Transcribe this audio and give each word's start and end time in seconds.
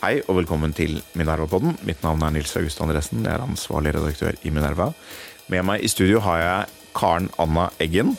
Hei 0.00 0.22
og 0.32 0.38
velkommen 0.38 0.72
til 0.72 0.94
Minerva-podden. 1.12 1.74
Mitt 1.84 2.00
navn 2.00 2.22
er 2.24 2.30
Nils 2.32 2.54
August 2.56 2.78
Andresen. 2.80 3.20
Jeg 3.26 3.34
er 3.34 3.42
ansvarlig 3.44 3.90
redaktør 3.92 4.38
i 4.48 4.48
Minerva. 4.48 4.86
Med 5.52 5.66
meg 5.68 5.84
i 5.84 5.90
studio 5.92 6.22
har 6.24 6.38
jeg 6.40 6.86
Karen 6.96 7.26
Anna 7.42 7.66
Eggen. 7.84 8.14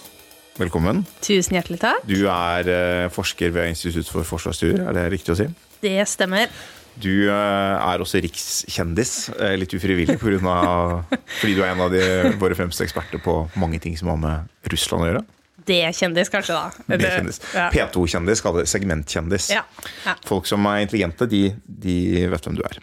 Velkommen. 0.61 1.01
Tusen 1.25 1.57
hjertelig 1.57 1.79
takk. 1.81 2.05
Du 2.05 2.27
er 2.29 2.69
eh, 2.69 3.07
forsker 3.09 3.49
ved 3.55 3.71
Institutt 3.71 4.13
for 4.13 4.29
forsvarsstudier, 4.29 4.83
er 4.91 4.93
det 4.93 5.07
riktig 5.15 5.33
å 5.33 5.39
si? 5.39 5.49
Det 5.81 5.97
stemmer. 6.05 6.53
Du 7.01 7.09
eh, 7.09 7.33
er 7.33 8.05
også 8.05 8.21
rikskjendis, 8.21 9.15
eh, 9.39 9.57
litt 9.57 9.73
ufrivillig, 9.73 10.19
på 10.21 10.35
grunn 10.35 10.53
av, 10.53 10.99
fordi 11.39 11.57
du 11.57 11.63
er 11.65 11.73
en 11.73 11.81
av 11.87 11.97
de, 11.97 12.05
våre 12.37 12.61
fremste 12.61 12.85
eksperter 12.85 13.25
på 13.25 13.39
mange 13.57 13.81
ting 13.81 13.97
som 13.97 14.13
har 14.13 14.21
med 14.21 14.69
Russland 14.69 15.07
å 15.07 15.09
gjøre. 15.15 15.25
Det 15.67 15.77
er 15.85 15.93
kjendis, 15.93 16.29
kanskje, 16.33 16.55
da. 16.57 16.95
Det 16.97 17.09
kjendis. 17.11 17.39
Ja. 17.53 17.67
P2-kjendis, 17.73 18.41
kaller 18.43 18.63
det 18.65 18.71
segmentkjendis. 18.71 19.49
Ja, 19.53 19.61
ja. 20.05 20.15
Folk 20.25 20.47
som 20.49 20.65
er 20.71 20.81
intelligente, 20.85 21.27
de, 21.29 21.43
de 21.65 21.95
vet 22.31 22.47
hvem 22.47 22.57
du 22.57 22.63
er. 22.65 22.79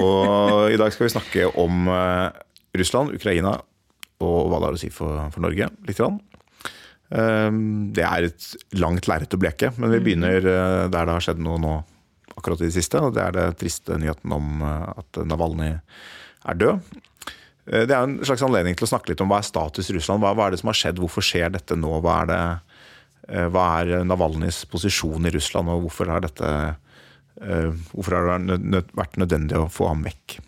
Og 0.00 0.70
i 0.74 0.78
dag 0.80 0.92
skal 0.94 1.08
vi 1.08 1.12
snakke 1.14 1.48
om 1.58 1.88
eh, 1.92 2.28
Russland, 2.78 3.14
Ukraina 3.18 3.56
og 4.24 4.48
hva 4.50 4.58
det 4.58 4.66
har 4.70 4.76
å 4.78 4.80
si 4.80 4.90
for, 4.94 5.18
for 5.34 5.44
Norge. 5.44 5.68
Litt. 5.86 5.98
Grann. 6.00 6.20
Eh, 7.10 7.50
Det 7.94 8.04
er 8.06 8.28
et 8.28 8.48
langt 8.78 9.06
lerret 9.10 9.34
å 9.34 9.40
bleke, 9.40 9.72
men 9.78 9.94
vi 9.94 10.00
begynner 10.08 10.38
eh, 10.42 10.86
der 10.90 11.06
det 11.08 11.14
har 11.18 11.24
skjedd 11.28 11.42
noe 11.44 11.60
nå 11.62 11.76
akkurat 12.38 12.60
i 12.62 12.68
det 12.68 12.74
siste. 12.78 13.00
Og 13.02 13.14
det 13.16 13.24
er 13.24 13.36
det 13.38 13.46
triste 13.62 13.98
nyheten 13.98 14.34
om 14.36 14.62
eh, 14.62 14.88
at 15.02 15.22
Navalnyj 15.26 15.76
er 16.48 16.58
død. 16.62 16.98
Eh, 17.68 17.84
Det 17.86 17.94
er 17.94 18.02
en 18.02 18.18
slags 18.24 18.42
anledning 18.44 18.76
til 18.78 18.88
å 18.88 18.90
snakke 18.92 19.12
litt 19.12 19.22
om 19.24 19.30
hva 19.30 19.42
er 19.42 19.48
status 19.48 19.90
i 19.90 19.96
Russland. 19.96 20.22
Hva, 20.24 20.34
hva 20.36 20.48
er 20.48 20.56
det 20.56 20.60
som 20.62 20.72
har 20.72 20.80
skjedd? 20.80 21.00
Hvorfor 21.02 21.24
skjer 21.24 21.52
dette 21.54 21.76
nå? 21.78 22.00
Hva 22.04 22.22
er, 22.22 22.30
det, 22.32 22.42
eh, 23.28 23.48
hva 23.52 23.68
er 23.80 24.04
Navalnyjs 24.08 24.64
posisjon 24.72 25.28
i 25.28 25.34
Russland, 25.34 25.68
og 25.72 25.86
hvorfor 25.86 26.12
har 26.14 26.24
dette 26.24 26.52
eh, 27.38 27.70
Hvorfor 27.92 28.16
har 28.16 28.40
det 28.42 28.84
vært 28.98 29.18
nødvendig 29.20 29.54
å 29.60 29.68
få 29.70 29.92
ham 29.92 30.00
vekk? 30.02 30.40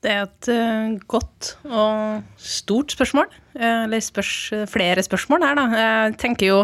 Det 0.00 0.12
er 0.14 0.22
et 0.28 0.48
eh, 0.54 0.94
godt 1.10 1.56
og 1.66 2.22
stort 2.40 2.94
spørsmål. 2.94 3.28
Eh, 3.58 3.84
eller 3.84 4.00
spørs, 4.00 4.32
flere 4.70 5.02
spørsmål 5.04 5.44
her, 5.44 5.58
da. 5.58 5.66
Jeg 5.82 6.16
tenker 6.22 6.52
jo 6.52 6.58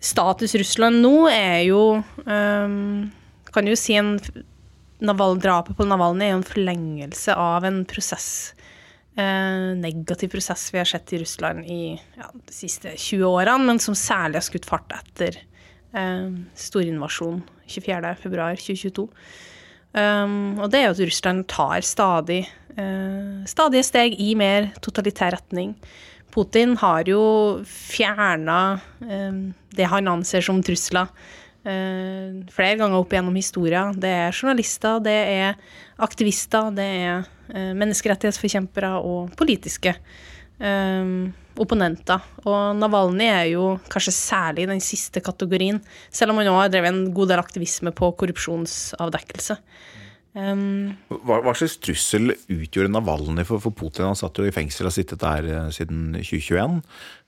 Status 0.00 0.54
Russland 0.58 1.02
nå 1.02 1.26
er 1.28 1.64
jo 1.66 1.80
eh, 2.22 2.74
Kan 3.52 3.66
jo 3.66 3.74
si 3.78 3.96
en 3.98 4.16
Naval, 4.98 5.38
Drapet 5.38 5.76
på 5.78 5.86
Navalny 5.86 6.26
er 6.26 6.32
jo 6.32 6.40
en 6.40 6.46
forlengelse 6.46 7.34
av 7.38 7.66
en 7.68 7.84
prosess. 7.86 8.54
Eh, 9.18 9.74
negativ 9.74 10.30
prosess 10.30 10.68
vi 10.74 10.78
har 10.78 10.86
sett 10.86 11.12
i 11.12 11.18
Russland 11.18 11.66
i 11.66 12.00
ja, 12.16 12.28
de 12.32 12.54
siste 12.54 12.92
20 12.94 13.24
årene, 13.26 13.64
men 13.66 13.80
som 13.82 13.96
særlig 13.98 14.38
har 14.38 14.46
skutt 14.46 14.68
fart 14.68 14.94
etter 14.94 15.40
eh, 15.90 16.28
storinvasjonen 16.54 17.42
24.2.2022. 17.68 19.08
Um, 19.98 20.60
og 20.60 20.68
det 20.70 20.82
er 20.82 20.86
jo 20.86 20.94
at 20.94 21.00
Russland 21.08 21.46
tar 21.50 21.82
stadig 21.82 22.42
eh, 22.78 23.42
stadige 23.48 23.86
steg 23.88 24.14
i 24.20 24.34
mer 24.38 24.70
totalitær 24.84 25.34
retning. 25.34 25.74
Putin 26.30 26.76
har 26.78 27.08
jo 27.08 27.22
fjerna 27.66 28.60
eh, 29.02 29.42
det 29.74 29.90
han 29.90 30.10
anser 30.12 30.44
som 30.44 30.62
trusler 30.62 31.08
eh, 31.08 31.38
flere 32.54 32.78
ganger 32.80 32.98
opp 32.98 33.12
gjennom 33.12 33.36
historia. 33.38 33.88
Det 33.96 34.12
er 34.24 34.36
journalister, 34.36 35.02
det 35.04 35.18
er 35.34 35.58
aktivister, 36.04 36.70
det 36.74 36.86
er 36.86 37.28
eh, 37.52 37.74
menneskerettighetsforkjempere 37.78 38.94
og 39.02 39.34
politiske 39.38 39.94
eh, 39.94 41.12
opponenter. 41.58 42.24
Og 42.46 42.78
Navalny 42.78 43.28
er 43.28 43.44
jo 43.52 43.76
kanskje 43.90 44.14
særlig 44.16 44.68
den 44.70 44.82
siste 44.84 45.22
kategorien, 45.24 45.80
selv 46.10 46.32
om 46.32 46.40
han 46.40 46.50
òg 46.52 46.62
har 46.64 46.74
drevet 46.74 46.94
en 46.94 47.14
god 47.14 47.32
del 47.32 47.42
aktivisme 47.42 47.94
på 47.96 48.12
korrupsjonsavdekkelse. 48.22 49.58
Um, 50.36 50.92
Hva, 51.08 51.38
hva 51.40 51.54
slags 51.56 51.78
trussel 51.80 52.34
utgjorde 52.52 52.92
Navalnyj 52.92 53.46
for, 53.48 53.62
for 53.64 53.74
Putin? 53.74 54.10
Han 54.10 54.18
satt 54.18 54.36
jo 54.38 54.44
i 54.46 54.52
fengsel 54.54 54.84
og 54.84 54.92
har 54.92 54.96
sittet 54.98 55.22
der 55.22 55.48
eh, 55.48 55.70
siden 55.74 56.12
2021, 56.18 56.76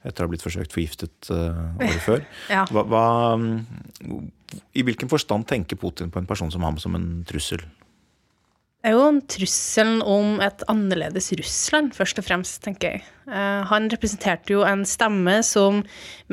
etter 0.04 0.22
å 0.22 0.28
ha 0.28 0.30
blitt 0.30 0.44
forsøkt 0.44 0.76
forgiftet 0.76 1.30
uh, 1.32 1.72
året 1.80 2.04
før. 2.04 2.24
Ja. 2.54 2.66
Hva, 2.70 2.84
hva, 2.92 3.04
mm, 3.40 4.28
I 4.76 4.84
hvilken 4.86 5.10
forstand 5.10 5.48
tenker 5.50 5.80
Putin 5.80 6.12
på 6.12 6.20
en 6.20 6.28
person 6.28 6.52
som 6.52 6.64
ham 6.66 6.78
som 6.82 6.98
en 6.98 7.08
trussel? 7.28 7.64
Det 8.80 8.92
er 8.92 8.96
jo 8.96 9.08
en 9.10 9.20
trusselen 9.28 10.04
om 10.08 10.38
et 10.44 10.62
annerledes 10.72 11.32
Russland, 11.36 11.92
først 11.96 12.20
og 12.20 12.24
fremst, 12.24 12.62
tenker 12.64 12.94
jeg. 12.94 13.02
Uh, 13.28 13.64
han 13.68 13.90
representerte 13.92 14.54
jo 14.54 14.62
en 14.64 14.86
stemme 14.88 15.40
som 15.44 15.82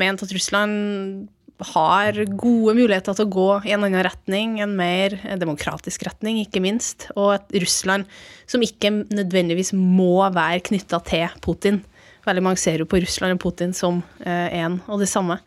mente 0.00 0.28
at 0.28 0.36
Russland 0.36 1.28
har 1.58 2.18
gode 2.38 2.74
muligheter 2.78 3.16
til 3.16 3.26
å 3.26 3.32
gå 3.34 3.48
i 3.66 3.72
en 3.74 3.86
annen 3.86 4.04
retning, 4.06 4.58
en 4.62 4.76
mer 4.78 5.16
demokratisk 5.40 6.04
retning, 6.06 6.38
ikke 6.44 6.62
minst. 6.62 7.08
Og 7.16 7.34
et 7.34 7.58
Russland 7.64 8.06
som 8.46 8.62
ikke 8.62 8.92
nødvendigvis 9.10 9.72
må 9.74 10.22
være 10.34 10.62
knytta 10.70 11.02
til 11.08 11.26
Putin. 11.44 11.82
Veldig 12.28 12.44
mange 12.44 12.60
ser 12.62 12.78
jo 12.78 12.86
på 12.88 13.00
Russland 13.02 13.34
og 13.34 13.42
Putin 13.42 13.74
som 13.74 14.02
én 14.22 14.78
og 14.86 15.02
det 15.02 15.10
samme. 15.10 15.40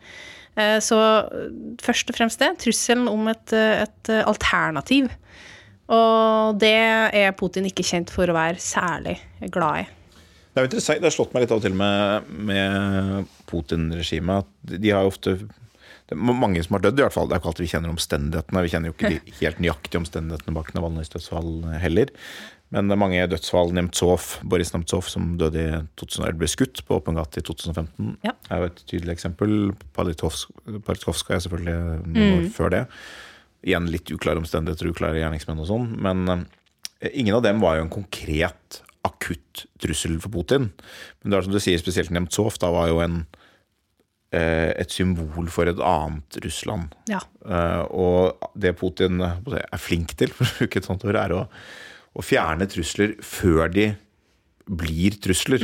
Eh, 0.56 0.78
Så 0.84 0.98
først 1.80 2.10
og 2.10 2.16
fremst 2.16 2.38
det, 2.38 2.58
trusselen 2.60 3.08
om 3.08 3.28
et, 3.28 3.52
eh, 3.52 3.86
et 3.86 4.12
alternativ. 4.26 5.08
Og 5.88 6.58
det 6.58 6.76
er 7.14 7.32
Putin 7.32 7.64
ikke 7.68 7.84
kjent 7.84 8.10
for 8.10 8.26
å 8.26 8.36
være 8.36 8.60
særlig 8.60 9.18
glad 9.50 9.84
i. 9.84 9.88
Det 10.52 10.60
er 10.60 10.64
jo 10.66 10.68
interessant, 10.68 11.00
det 11.00 11.08
har 11.08 11.16
slått 11.16 11.32
meg 11.32 11.44
litt 11.44 11.52
av 11.54 11.60
og 11.62 11.64
til 11.64 11.74
med, 11.74 12.28
med 12.28 13.28
Putin-regimet. 13.48 14.44
at 14.44 14.80
De 14.80 14.90
har 14.92 15.02
jo 15.02 15.12
ofte 15.12 15.36
mange 16.16 16.62
som 16.64 16.76
har 16.78 16.82
dødd, 16.86 16.98
i 17.00 17.04
hvert 17.06 17.14
fall. 17.14 17.28
Det 17.28 17.36
er 17.36 17.40
ikke 17.42 17.50
alltid 17.52 17.64
vi 17.66 17.70
kjenner 17.74 17.92
omstendighetene. 17.94 18.62
Vi 18.64 18.72
kjenner 18.72 18.90
jo 18.92 18.96
ikke 18.96 19.12
de 19.14 19.36
helt 19.42 19.62
nøyaktige 19.62 20.00
omstendighetene 20.02 20.56
bak 20.56 20.72
Navalnyjs 20.76 21.12
dødsfall 21.14 21.52
heller. 21.82 22.12
Men 22.72 22.88
det 22.88 22.94
er 22.96 23.00
mange 23.02 23.24
dødsfall. 23.28 23.74
Nemtsov, 23.76 24.30
Boris 24.48 24.70
Nemtsov, 24.72 25.04
som 25.12 25.34
døde 25.40 25.60
i 25.60 25.80
2011, 26.00 26.38
ble 26.40 26.48
skutt 26.48 26.80
på 26.88 26.96
åpen 26.96 27.18
gate 27.20 27.42
i 27.42 27.44
2015, 27.44 28.14
Ja. 28.24 28.32
er 28.48 28.62
jo 28.62 28.70
et 28.70 28.80
tydelig 28.88 29.12
eksempel. 29.18 29.52
Palitkovskaja 29.92 31.42
selvfølgelig 31.44 32.06
noen 32.06 32.38
år 32.38 32.48
før 32.54 32.72
det. 32.72 32.82
Igjen 33.68 33.90
litt 33.92 34.10
uklare 34.10 34.40
omstendigheter, 34.40 34.88
uklare 34.90 35.20
gjerningsmenn 35.20 35.60
og 35.62 35.68
sånn. 35.68 35.90
Men 36.02 36.24
eh, 36.32 37.12
ingen 37.12 37.36
av 37.36 37.44
dem 37.44 37.60
var 37.62 37.76
jo 37.78 37.84
en 37.86 37.92
konkret, 37.92 38.80
akutt 39.06 39.66
trussel 39.82 40.16
for 40.22 40.30
Putin. 40.34 40.70
Men 41.22 41.30
det 41.32 41.38
er 41.38 41.46
som 41.46 41.54
du 41.54 41.60
sier, 41.62 41.78
spesielt 41.82 42.10
Nemtsov, 42.14 42.56
da 42.62 42.70
var 42.74 42.88
jo 42.90 43.00
en 43.04 43.20
eh, 43.26 43.41
et 44.80 44.90
symbol 44.94 45.48
for 45.52 45.68
et 45.68 45.78
annet 45.84 46.38
Russland. 46.44 46.94
Ja. 47.10 47.20
Eh, 47.44 47.82
og 47.92 48.38
det 48.56 48.74
Putin 48.80 49.20
eh, 49.20 49.36
er 49.66 49.78
flink 49.82 50.14
til, 50.16 50.32
for 50.32 50.46
å 50.48 50.56
bruke 50.62 50.80
et 50.80 50.88
sånt 50.88 51.04
ord, 51.08 51.18
er 51.20 51.34
å, 51.36 51.42
å 52.16 52.24
fjerne 52.24 52.68
trusler 52.72 53.14
før 53.24 53.68
de 53.72 53.90
blir 54.72 55.16
trusler. 55.20 55.60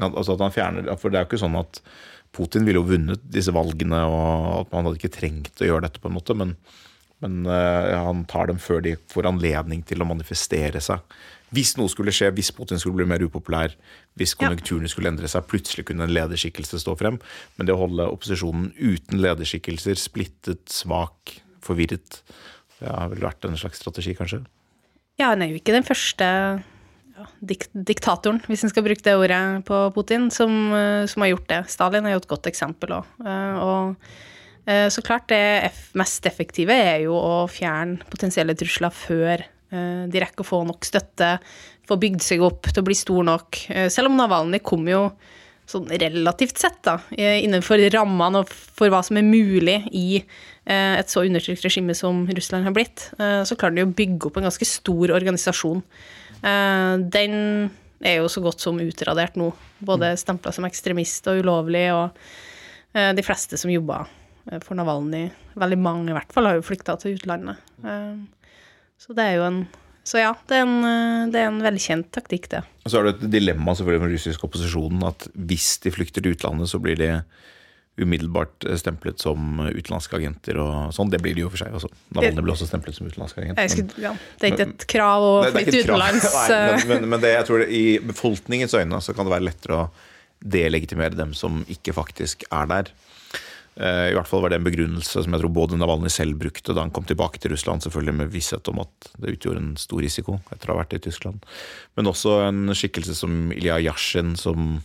At- 0.00 0.14
Altså 0.16 0.34
at 0.34 0.40
han 0.46 0.54
fjerner, 0.54 0.90
for 0.98 1.10
det 1.12 1.20
er 1.20 1.26
jo 1.26 1.30
ikke 1.32 1.42
sånn 1.44 1.58
at 1.60 1.80
Putin 2.34 2.64
ville 2.66 2.80
jo 2.82 2.88
vunnet 2.90 3.22
disse 3.32 3.52
valgene, 3.54 4.02
og 4.04 4.66
at 4.66 4.72
man 4.74 4.84
hadde 4.88 4.98
ikke 5.00 5.14
trengt 5.14 5.62
å 5.62 5.68
gjøre 5.68 5.86
dette 5.86 6.00
på 6.02 6.10
en 6.10 6.16
måte, 6.18 6.34
men, 6.36 6.56
men 7.24 7.38
eh, 7.46 7.94
han 7.96 8.24
tar 8.28 8.50
dem 8.50 8.58
før 8.60 8.82
de 8.84 8.96
får 9.08 9.28
anledning 9.30 9.80
til 9.88 10.02
å 10.04 10.08
manifestere 10.10 10.80
seg. 10.84 11.00
Hvis 11.54 11.74
noe 11.78 11.88
skulle 11.88 12.12
skje, 12.12 12.28
hvis 12.36 12.50
Putin 12.52 12.80
skulle 12.80 12.98
bli 12.98 13.08
mer 13.08 13.24
upopulær, 13.24 13.72
hvis 14.20 14.34
konjunkturene 14.36 14.90
skulle 14.90 15.12
endre 15.12 15.30
seg, 15.30 15.46
plutselig 15.48 15.86
kunne 15.88 16.04
en 16.04 16.12
lederskikkelse 16.12 16.82
stå 16.82 16.96
frem. 17.00 17.16
Men 17.56 17.68
det 17.68 17.76
å 17.76 17.80
holde 17.80 18.08
opposisjonen 18.12 18.70
uten 18.76 19.22
lederskikkelser, 19.24 20.00
splittet, 20.00 20.66
svak, 20.72 21.38
forvirret, 21.64 22.20
det 22.78 22.92
har 22.92 23.10
vel 23.12 23.24
vært 23.24 23.48
en 23.48 23.58
slags 23.58 23.80
strategi, 23.80 24.14
kanskje? 24.18 24.42
Ja, 25.18 25.32
han 25.32 25.42
er 25.42 25.50
jo 25.50 25.58
ikke 25.58 25.74
den 25.74 25.86
første 25.86 26.26
ja, 27.18 27.26
dik 27.42 27.66
diktatoren, 27.72 28.38
hvis 28.46 28.62
en 28.62 28.70
skal 28.70 28.84
bruke 28.86 29.02
det 29.02 29.16
ordet 29.18 29.42
på 29.66 29.82
Putin, 29.96 30.28
som, 30.34 30.52
eh, 30.76 31.04
som 31.10 31.24
har 31.24 31.32
gjort 31.32 31.48
det. 31.50 31.62
Stalin 31.72 32.06
er 32.06 32.14
jo 32.14 32.22
et 32.22 32.30
godt 32.30 32.46
eksempel 32.50 33.00
òg. 33.00 33.08
Og 33.24 33.96
eh, 34.68 34.86
så 34.92 35.02
klart, 35.02 35.26
det 35.32 35.72
mest 35.98 36.28
effektive 36.30 36.76
er 36.76 37.06
jo 37.08 37.16
å 37.18 37.46
fjerne 37.50 38.04
potensielle 38.12 38.54
trusler 38.58 38.94
før 38.94 39.42
eh, 39.42 39.57
de 39.70 40.20
rekker 40.22 40.44
å 40.44 40.48
få 40.48 40.62
nok 40.66 40.86
støtte, 40.88 41.34
få 41.88 41.96
bygd 42.00 42.22
seg 42.24 42.44
opp 42.44 42.68
til 42.70 42.82
å 42.82 42.86
bli 42.86 42.96
stor 42.96 43.26
nok. 43.26 43.58
Eh, 43.72 43.88
Selv 43.92 44.10
om 44.10 44.16
Navalny 44.16 44.60
kom 44.64 44.86
jo 44.88 45.06
sånn 45.68 45.88
relativt 46.00 46.56
sett, 46.60 46.78
da, 46.86 46.94
eh, 47.12 47.42
innenfor 47.44 47.80
rammene 47.92 48.40
og 48.40 48.48
for 48.48 48.88
hva 48.88 49.02
som 49.04 49.18
er 49.20 49.26
mulig 49.26 49.82
i 49.92 50.22
eh, 50.64 50.94
et 50.96 51.12
så 51.12 51.24
undertrykt 51.26 51.64
regime 51.64 51.94
som 51.96 52.22
Russland 52.26 52.64
har 52.64 52.72
blitt, 52.76 53.10
eh, 53.20 53.42
så 53.44 53.56
klarer 53.56 53.76
de 53.76 53.84
å 53.84 53.92
bygge 53.92 54.30
opp 54.30 54.38
en 54.40 54.48
ganske 54.48 54.68
stor 54.68 55.12
organisasjon. 55.16 55.82
Eh, 56.40 56.94
den 57.12 57.36
er 58.00 58.20
jo 58.20 58.28
så 58.32 58.40
godt 58.44 58.60
som 58.64 58.80
utradert 58.80 59.36
nå. 59.36 59.50
Både 59.84 60.14
stempla 60.16 60.52
som 60.54 60.64
ekstremist 60.68 61.26
og 61.28 61.42
ulovlig, 61.42 61.86
og 61.92 62.16
eh, 62.94 63.12
de 63.12 63.24
fleste 63.26 63.58
som 63.60 63.72
jobba 63.72 64.06
eh, 64.50 64.60
for 64.64 64.78
Navalny, 64.78 65.26
veldig 65.58 65.80
mange 65.84 66.12
i 66.12 66.16
hvert 66.16 66.32
fall, 66.32 66.48
har 66.48 66.56
jo 66.60 66.64
flykta 66.68 66.96
til 67.00 67.16
utlandet. 67.18 67.60
Eh, 68.98 69.04
Så 69.06 69.14
det 69.14 69.24
er 69.24 69.36
jo 69.38 69.44
en 69.46 69.66
Så 70.08 70.18
ja, 70.22 70.32
det 70.48 70.56
er 70.56 70.64
en, 70.64 70.78
eh, 70.84 71.26
det 71.30 71.40
er 71.42 71.50
en 71.50 71.60
velkjent 71.60 72.10
taktikk, 72.10 72.48
det. 72.48 72.62
Og 72.84 72.90
så 72.90 72.98
er 72.98 73.04
det 73.08 73.14
et 73.18 73.30
dilemma 73.30 73.74
selvfølgelig 73.76 74.06
med 74.06 74.14
russisk 74.16 74.44
opposisjonen 74.44 75.02
at 75.04 75.28
hvis 75.36 75.78
de 75.84 75.90
flykter 75.92 76.24
til 76.24 76.32
utlandet, 76.32 76.70
så 76.70 76.80
blir 76.80 76.96
de 76.96 77.10
umiddelbart 77.98 78.64
stemplet 78.78 79.18
som 79.20 79.58
utenlandske 79.58 80.16
agenter 80.16 80.56
og 80.62 80.92
sånn. 80.94 81.10
Det 81.10 81.20
blir 81.20 81.34
de 81.34 81.42
jo 81.42 81.50
for 81.50 81.58
seg 81.60 81.74
også. 81.74 81.90
Navalny 82.14 82.44
ble 82.46 82.54
også 82.54 82.68
stemplet 82.70 82.94
som 82.96 83.08
utenlandsk 83.10 83.40
agent. 83.42 83.58
Skulle, 83.74 84.04
ja, 84.04 84.12
det 84.38 84.46
er 84.46 84.54
ikke 84.54 84.66
et 84.70 84.86
krav 84.94 85.26
å 85.26 85.32
flytte 85.50 85.82
utenlands. 85.82 86.28
Nei, 86.36 86.44
eh, 86.54 86.68
men, 86.70 86.86
men, 86.88 87.08
men 87.12 87.24
det, 87.26 87.34
jeg 87.34 87.48
tror 87.50 87.64
det, 87.64 87.68
i 87.74 87.84
befolkningens 88.12 88.76
øyne 88.78 89.02
så 89.04 89.16
kan 89.18 89.26
det 89.28 89.34
være 89.34 89.48
lettere 89.50 89.80
å 89.82 89.88
delegitimere 90.38 91.18
dem 91.18 91.34
som 91.34 91.64
ikke 91.68 91.92
faktisk 91.96 92.46
er 92.54 92.70
der. 92.70 92.92
Eh, 93.78 94.10
I 94.10 94.14
hvert 94.16 94.26
fall 94.26 94.42
var 94.42 94.50
det 94.50 94.58
en 94.58 94.66
begrunnelse 94.66 95.22
som 95.22 95.34
jeg 95.34 95.42
tror 95.42 95.52
både 95.54 95.78
Navalny 95.78 96.10
selv 96.10 96.40
brukte 96.40 96.74
da 96.74 96.82
han 96.82 96.92
kom 96.94 97.06
tilbake 97.06 97.38
til 97.38 97.52
Russland, 97.54 97.84
selvfølgelig 97.84 98.16
med 98.20 98.32
visshet 98.32 98.70
om 98.72 98.82
at 98.82 99.10
det 99.22 99.36
utgjorde 99.36 99.62
en 99.62 99.74
stor 99.78 100.02
risiko 100.02 100.40
etter 100.50 100.70
å 100.70 100.74
ha 100.74 100.80
vært 100.80 100.96
i 100.98 101.02
Tyskland. 101.06 101.44
Men 101.98 102.10
også 102.10 102.40
en 102.48 102.74
skikkelse 102.74 103.14
som 103.20 103.52
Ilja 103.54 103.78
Yashin, 103.86 104.34
som 104.40 104.80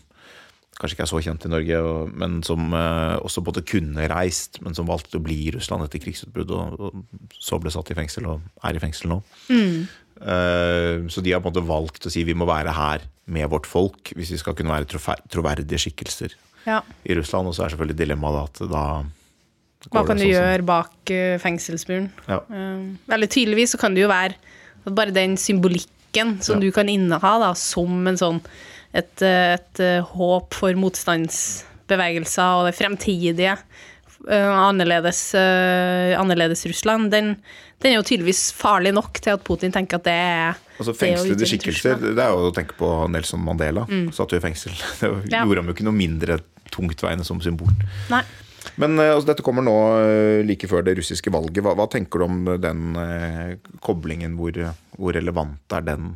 kanskje 0.78 0.98
ikke 0.98 1.06
er 1.08 1.10
så 1.10 1.24
kjent 1.26 1.48
i 1.48 1.52
Norge, 1.54 1.82
men 2.22 2.38
som 2.46 2.70
eh, 2.78 3.16
også 3.18 3.42
både 3.46 3.66
kunne 3.66 4.06
reist, 4.14 4.62
men 4.62 4.78
som 4.78 4.90
valgte 4.90 5.18
å 5.18 5.26
bli 5.26 5.40
i 5.48 5.56
Russland 5.58 5.88
etter 5.88 6.02
krigsutbruddet, 6.04 6.54
og, 6.54 6.94
og 6.94 7.34
så 7.34 7.58
ble 7.62 7.74
satt 7.74 7.90
i 7.94 7.98
fengsel, 7.98 8.30
og 8.30 8.46
er 8.62 8.78
i 8.78 8.84
fengsel 8.84 9.14
nå. 9.16 9.22
Mm. 9.50 9.84
så 11.12 11.20
de 11.26 11.32
har 11.34 11.42
på 11.42 11.50
en 11.50 11.56
måte 11.56 11.68
valgt 11.68 12.06
å 12.06 12.12
si 12.14 12.22
vi 12.24 12.36
må 12.38 12.46
være 12.48 12.72
her 12.78 13.02
med 13.34 13.50
vårt 13.52 13.66
folk 13.68 14.12
hvis 14.16 14.30
vi 14.32 14.38
skal 14.40 14.54
kunne 14.56 14.72
være 14.72 15.18
troverdige 15.34 15.82
skikkelser 15.82 16.36
ja. 16.66 16.82
i 17.06 17.16
Russland. 17.18 17.48
Og 17.48 17.56
så 17.58 17.66
er 17.66 17.74
selvfølgelig 17.74 17.98
dilemmaet 18.04 18.44
at 18.50 18.70
da 18.72 18.84
Hva 19.92 20.06
kan 20.08 20.16
du 20.18 20.24
sånn 20.24 20.32
gjøre 20.32 20.64
bak 20.68 21.12
eh, 21.12 21.38
fengselsmuren? 21.44 22.10
Ja. 22.30 22.40
Eller 23.12 23.28
tydeligvis 23.28 23.74
så 23.76 23.80
kan 23.82 23.94
det 23.98 24.06
jo 24.06 24.12
være 24.12 24.36
at 24.86 24.94
bare 24.96 25.12
den 25.16 25.36
symbolikken 25.40 26.38
som 26.44 26.60
Ja. 26.60 26.68
du 26.68 26.72
kan 26.72 26.88
inneha 26.92 27.34
da, 27.42 27.54
som 27.58 28.08
en 28.08 28.16
sånn 28.20 28.40
et, 28.94 29.22
eh, 29.26 29.56
et 29.58 29.80
eh, 29.82 30.02
håp 30.06 30.54
for 30.54 30.72
motstandsbevegelser 30.78 32.60
og 32.62 32.68
det 32.70 32.76
fremtidige 32.78 33.56
eh, 34.30 34.50
annerledes, 34.54 35.34
eh, 35.36 36.14
annerledes 36.20 36.66
Russland, 36.70 37.10
den, 37.12 37.34
den 37.82 37.92
er 37.92 37.98
jo 37.98 38.06
tydeligvis 38.08 38.52
farlig 38.56 38.94
nok 38.96 39.20
til 39.20 39.34
at 39.36 39.44
Putin 39.44 39.74
tenker 39.74 40.00
at 40.00 40.06
det 40.08 40.14
er 40.14 40.62
Altså 40.80 40.94
Fengslede 40.98 41.46
skikkelser, 41.48 42.00
det 42.02 42.18
er 42.24 42.32
jo 42.34 42.48
å 42.50 42.54
tenke 42.56 42.74
på 42.80 42.88
Nelson 43.14 43.44
Mandela. 43.46 43.84
Satt 44.16 44.32
jo 44.34 44.40
i 44.40 44.42
fengsel. 44.44 44.74
Det 45.00 45.10
Ja. 45.32 45.44
gjorde 45.46 45.62
ham 45.62 45.68
jo 45.70 45.76
ikke 45.76 45.86
noe 45.86 45.94
mindre 45.98 46.40
tungtveiende 46.72 47.26
som 47.28 47.42
symbol. 47.44 47.74
Nei. 48.14 48.24
Men 48.80 48.96
eh, 49.00 49.12
altså, 49.12 49.34
dette 49.34 49.46
kommer 49.46 49.66
nå 49.66 49.76
eh, 50.00 50.44
like 50.48 50.70
før 50.72 50.86
det 50.88 50.98
russiske 51.00 51.34
valget. 51.34 51.64
Hva, 51.66 51.76
hva 51.80 51.90
tenker 51.92 52.24
du 52.24 52.28
om 52.30 52.46
den 52.64 52.94
eh, 53.00 53.58
koblingen? 53.84 54.38
Hvor, 54.40 54.62
hvor 54.98 55.18
relevant 55.18 55.76
er 55.76 55.90
den? 55.90 56.14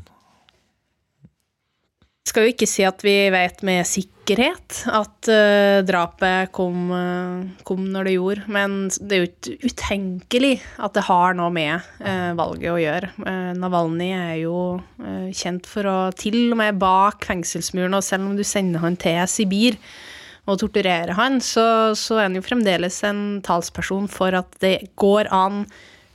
skal 2.27 2.45
jo 2.45 2.53
ikke 2.53 2.67
si 2.69 2.83
at 2.85 3.03
vi 3.05 3.15
vet 3.33 3.61
med 3.65 3.87
sikkerhet 3.87 4.81
at 4.93 5.29
uh, 5.31 5.79
drapet 5.87 6.51
kom, 6.55 6.91
uh, 6.91 7.47
kom 7.67 7.85
når 7.93 8.09
det 8.09 8.15
gjorde, 8.17 8.43
men 8.51 8.75
det 8.99 9.15
er 9.15 9.23
jo 9.23 9.29
ikke 9.31 9.71
utenkelig 9.71 10.53
at 10.83 10.97
det 10.97 11.05
har 11.07 11.37
noe 11.39 11.53
med 11.55 11.87
uh, 12.03 12.35
valget 12.37 12.73
å 12.73 12.81
gjøre. 12.81 13.11
Uh, 13.23 13.53
Navalny 13.57 14.11
er 14.13 14.35
jo 14.43 14.57
eh, 15.01 15.29
kjent 15.35 15.67
for 15.69 15.87
å 15.89 15.97
til 16.17 16.51
og 16.51 16.59
med 16.59 16.77
bak 16.81 17.25
fengselsmuren, 17.27 17.97
og 17.97 18.05
selv 18.05 18.27
om 18.29 18.35
du 18.37 18.43
sender 18.45 18.83
han 18.83 18.99
til 18.99 19.23
Sibir 19.31 19.79
og 20.47 20.61
torturerer 20.61 21.13
han, 21.17 21.41
så, 21.43 21.93
så 21.97 22.17
er 22.17 22.29
han 22.29 22.37
jo 22.39 22.45
fremdeles 22.45 23.01
en 23.07 23.21
talsperson 23.45 24.07
for 24.11 24.35
at 24.37 24.57
det 24.63 24.79
går 24.99 25.31
an 25.35 25.65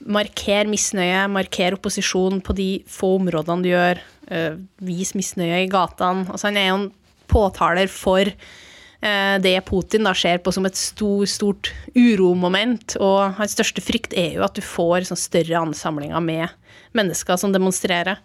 Marker 0.02 0.66
misnøye, 0.66 1.28
marker 1.30 1.76
opposisjon 1.76 2.40
på 2.42 2.54
de 2.58 2.68
få 2.90 3.12
områdene 3.20 3.62
du 3.62 3.68
gjør. 3.70 4.00
eh, 4.34 4.56
vis 4.82 5.12
misnøye 5.14 5.64
i 5.64 5.70
gatene. 5.70 6.26
Altså, 6.26 6.48
han 6.48 6.58
er 6.58 6.68
jo 6.68 6.78
en 6.80 6.88
påtaler 7.30 7.90
for 7.92 8.26
eh, 8.26 9.36
det 9.42 9.54
Putin 9.68 10.08
da 10.08 10.14
ser 10.16 10.42
på 10.42 10.52
som 10.54 10.66
et 10.66 10.78
stor, 10.78 11.24
stort 11.30 11.72
uromoment. 11.94 12.96
Og 12.98 13.38
hans 13.38 13.54
største 13.54 13.84
frykt 13.84 14.16
er 14.18 14.38
jo 14.38 14.46
at 14.46 14.58
du 14.58 14.64
får 14.64 15.08
sånn 15.10 15.20
større 15.20 15.62
ansamlinger 15.62 16.22
med 16.24 16.48
mennesker 16.96 17.38
som 17.40 17.54
demonstrerer. 17.54 18.20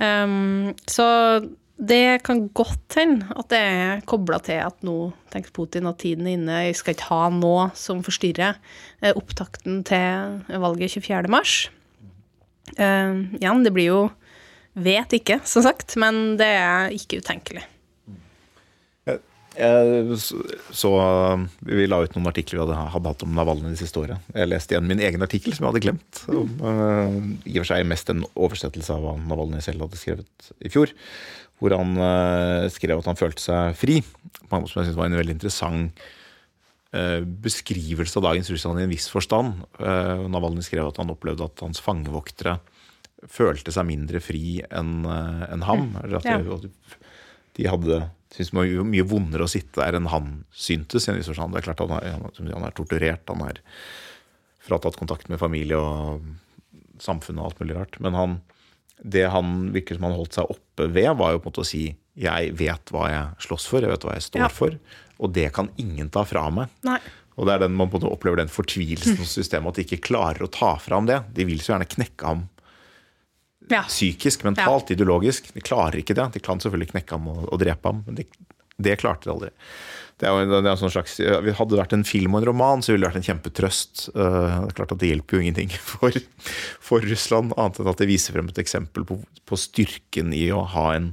Um, 0.00 0.72
så 0.88 1.06
det 1.80 2.20
kan 2.26 2.44
godt 2.52 2.98
hende 2.98 3.30
at 3.40 3.48
det 3.52 3.60
er 3.60 4.04
kobla 4.08 4.36
til 4.44 4.60
at 4.60 4.82
nå 4.84 4.96
tenker 5.32 5.52
Putin 5.56 5.88
at 5.88 6.00
tiden 6.02 6.28
er 6.28 6.36
inne. 6.36 6.62
Jeg 6.66 6.76
skal 6.80 6.96
ikke 6.96 7.08
ha 7.08 7.24
noe 7.32 7.70
som 7.78 8.02
forstyrrer 8.04 8.58
eh, 9.00 9.14
opptakten 9.14 9.80
til 9.88 10.60
valget 10.60 10.98
24. 10.98 11.32
mars. 11.32 11.58
Eh, 12.76 13.14
igjen, 13.40 13.64
det 13.66 13.74
blir 13.76 13.92
jo 13.92 14.00
Vet 14.80 15.10
ikke, 15.16 15.40
som 15.50 15.64
sagt, 15.66 15.96
men 15.98 16.36
det 16.38 16.46
er 16.46 16.92
ikke 16.94 17.18
utenkelig. 17.18 17.64
Så 20.70 20.90
Vi 21.66 21.88
la 21.90 21.98
ut 21.98 22.14
noen 22.14 22.30
artikler 22.30 22.60
vi 22.60 22.62
hadde, 22.62 22.76
hadde 22.94 23.12
hatt 23.12 23.24
om 23.26 23.34
Navalny 23.34 23.72
det 23.72 23.80
siste 23.80 23.98
året. 23.98 24.30
Jeg 24.30 24.48
leste 24.48 24.76
igjen 24.76 24.86
min 24.88 25.02
egen 25.02 25.26
artikkel 25.26 25.56
som 25.56 25.66
jeg 25.66 25.72
hadde 25.72 25.82
glemt. 25.84 26.22
Om, 26.30 26.54
uh, 26.62 27.18
I 27.50 27.58
og 27.58 27.64
for 27.64 27.72
seg 27.72 27.90
mest 27.90 28.14
en 28.14 28.22
oversettelse 28.30 28.94
av 28.94 29.04
hva 29.04 29.16
Navalny 29.18 29.60
selv 29.64 29.88
hadde 29.88 30.00
skrevet 30.00 30.52
i 30.62 30.72
fjor. 30.72 30.94
Hvor 31.60 31.74
han 31.76 31.92
eh, 32.00 32.68
skrev 32.72 33.02
at 33.02 33.08
han 33.10 33.18
følte 33.20 33.42
seg 33.44 33.76
fri. 33.76 33.98
På 34.48 34.56
en 34.58 34.66
som 34.70 34.80
jeg 34.80 34.88
synes 34.90 34.96
var 34.98 35.10
en 35.10 35.18
veldig 35.20 35.34
interessant 35.36 36.00
eh, 36.96 37.20
beskrivelse 37.44 38.16
av 38.18 38.24
dagens 38.30 38.48
Russland 38.50 38.80
i 38.80 38.86
en 38.88 38.92
viss 38.94 39.10
forstand. 39.12 39.60
Uh, 39.78 40.24
Navalny 40.32 40.64
skrev 40.64 40.88
at 40.88 40.96
han 41.02 41.12
opplevde 41.12 41.44
at 41.46 41.60
hans 41.64 41.82
fangevoktere 41.84 42.56
følte 43.28 43.68
seg 43.74 43.84
mindre 43.90 44.22
fri 44.24 44.62
enn 44.72 45.04
eh, 45.04 45.44
enn 45.52 45.66
ham. 45.68 45.90
Eller 46.02 46.18
at 46.22 46.30
Ja. 46.30 46.38
de, 46.40 46.70
de 47.60 47.68
hadde 47.68 48.00
syntes 48.30 48.52
det 48.54 48.56
var 48.56 48.86
mye, 48.86 49.04
vondere 49.10 49.44
å 49.44 49.50
sitte 49.50 49.82
der 49.82 49.98
enn 49.98 50.06
han 50.08 50.30
syntes. 50.54 51.04
i 51.08 51.10
en 51.12 51.18
viss 51.18 51.28
forstand. 51.28 51.52
Det 51.52 51.60
er 51.60 51.66
klart 51.68 51.80
Han 51.82 51.90
han, 51.98 52.30
er- 52.30 52.54
han 52.54 52.64
er 52.68 52.72
torturert, 52.78 53.26
han 53.28 53.42
er 53.48 53.58
fratatt 54.64 54.96
kontakt 54.96 55.28
med 55.28 55.40
familie 55.42 55.76
og 55.76 56.22
samfunnet 57.02 57.40
og 57.42 57.50
alt 57.50 57.60
mulig 57.60 57.76
rart. 57.76 58.00
Men 58.00 58.14
han, 58.14 58.36
det 59.02 59.26
han 59.32 59.70
virker 59.74 59.96
som 59.96 60.04
han 60.08 60.16
holdt 60.18 60.36
seg 60.36 60.50
oppe 60.52 60.88
ved, 60.92 61.10
var 61.16 61.32
jo 61.32 61.38
på 61.40 61.48
en 61.48 61.52
måte 61.52 61.64
å 61.64 61.68
si 61.70 61.84
jeg 62.20 62.50
vet 62.58 62.90
hva 62.92 63.06
jeg 63.08 63.46
slåss 63.46 63.66
for, 63.70 63.80
jeg 63.80 63.88
vet 63.92 64.02
hva 64.04 64.14
jeg 64.18 64.26
står 64.26 64.42
Ja. 64.42 64.48
for, 64.52 64.74
og 65.20 65.32
det 65.32 65.46
kan 65.56 65.70
ingen 65.80 66.10
ta 66.12 66.24
fra 66.28 66.46
meg. 66.52 66.68
Nei. 66.84 66.98
Og 67.40 67.46
det 67.46 67.54
er 67.54 67.62
den 67.64 67.72
man 67.78 67.88
på 67.88 67.96
en 67.96 68.02
måte 68.02 68.12
opplever 68.12 68.36
den 68.42 68.50
fortvilelsen 68.52 69.16
hos 69.16 69.32
systemet, 69.38 69.68
at 69.72 69.74
de 69.80 69.84
ikke 69.86 70.02
klarer 70.10 70.42
å 70.44 70.50
ta 70.52 70.74
fra 70.82 70.98
ham 70.98 71.06
det. 71.08 71.22
De 71.32 71.46
vil 71.48 71.60
så 71.62 71.72
gjerne 71.72 71.88
knekke 71.88 72.26
ham 72.26 72.42
Ja. 73.70 73.82
psykisk, 73.86 74.42
mentalt, 74.44 74.90
ideologisk. 74.90 75.52
De 75.54 75.60
klarer 75.64 76.00
ikke 76.02 76.14
det. 76.18 76.32
De 76.34 76.40
kan 76.42 76.58
selvfølgelig 76.60 76.90
knekke 76.92 77.16
ham 77.16 77.28
og, 77.28 77.44
og 77.52 77.60
drepe 77.62 77.86
ham, 77.92 78.02
men 78.06 78.16
det, 78.18 78.26
det 78.82 78.98
klarte 79.02 79.28
de 79.28 79.34
aldri. 79.34 79.50
Det 80.20 80.28
er 80.28 80.36
jo 80.36 80.58
en, 80.60 80.68
sånn 80.76 80.92
slags, 80.92 81.14
Hadde 81.16 81.70
det 81.72 81.78
vært 81.80 81.94
en 81.96 82.04
film 82.04 82.34
og 82.34 82.42
en 82.42 82.50
roman, 82.50 82.82
så 82.84 82.92
ville 82.92 83.06
det 83.06 83.08
vært 83.08 83.22
en 83.22 83.28
kjempetrøst. 83.30 84.10
Eh, 84.12 84.50
det 84.66 84.68
er 84.68 84.76
klart 84.76 84.92
at 84.92 85.00
det 85.00 85.08
hjelper 85.14 85.38
jo 85.38 85.44
ingenting 85.46 85.72
for, 85.92 86.18
for 86.84 87.06
Russland, 87.08 87.54
annet 87.56 87.80
enn 87.80 87.92
at 87.94 88.02
det 88.02 88.10
viser 88.10 88.36
frem 88.36 88.50
et 88.52 88.60
eksempel 88.60 89.08
på, 89.08 89.20
på 89.48 89.60
styrken 89.60 90.34
i 90.36 90.44
å 90.52 90.60
ha 90.74 90.90
en 90.98 91.12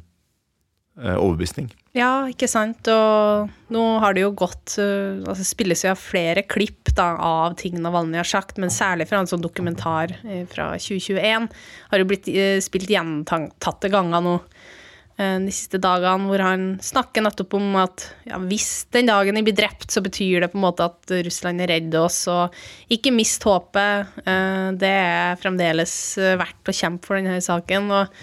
eh, 0.99 1.15
overbevisning. 1.15 1.71
Ja, 1.97 2.27
ikke 2.29 2.49
sant. 2.51 2.87
Og 2.91 3.71
nå 3.73 3.83
har 4.03 4.13
det 4.13 4.21
jo 4.25 4.33
gått 4.37 4.75
uh, 4.77 5.23
altså 5.23 5.45
spilles 5.47 5.81
jo 5.85 5.93
av 5.93 6.01
flere 6.01 6.43
klipp 6.45 6.91
da, 6.97 7.13
av 7.17 7.55
ting 7.57 7.79
Navalnyj 7.81 8.21
har 8.21 8.29
sagt, 8.29 8.59
men 8.61 8.73
særlig 8.73 9.07
fra 9.09 9.21
en 9.21 9.29
sånn 9.29 9.43
dokumentar 9.43 10.13
eh, 10.25 10.43
fra 10.49 10.71
2021 10.77 11.47
har 11.91 12.01
jo 12.01 12.09
blitt 12.09 12.29
eh, 12.31 12.57
spilt 12.63 12.91
gjentatte 12.91 13.91
ganger 13.93 14.25
nå 14.25 14.35
eh, 14.37 14.76
de 15.17 15.49
siste 15.49 15.79
dagene, 15.81 16.27
hvor 16.29 16.43
han 16.45 16.65
snakker 16.83 17.23
nettopp 17.25 17.55
om 17.57 17.71
at 17.81 18.03
ja, 18.27 18.37
hvis 18.37 18.85
den 18.93 19.09
dagen 19.09 19.39
de 19.39 19.41
blir 19.47 19.55
drept, 19.57 19.89
så 19.89 20.03
betyr 20.05 20.43
det 20.43 20.51
på 20.51 20.59
en 20.59 20.65
måte 20.67 20.85
at 20.85 21.13
Russland 21.25 21.63
er 21.63 21.71
redd 21.71 21.95
oss, 21.97 22.19
og 22.29 22.53
ikke 22.93 23.15
mist 23.15 23.47
håpet. 23.47 24.19
Eh, 24.21 24.67
det 24.77 24.93
er 24.93 25.39
fremdeles 25.41 25.95
eh, 26.21 26.37
verdt 26.37 26.69
å 26.69 26.77
kjempe 26.83 27.09
for 27.09 27.17
denne 27.17 27.41
saken. 27.41 27.89
og 27.97 28.13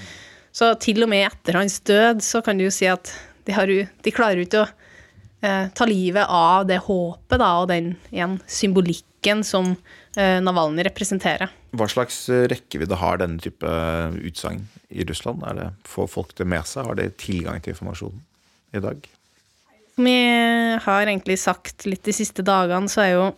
så 0.55 0.71
til 0.79 1.03
og 1.03 1.11
med 1.11 1.27
etter 1.27 1.59
hans 1.59 1.81
død 1.83 2.23
så 2.23 2.39
kan 2.47 2.59
du 2.59 2.69
jo 2.69 2.75
si 2.75 2.87
at 2.87 3.11
de, 3.45 3.53
har 3.57 3.67
de 3.67 4.15
klarer 4.15 4.39
jo 4.39 4.47
ikke 4.47 4.63
å 4.63 4.69
eh, 5.43 5.67
ta 5.75 5.89
livet 5.91 6.31
av 6.31 6.69
det 6.69 6.79
håpet 6.87 7.43
da, 7.43 7.51
og 7.59 7.73
den 7.73 7.97
igjen, 8.15 8.39
symbolikken 8.47 9.43
som 9.43 9.75
eh, 10.21 10.38
Navalny 10.44 10.85
representerer. 10.87 11.52
Hva 11.75 11.88
slags 11.90 12.25
eh, 12.33 12.47
rekkevidde 12.50 12.99
har 13.00 13.21
denne 13.23 13.42
type 13.42 13.75
utsagn 14.25 14.64
i 14.94 15.06
Russland? 15.09 15.44
Er 15.49 15.59
det, 15.59 15.68
får 15.88 16.11
folk 16.12 16.33
det 16.38 16.47
med 16.49 16.66
seg? 16.68 16.88
Har 16.88 16.99
de 16.99 17.11
tilgang 17.21 17.61
til 17.62 17.75
informasjonen 17.75 18.23
i 18.75 18.83
dag? 18.85 19.11
Som 19.94 20.09
jeg 20.11 20.80
har 20.83 21.04
egentlig 21.06 21.38
sagt 21.38 21.87
litt 21.87 22.02
de 22.06 22.14
siste 22.16 22.42
dagene, 22.47 22.90
så 22.90 23.04
er 23.04 23.12
jo 23.12 23.28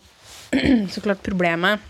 så 0.93 1.03
klart 1.05 1.25
problemet 1.25 1.83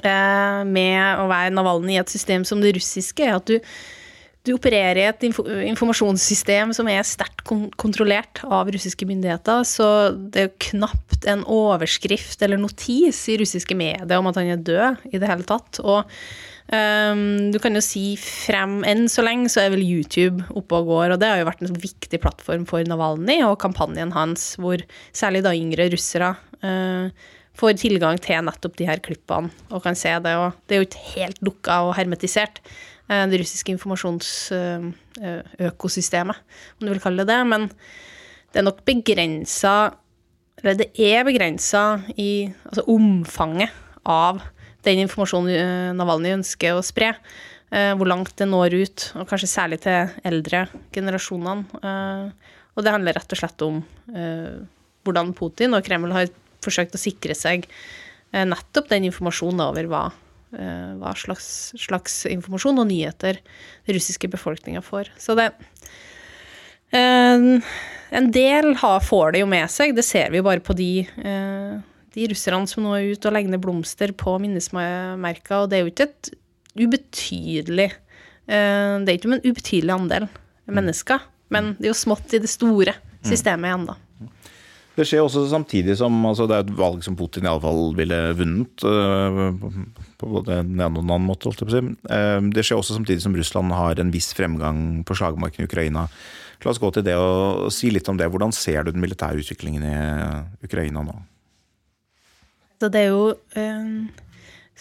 eh, 0.00 0.62
med 0.64 1.20
å 1.20 1.28
være 1.30 1.52
Navalny 1.54 1.98
i 1.98 2.00
et 2.00 2.12
system 2.12 2.46
som 2.48 2.62
det 2.64 2.74
russiske, 2.78 3.26
er 3.26 3.36
at 3.36 3.50
du, 3.50 3.58
du 4.44 4.52
opererer 4.52 5.00
i 5.00 5.06
et 5.08 5.24
informasjonssystem 5.24 6.74
som 6.76 6.88
er 6.92 7.04
sterkt 7.08 7.44
kontrollert 7.80 8.42
av 8.44 8.68
russiske 8.72 9.06
myndigheter, 9.08 9.62
så 9.64 9.86
det 10.12 10.42
er 10.42 10.48
jo 10.50 10.56
knapt 10.70 11.28
en 11.30 11.46
overskrift 11.48 12.44
eller 12.44 12.60
notis 12.60 13.22
i 13.32 13.38
russiske 13.40 13.76
medier 13.78 14.18
om 14.18 14.28
at 14.28 14.40
han 14.40 14.52
er 14.52 14.66
død 14.66 15.06
i 15.12 15.20
det 15.20 15.30
hele 15.30 15.48
tatt. 15.48 15.80
Og 15.84 16.04
Um, 16.64 17.52
du 17.52 17.58
kan 17.60 17.76
jo 17.76 17.80
si 17.84 18.14
frem 18.16 18.78
enn 18.88 19.04
så 19.12 19.20
lenge 19.20 19.50
så 19.52 19.60
er 19.60 19.74
vel 19.74 19.82
YouTube 19.84 20.46
oppe 20.56 20.78
og 20.78 20.88
går, 20.88 21.12
og 21.12 21.20
det 21.20 21.28
har 21.28 21.42
jo 21.42 21.48
vært 21.50 21.60
en 21.60 21.76
viktig 21.76 22.20
plattform 22.22 22.64
for 22.64 22.80
Navalny 22.88 23.42
og 23.44 23.58
kampanjen 23.60 24.14
hans, 24.16 24.54
hvor 24.56 24.80
særlig 25.12 25.42
da 25.44 25.52
yngre 25.52 25.90
russere 25.92 26.30
uh, 26.64 27.12
får 27.60 27.76
tilgang 27.82 28.16
til 28.22 28.48
nettopp 28.48 28.78
de 28.80 28.88
her 28.88 29.02
klippene 29.04 29.52
og 29.68 29.84
kan 29.84 29.98
se 29.98 30.16
det. 30.24 30.32
Og 30.40 30.56
det 30.64 30.76
er 30.76 30.80
jo 30.80 30.88
ikke 30.88 31.04
helt 31.12 31.44
lukka 31.44 31.82
og 31.84 31.94
hermetisert, 31.98 32.62
det 33.08 33.40
russiske 33.40 33.72
informasjonsøkosystemet, 33.74 36.38
uh, 36.38 36.42
om 36.78 36.82
du 36.86 36.90
vil 36.94 37.04
kalle 37.04 37.22
det 37.24 37.32
det. 37.34 37.42
Men 37.50 37.62
det 38.54 38.58
er 38.62 38.68
nok 38.68 38.80
begrensa 38.86 39.74
Eller 40.62 40.74
det 40.78 40.90
er 40.96 41.26
begrensa 41.26 41.82
i 42.16 42.54
altså 42.64 42.82
omfanget 42.88 43.70
av 44.08 44.40
den 44.84 45.02
informasjonen 45.04 45.52
eh, 45.52 45.90
Navalny 45.96 46.34
ønsker 46.36 46.76
å 46.76 46.84
spre. 46.84 47.14
Eh, 47.74 47.92
hvor 47.98 48.08
langt 48.08 48.34
det 48.38 48.48
når 48.48 48.76
ut, 48.76 49.06
og 49.18 49.28
kanskje 49.28 49.50
særlig 49.50 49.80
til 49.84 50.12
eldre 50.28 50.64
generasjonene. 50.94 51.80
Eh, 51.82 52.54
og 52.74 52.86
det 52.86 52.94
handler 52.94 53.18
rett 53.18 53.34
og 53.34 53.38
slett 53.38 53.66
om 53.66 53.84
hvordan 55.04 55.30
Putin 55.36 55.76
og 55.76 55.84
Kreml 55.86 56.14
har 56.14 56.32
forsøkt 56.64 56.96
å 56.96 57.00
sikre 57.00 57.36
seg 57.38 57.68
nettopp 58.34 58.88
den 58.90 59.06
informasjonen 59.06 59.62
over 59.62 59.86
hva, 59.86 60.00
hva 61.00 61.14
slags, 61.18 61.48
slags, 61.80 62.20
informasjon 62.30 62.78
og 62.82 62.88
nyheter 62.90 63.40
den 63.42 63.96
russiske 63.96 64.30
befolkninga 64.32 64.84
får. 64.84 65.10
Så 65.20 65.36
det 65.38 65.52
En 66.94 68.28
del 68.30 68.76
får 68.78 69.34
det 69.34 69.40
jo 69.42 69.48
med 69.50 69.66
seg, 69.72 69.96
det 69.96 70.04
ser 70.06 70.30
vi 70.30 70.38
jo 70.38 70.46
bare 70.46 70.62
på 70.62 70.76
de 70.78 71.08
de 72.14 72.28
russerne 72.30 72.68
som 72.70 72.84
nå 72.84 72.94
er 72.96 73.12
ute 73.14 73.28
og 73.28 73.34
legger 73.34 73.54
ned 73.54 73.62
blomster 73.62 74.14
på 74.16 74.36
minnesmerka, 74.42 75.62
og 75.62 75.70
det 75.70 75.78
er 75.78 75.84
jo 75.84 75.92
ikke 75.92 76.08
et 76.10 76.32
ubetydelig 76.74 77.90
eh, 77.90 78.94
Det 79.02 79.10
er 79.10 79.16
ikke 79.16 79.30
en 79.32 79.44
ubetydelig 79.44 79.94
andel 79.94 80.28
mennesker, 80.70 81.22
men 81.54 81.74
det 81.78 81.88
er 81.88 81.92
jo 81.92 82.02
smått 82.04 82.34
i 82.34 82.42
det 82.42 82.50
store 82.50 82.96
systemet 83.24 83.70
igjen, 83.70 83.86
da. 83.88 83.98
Det 84.94 85.02
skjer 85.08 85.24
også 85.24 85.42
samtidig 85.50 85.96
som 85.98 86.14
altså 86.28 86.46
Det 86.46 86.56
er 86.56 86.64
et 86.64 86.76
valg 86.78 87.02
som 87.02 87.16
Putin 87.18 87.46
i 87.46 87.50
alle 87.50 87.62
fall 87.62 87.94
ville 87.98 88.18
vunnet. 88.38 88.84
Eh, 88.86 89.50
på 90.20 90.30
både 90.36 90.60
den 90.62 90.78
ene 90.78 90.92
og 90.92 91.02
den 91.02 91.10
andre 91.10 91.26
måte, 91.26 91.50
holdt 91.50 91.64
jeg 91.64 91.68
på 91.68 91.72
å 91.72 91.76
si. 91.80 92.12
Eh, 92.14 92.38
det 92.54 92.64
skjer 92.66 92.78
også 92.78 92.98
samtidig 93.00 93.24
som 93.24 93.34
Russland 93.34 93.74
har 93.74 93.98
en 93.98 94.12
viss 94.14 94.30
fremgang 94.38 95.02
på 95.06 95.16
slagmarken 95.18 95.64
i 95.64 95.68
Ukraina. 95.68 96.06
La 96.62 96.70
oss 96.70 96.80
gå 96.80 96.92
til 96.94 97.04
det 97.04 97.16
og 97.18 97.66
si 97.74 97.90
litt 97.92 98.08
om 98.08 98.20
det. 98.20 98.30
Hvordan 98.30 98.54
ser 98.54 98.86
du 98.86 98.92
den 98.94 99.02
militære 99.02 99.42
utviklingen 99.42 99.82
i 99.84 99.96
Ukraina 100.64 101.02
nå? 101.04 101.16
Så 102.78 102.90
det 102.92 103.02
er 103.02 103.10
jo 103.10 103.32
eh, 103.58 104.22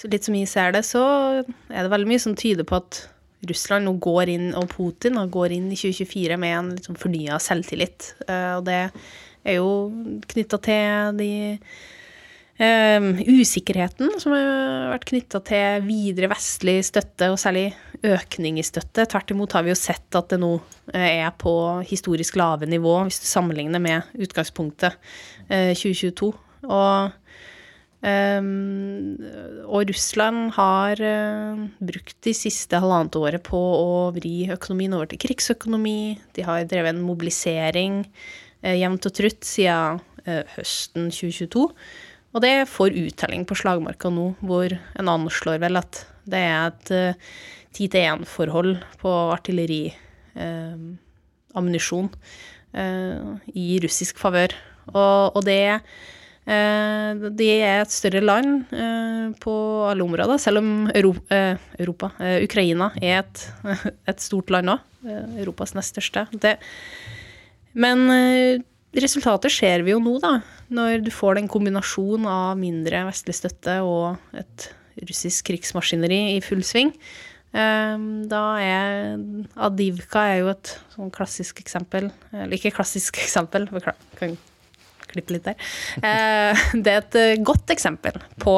Litt 0.10 0.26
som 0.26 0.34
jeg 0.34 0.50
ser 0.50 0.72
det, 0.74 0.82
så 0.88 1.02
er 1.46 1.86
det 1.86 1.90
veldig 1.92 2.08
mye 2.10 2.22
som 2.22 2.34
tyder 2.34 2.66
på 2.66 2.80
at 2.80 3.04
Russland 3.46 3.86
nå 3.86 3.92
går 4.02 4.32
inn, 4.34 4.48
og 4.58 4.72
Putin 4.72 5.20
går 5.30 5.54
inn 5.54 5.68
i 5.70 5.78
2024 5.78 6.38
med 6.42 6.56
en 6.58 6.72
litt 6.74 6.88
sånn 6.90 6.98
fornya 6.98 7.38
selvtillit. 7.44 8.08
Og 8.26 8.64
det 8.66 8.78
er 8.88 8.96
jo 9.52 9.68
knytta 10.30 10.62
til 10.64 11.20
de 11.20 11.34
Um, 12.54 13.16
usikkerheten 13.18 14.12
som 14.22 14.36
har 14.36 14.92
vært 14.92 15.08
knytta 15.10 15.40
til 15.42 15.88
videre 15.88 16.28
vestlig 16.30 16.76
støtte, 16.86 17.32
og 17.34 17.40
særlig 17.42 17.72
økning 18.06 18.60
i 18.62 18.66
støtte. 18.66 19.08
Tvert 19.10 19.34
imot 19.34 19.56
har 19.58 19.66
vi 19.66 19.72
jo 19.72 19.80
sett 19.80 20.14
at 20.14 20.30
det 20.30 20.38
nå 20.38 20.52
er 20.94 21.32
på 21.42 21.54
historisk 21.90 22.38
lave 22.38 22.70
nivå, 22.70 22.94
hvis 23.08 23.24
du 23.24 23.26
sammenligner 23.26 23.82
med 23.82 24.14
utgangspunktet 24.22 24.94
uh, 25.50 25.74
2022. 25.74 26.30
Og 26.70 27.20
Um, 28.04 29.16
og 29.72 29.88
Russland 29.88 30.50
har 30.58 31.00
uh, 31.00 31.62
brukt 31.80 32.18
de 32.28 32.34
siste 32.36 32.76
halvannet 32.76 33.16
året 33.16 33.40
på 33.48 33.56
å 33.56 34.10
vri 34.12 34.50
økonomien 34.52 34.92
over 34.98 35.08
til 35.08 35.22
krigsøkonomi. 35.24 36.18
De 36.36 36.44
har 36.44 36.66
drevet 36.68 36.92
en 36.92 37.06
mobilisering 37.08 38.02
jevnt 38.64 39.06
og 39.10 39.14
trutt 39.18 39.44
siden 39.48 40.00
uh, 40.28 40.44
høsten 40.56 41.04
2022. 41.12 41.66
Og 42.34 42.40
det 42.42 42.70
får 42.72 43.00
uttelling 43.04 43.44
på 43.46 43.56
slagmarka 43.60 44.08
nå, 44.10 44.36
hvor 44.42 44.70
en 44.74 45.10
anslår 45.12 45.58
vel 45.62 45.76
at 45.78 46.06
det 46.26 46.40
er 46.40 46.72
et 46.72 46.90
ti-til-én-forhold 47.76 48.78
på 49.02 49.10
artilleriammunisjon 49.36 52.10
i 53.54 53.80
russisk 53.84 54.18
favør. 54.24 54.52
Og, 54.96 55.32
og 55.38 55.44
det 55.46 55.82
Eh, 56.44 57.30
de 57.40 57.46
er 57.64 57.80
et 57.80 57.94
større 57.94 58.20
land 58.20 58.66
eh, 58.76 59.28
på 59.40 59.54
alle 59.88 60.04
områder, 60.04 60.40
selv 60.42 60.60
om 60.60 60.90
Europa, 60.92 61.24
eh, 61.32 61.62
Europa 61.80 62.10
Ukraina 62.44 62.90
er 63.00 63.22
et, 63.22 63.46
et 64.12 64.24
stort 64.24 64.52
land 64.52 64.76
òg. 64.76 64.90
Europas 65.04 65.74
nest 65.76 65.92
største. 65.92 66.22
Det, 66.32 66.54
men 67.74 68.64
resultatet 68.94 69.54
ser 69.54 69.84
vi 69.86 69.94
jo 69.94 70.00
nå, 70.04 70.18
da. 70.24 70.38
Når 70.74 71.04
du 71.06 71.12
får 71.14 71.40
den 71.40 71.50
kombinasjonen 71.52 72.30
av 72.30 72.58
mindre 72.60 73.06
vestlig 73.10 73.36
støtte 73.38 73.80
og 73.86 74.38
et 74.38 74.70
russisk 75.10 75.50
krigsmaskineri 75.50 76.36
i 76.36 76.42
full 76.46 76.64
sving. 76.66 76.94
Da 77.54 78.42
er 78.62 79.16
Adivka 79.68 80.24
er 80.32 80.40
jo 80.42 80.50
et 80.54 80.74
sånn 80.96 81.12
klassisk 81.14 81.62
eksempel. 81.62 82.10
Eller 82.34 82.58
ikke 82.58 82.74
klassisk 82.74 83.20
eksempel, 83.22 83.68
kan 84.18 84.38
klippe 85.14 85.36
litt 85.36 85.46
der. 85.46 85.58
Eh, 86.02 86.66
det 86.86 86.94
er 86.94 87.02
et 87.02 87.20
eh, 87.20 87.42
godt 87.46 87.74
eksempel 87.74 88.18
på 88.42 88.58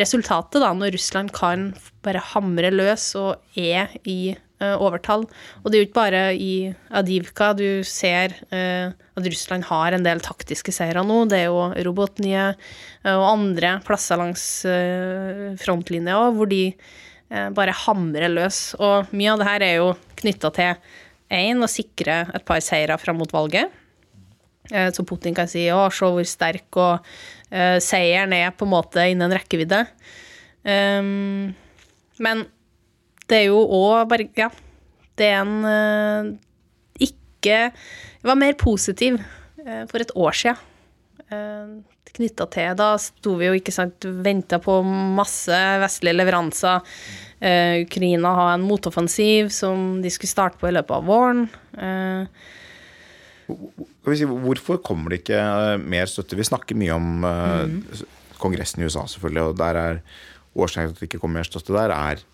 resultatet, 0.00 0.62
da, 0.62 0.70
når 0.72 0.94
Russland 0.94 1.32
kan 1.36 1.66
bare 2.04 2.22
hamre 2.32 2.70
løs 2.72 3.10
og 3.20 3.58
er 3.60 3.92
i 4.08 4.32
overtall. 4.56 5.26
Og 5.60 5.68
det 5.68 5.76
er 5.76 5.82
jo 5.82 5.86
ikke 5.88 5.98
bare 5.98 6.20
i 6.32 6.52
Adivka 6.96 7.50
du 7.58 7.82
ser 7.84 8.32
uh, 8.48 8.88
at 8.88 9.26
Russland 9.28 9.66
har 9.68 9.92
en 9.92 10.06
del 10.06 10.22
taktiske 10.24 10.72
seire 10.72 11.02
nå. 11.04 11.18
Det 11.28 11.42
er 11.42 11.50
jo 11.50 11.66
Robotnie 11.88 12.46
uh, 12.54 13.16
og 13.16 13.26
andre 13.34 13.74
plasser 13.84 14.20
langs 14.20 14.46
frontlinja 15.60 16.16
òg, 16.22 16.38
hvor 16.38 16.48
de 16.52 16.62
bare 17.26 17.72
hamrer 17.74 18.30
løs. 18.30 18.60
Og 18.78 19.10
mye 19.10 19.32
av 19.32 19.40
det 19.40 19.48
her 19.48 19.64
er 19.66 19.74
jo 19.80 19.88
knytta 20.20 20.52
til 20.54 20.76
én, 21.34 21.58
å 21.58 21.68
sikre 21.70 22.20
et 22.30 22.44
par 22.46 22.62
seire 22.62 22.94
fram 23.02 23.18
mot 23.18 23.32
valget. 23.34 23.72
Eh, 24.70 24.90
så 24.92 25.04
Putin 25.04 25.34
kan 25.34 25.48
si 25.48 25.66
'å, 25.70 25.90
se 25.90 26.06
hvor 26.06 26.24
sterk', 26.24 26.76
og 26.76 27.04
uh, 27.52 27.78
seieren 27.78 28.32
er 28.32 28.50
på 28.50 28.66
en 28.66 28.74
måte 28.74 29.10
innen 29.10 29.30
rekkevidde. 29.30 29.86
Um, 30.66 31.54
men 32.18 32.46
det 33.30 33.42
er 33.42 33.48
jo 33.50 33.60
òg 33.64 34.08
bare 34.10 34.30
Ja. 34.38 34.50
Det 35.16 35.30
er 35.32 35.38
en 35.40 35.64
uh, 35.64 36.32
ikke 37.00 37.72
Jeg 37.72 38.26
var 38.28 38.36
mer 38.36 38.56
positiv 38.60 39.16
uh, 39.16 39.84
for 39.88 40.02
et 40.02 40.12
år 40.12 40.36
sia. 40.36 40.56
Uh, 41.32 41.80
Knytta 42.16 42.46
til 42.52 42.76
Da 42.78 42.90
sto 43.00 43.34
vi 43.36 43.48
jo 43.48 43.56
ikke 43.56 43.74
sant 43.74 44.04
venta 44.24 44.60
på 44.62 44.78
masse 44.84 45.56
vestlige 45.82 46.16
leveranser. 46.16 46.84
Ukraina 47.82 48.30
har 48.32 48.54
en 48.54 48.64
motoffensiv 48.64 49.50
som 49.52 49.98
de 50.00 50.08
skulle 50.08 50.32
starte 50.32 50.56
på 50.56 50.70
i 50.70 50.72
løpet 50.72 50.94
av 50.96 51.04
våren. 51.04 51.42
Hvorfor 53.46 54.80
kommer 54.80 55.12
det 55.12 55.20
ikke 55.20 55.42
eh, 55.42 55.74
mer 55.76 56.08
støtte? 56.08 56.38
Vi 56.38 56.46
snakker 56.48 56.78
mye 56.78 56.96
om 56.96 57.10
mm. 57.20 57.76
Kongressen 58.40 58.80
i 58.80 58.88
USA, 58.88 59.04
selvfølgelig, 59.12 59.42
og 59.50 59.60
der 59.60 59.82
er 59.82 60.00
årsaken 60.56 60.94
til 60.94 60.96
at 60.96 61.02
det 61.02 61.10
ikke 61.10 61.20
kommer 61.20 61.42
mer 61.42 61.50
støtte 61.50 61.76
der, 61.76 61.92
er 61.92 62.24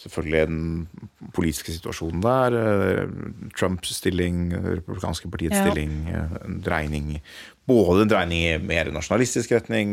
selvfølgelig 0.00 0.42
den 0.48 1.30
politiske 1.36 1.74
situasjonen 1.76 2.24
der. 2.24 2.56
Eh, 2.60 3.14
Trumps 3.56 3.94
stilling, 4.00 4.50
republikanske 4.56 5.30
partiets 5.30 5.58
ja. 5.58 5.64
stilling, 5.68 5.96
en 6.10 6.60
dreining 6.64 7.18
Både 7.70 8.02
en 8.02 8.10
dreining 8.10 8.40
i 8.42 8.54
mer 8.58 8.88
nasjonalistisk 8.90 9.52
retning, 9.54 9.90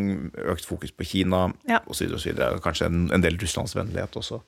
økt 0.49 0.65
fokus 0.65 0.93
på 0.95 1.05
Kina 1.05 1.43
ja. 1.69 1.81
osv. 1.85 2.15
Kanskje 2.63 2.87
en, 2.89 3.03
en 3.13 3.21
del 3.21 3.37
russlandsvennlighet 3.37 4.17
også. 4.17 4.39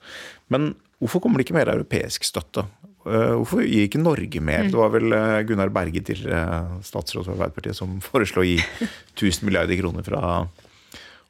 Men 0.50 0.72
hvorfor 0.98 1.22
kommer 1.22 1.38
det 1.38 1.46
ikke 1.46 1.60
mer 1.60 1.70
europeisk 1.70 2.26
støtte? 2.26 2.64
Eh, 3.08 3.34
hvorfor 3.38 3.64
gir 3.64 3.86
ikke 3.88 4.02
Norge 4.02 4.42
mer? 4.44 4.66
Mm. 4.66 4.72
Det 4.74 4.80
var 4.80 4.92
vel 4.96 5.16
eh, 5.16 5.42
Gunnar 5.48 5.72
Berge, 5.74 6.02
tidligere 6.04 6.82
statsråd 6.86 7.28
for 7.28 7.36
Arbeiderpartiet, 7.36 7.78
som 7.78 8.00
foreslo 8.10 8.44
å 8.44 8.48
gi 8.48 8.58
1000 9.16 9.46
milliarder 9.48 9.80
kroner 9.80 10.06
fra 10.08 10.22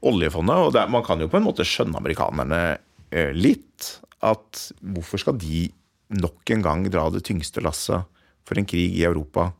oljefondet. 0.09 0.65
Og 0.65 0.73
det, 0.75 0.85
man 0.93 1.05
kan 1.05 1.21
jo 1.21 1.29
på 1.31 1.39
en 1.39 1.47
måte 1.49 1.67
skjønne 1.67 1.99
amerikanerne 1.99 2.61
eh, 3.11 3.33
litt. 3.35 3.95
At 4.25 4.69
hvorfor 4.81 5.21
skal 5.21 5.37
de 5.39 5.67
nok 6.19 6.51
en 6.53 6.65
gang 6.65 6.87
dra 6.91 7.05
det 7.13 7.23
tyngste 7.27 7.63
lasset 7.63 8.07
for 8.47 8.59
en 8.59 8.67
krig 8.67 8.97
i 8.97 9.05
Europa 9.07 9.51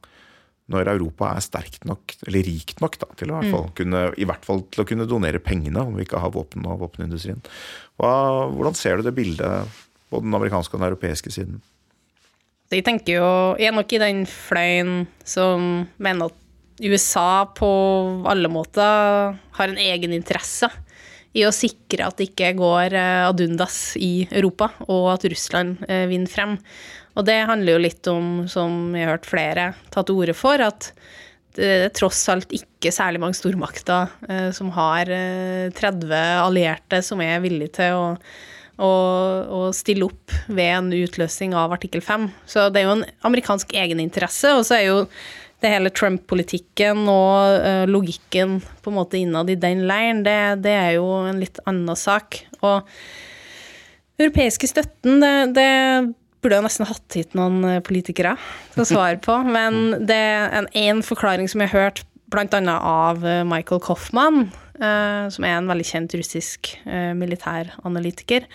når 0.69 0.91
Europa 0.91 1.31
er 1.33 1.41
sterkt 1.41 1.85
nok, 1.89 2.13
eller 2.27 2.45
rikt 2.45 2.81
nok, 2.83 2.99
da, 3.01 3.07
til 3.17 3.31
å 3.31 3.39
i 3.39 3.41
hvert 3.41 3.55
fall, 3.55 3.69
kunne, 3.77 4.01
i 4.21 4.25
hvert 4.29 4.43
fall 4.45 4.59
til 4.69 4.83
å 4.83 4.85
kunne 4.85 5.07
donere 5.09 5.41
pengene 5.41 5.81
om 5.81 5.95
vi 5.97 6.05
ikke 6.05 6.21
har 6.21 6.33
våpen 6.35 6.67
og 6.69 6.83
våpenindustrien. 6.83 7.41
Hva, 7.97 8.11
hvordan 8.53 8.77
ser 8.77 8.99
du 8.99 9.07
det 9.07 9.15
bildet 9.17 9.79
på 10.13 10.21
den 10.21 10.35
amerikanske 10.37 10.75
og 10.75 10.83
den 10.83 10.91
europeiske 10.91 11.33
siden? 11.33 11.57
Jeg 12.69 12.85
tenker 12.85 13.15
jo, 13.15 13.31
jeg 13.57 13.71
er 13.71 13.73
nok 13.79 13.95
i 13.97 14.01
den 14.03 14.21
fløyen 14.29 14.93
som 15.25 15.87
mener 15.97 16.29
at 16.29 16.85
USA 16.85 17.47
på 17.57 17.69
alle 18.29 18.51
måter 18.51 19.33
har 19.57 19.73
en 19.73 19.81
egen 19.81 20.13
interesse 20.15 20.69
i 21.38 21.45
å 21.45 21.53
sikre 21.53 22.07
at 22.07 22.17
det 22.17 22.31
ikke 22.31 22.55
går 22.57 22.95
eh, 22.98 23.27
ad 23.27 23.41
undas 23.43 23.93
i 24.01 24.27
Europa, 24.29 24.71
og 24.88 25.12
at 25.13 25.27
Russland 25.29 25.83
eh, 25.89 26.07
vinner 26.09 26.31
frem. 26.31 26.57
Og 27.17 27.25
det 27.27 27.39
handler 27.50 27.75
jo 27.75 27.83
litt 27.83 28.09
om, 28.12 28.29
som 28.50 28.95
jeg 28.95 29.05
har 29.05 29.17
hørt 29.17 29.29
flere 29.29 29.71
ta 29.93 30.05
til 30.05 30.21
orde 30.21 30.38
for, 30.38 30.62
at 30.63 30.91
det 31.57 31.69
er 31.69 31.91
tross 31.95 32.21
alt 32.31 32.51
ikke 32.55 32.91
særlig 32.93 33.21
mange 33.24 33.38
stormakter 33.38 34.12
eh, 34.29 34.50
som 34.55 34.69
har 34.75 35.09
eh, 35.12 35.74
30 35.75 36.13
allierte 36.45 37.01
som 37.05 37.21
er 37.25 37.41
villige 37.43 37.74
til 37.79 37.98
å, 37.98 38.05
å, 38.77 38.91
å, 39.59 39.62
stille 39.75 40.07
opp 40.07 40.36
ved 40.48 40.71
en 40.77 40.91
utløsning 40.95 41.55
av 41.57 41.74
artikkel 41.75 42.03
5. 42.05 42.29
Så 42.50 42.69
det 42.69 42.83
er 42.83 42.88
jo 42.88 42.98
en 43.00 43.05
amerikansk 43.27 43.74
egeninteresse, 43.75 44.53
og 44.55 44.63
så 44.67 44.77
er 44.77 44.86
jo 44.88 45.00
det 45.59 45.71
hele 45.73 45.91
Trump-politikken 45.91 47.03
og 47.11 47.65
uh, 47.65 47.85
logikken 47.89 48.59
på 48.83 48.91
en 48.91 48.97
måte 48.99 49.19
innad 49.19 49.51
i 49.51 49.57
den 49.59 49.85
leiren, 49.89 50.23
det, 50.23 50.37
det, 50.63 50.75
er 50.75 50.93
jo 50.97 51.07
en 51.27 51.41
litt 51.41 51.59
annen 51.69 51.99
sak. 51.99 52.41
Og 52.63 52.87
europeiske 54.19 54.69
støtten, 54.71 55.19
det, 55.23 55.33
det 55.57 55.69
burde 56.43 56.59
jeg 56.59 56.67
nesten 56.67 56.87
hatt 56.87 57.17
hit 57.17 57.35
noen 57.37 57.63
eh, 57.67 57.81
politikere 57.83 58.35
til 58.73 58.83
å 58.83 58.87
svare 58.87 59.19
på. 59.23 59.35
Men 59.55 60.05
det 60.07 60.17
er 60.17 60.55
en, 60.61 60.69
en 60.71 61.03
forklaring 61.05 61.51
som 61.51 61.63
jeg 61.63 61.73
har 61.73 61.89
hørt 61.89 62.03
bl.a. 62.31 62.45
av 62.77 63.25
eh, 63.25 63.45
Michael 63.47 63.81
Coffman, 63.83 64.45
eh, 64.79 65.25
som 65.33 65.47
er 65.47 65.57
en 65.57 65.69
veldig 65.71 65.87
kjent 65.87 66.15
russisk 66.19 66.73
eh, 66.85 67.11
militæranalytiker. 67.17 68.47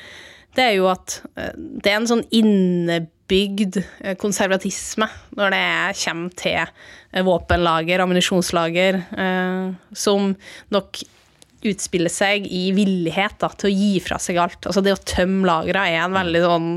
Det 0.55 0.69
er 0.69 0.79
jo 0.79 0.89
at 0.93 1.19
eh, 1.37 1.53
det 1.57 1.93
er 1.93 2.01
en 2.01 2.11
sånn 2.15 2.27
innebygd 2.31 3.11
eh, 3.33 4.15
konservatisme 4.21 5.09
når 5.39 5.55
det 5.55 5.65
kommer 6.03 6.39
til 6.39 7.25
våpenlager, 7.25 8.03
ammunisjonslager, 8.03 8.97
som 9.95 10.33
nok 10.75 10.99
utspiller 11.65 12.11
seg 12.13 12.49
i 12.51 12.65
villighet 12.77 13.39
da, 13.41 13.53
til 13.55 13.71
å 13.71 13.75
gi 13.75 13.93
fra 14.03 14.19
seg 14.21 14.41
alt. 14.43 14.67
Altså 14.67 14.83
Det 14.85 14.97
å 14.97 14.99
tømme 14.99 15.47
lagra 15.47 15.87
er 15.89 16.03
en 16.03 16.19
veldig 16.19 16.43
sånn 16.43 16.73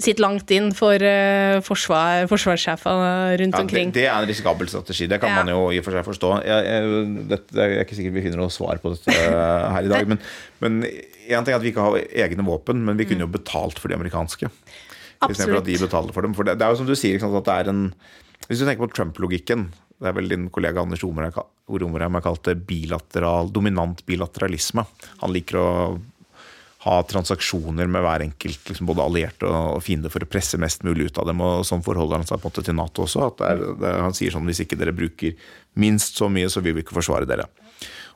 sitter 0.00 0.24
langt 0.24 0.50
inn 0.54 0.70
for 0.76 0.96
uh, 1.04 1.58
forsvar, 1.64 2.26
forsvarssjefene 2.30 3.36
rundt 3.42 3.58
ja, 3.58 3.64
omkring. 3.64 3.90
Det, 3.92 4.00
det, 4.00 4.06
er 4.08 4.24
en 4.24 4.28
risikabel 4.28 4.70
strategi. 4.70 5.08
Det 5.10 5.18
kan 5.22 5.34
ja. 5.34 5.42
man 5.42 5.52
jo 5.52 5.66
i 5.68 5.80
og 5.82 5.86
for 5.86 5.96
seg 5.96 6.06
forstå. 6.06 6.30
Jeg, 6.48 6.70
jeg, 6.70 7.26
det, 7.28 7.40
jeg 7.58 7.76
er 7.76 7.84
ikke 7.84 7.98
sikkert 7.98 8.16
vi 8.16 8.24
finner 8.24 8.40
noe 8.42 8.54
svar 8.54 8.80
på 8.82 8.94
dette 8.94 9.12
eh, 9.12 9.66
her 9.76 9.88
i 9.88 9.92
dag. 9.92 10.08
men, 10.14 10.22
men 10.64 10.80
en 10.82 11.44
ting 11.44 11.52
er 11.52 11.58
at 11.58 11.64
vi 11.64 11.74
ikke 11.74 11.84
har 11.84 12.00
egne 12.24 12.46
våpen, 12.46 12.80
men 12.86 12.98
vi 12.98 13.06
kunne 13.08 13.26
jo 13.26 13.30
mm. 13.30 13.36
betalt 13.36 13.82
for 13.82 13.92
de 13.92 13.98
amerikanske. 13.98 14.48
Istedenfor 15.28 15.60
at 15.62 15.68
de 15.68 15.78
betaler 15.80 16.14
for 16.16 16.26
dem. 16.26 16.34
For 16.36 16.48
det, 16.48 16.58
det, 16.58 16.66
er 16.66 16.74
jo 16.74 16.82
som 16.82 16.88
du 16.88 16.96
sier, 16.98 17.20
sant, 17.22 17.36
at 17.38 17.48
det 17.48 17.58
er 17.60 17.72
en 17.72 17.82
Hvis 18.48 18.60
du 18.60 18.66
tenker 18.66 18.84
på 18.86 18.94
Trump-logikken 18.96 19.68
Det 20.02 20.10
er 20.10 20.16
vel 20.16 20.32
din 20.32 20.48
kollega 20.50 20.82
Anders 20.82 21.04
Omorheim 21.06 22.18
har 22.18 22.24
kalt 22.24 22.48
det 22.48 22.56
bilateral, 22.66 23.52
dominant 23.54 24.02
bilateralisme. 24.08 24.82
Han 25.22 25.32
liker 25.32 25.60
å 25.60 25.68
ha 26.82 26.96
transaksjoner 27.06 27.86
med 27.86 28.02
hver 28.02 28.24
enkelt, 28.24 28.64
liksom 28.66 28.88
både 28.90 29.04
allierte 29.04 29.46
og 29.46 29.78
fiende, 29.86 30.10
for 30.10 30.24
å 30.24 30.28
presse 30.28 30.58
mest 30.58 30.82
mulig 30.82 31.06
ut 31.10 31.20
av 31.22 31.28
dem. 31.30 31.40
og 31.40 31.62
Sånn 31.66 31.84
forholder 31.86 32.18
han 32.18 32.26
seg 32.26 32.42
på 32.42 32.48
en 32.48 32.50
måte 32.50 32.64
til 32.66 32.74
Nato 32.74 33.04
også. 33.06 33.28
at 33.28 33.38
det 33.38 33.50
er, 33.52 33.62
det, 33.78 33.92
Han 34.02 34.16
sier 34.18 34.34
sånn 34.34 34.48
hvis 34.50 34.64
ikke 34.64 34.80
dere 34.80 34.96
bruker 34.96 35.38
minst 35.78 36.18
så 36.18 36.26
mye, 36.26 36.50
så 36.50 36.60
vil 36.64 36.74
vi 36.74 36.82
ikke 36.82 36.98
forsvare 36.98 37.28
dere. 37.30 37.46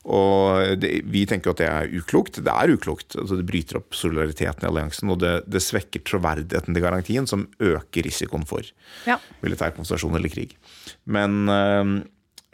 Og 0.06 0.78
det, 0.78 1.00
Vi 1.10 1.24
tenker 1.26 1.50
at 1.50 1.60
det 1.60 1.66
er 1.66 1.94
uklokt. 1.98 2.38
Det 2.46 2.52
er 2.52 2.72
uklokt. 2.72 3.16
Altså 3.18 3.38
det 3.38 3.46
bryter 3.48 3.80
opp 3.80 3.96
solidariteten 3.98 4.62
i 4.62 4.70
alliansen, 4.70 5.10
og 5.10 5.18
det, 5.22 5.34
det 5.50 5.62
svekker 5.64 6.04
troverdigheten 6.06 6.76
til 6.76 6.84
garantien, 6.84 7.26
som 7.26 7.48
øker 7.58 8.06
risikoen 8.06 8.46
for 8.46 8.66
ja. 9.08 9.18
militær 9.42 9.74
konsentrasjon 9.74 10.18
eller 10.18 10.30
krig. 10.30 10.54
Men 11.10 11.50
øh, 11.50 11.96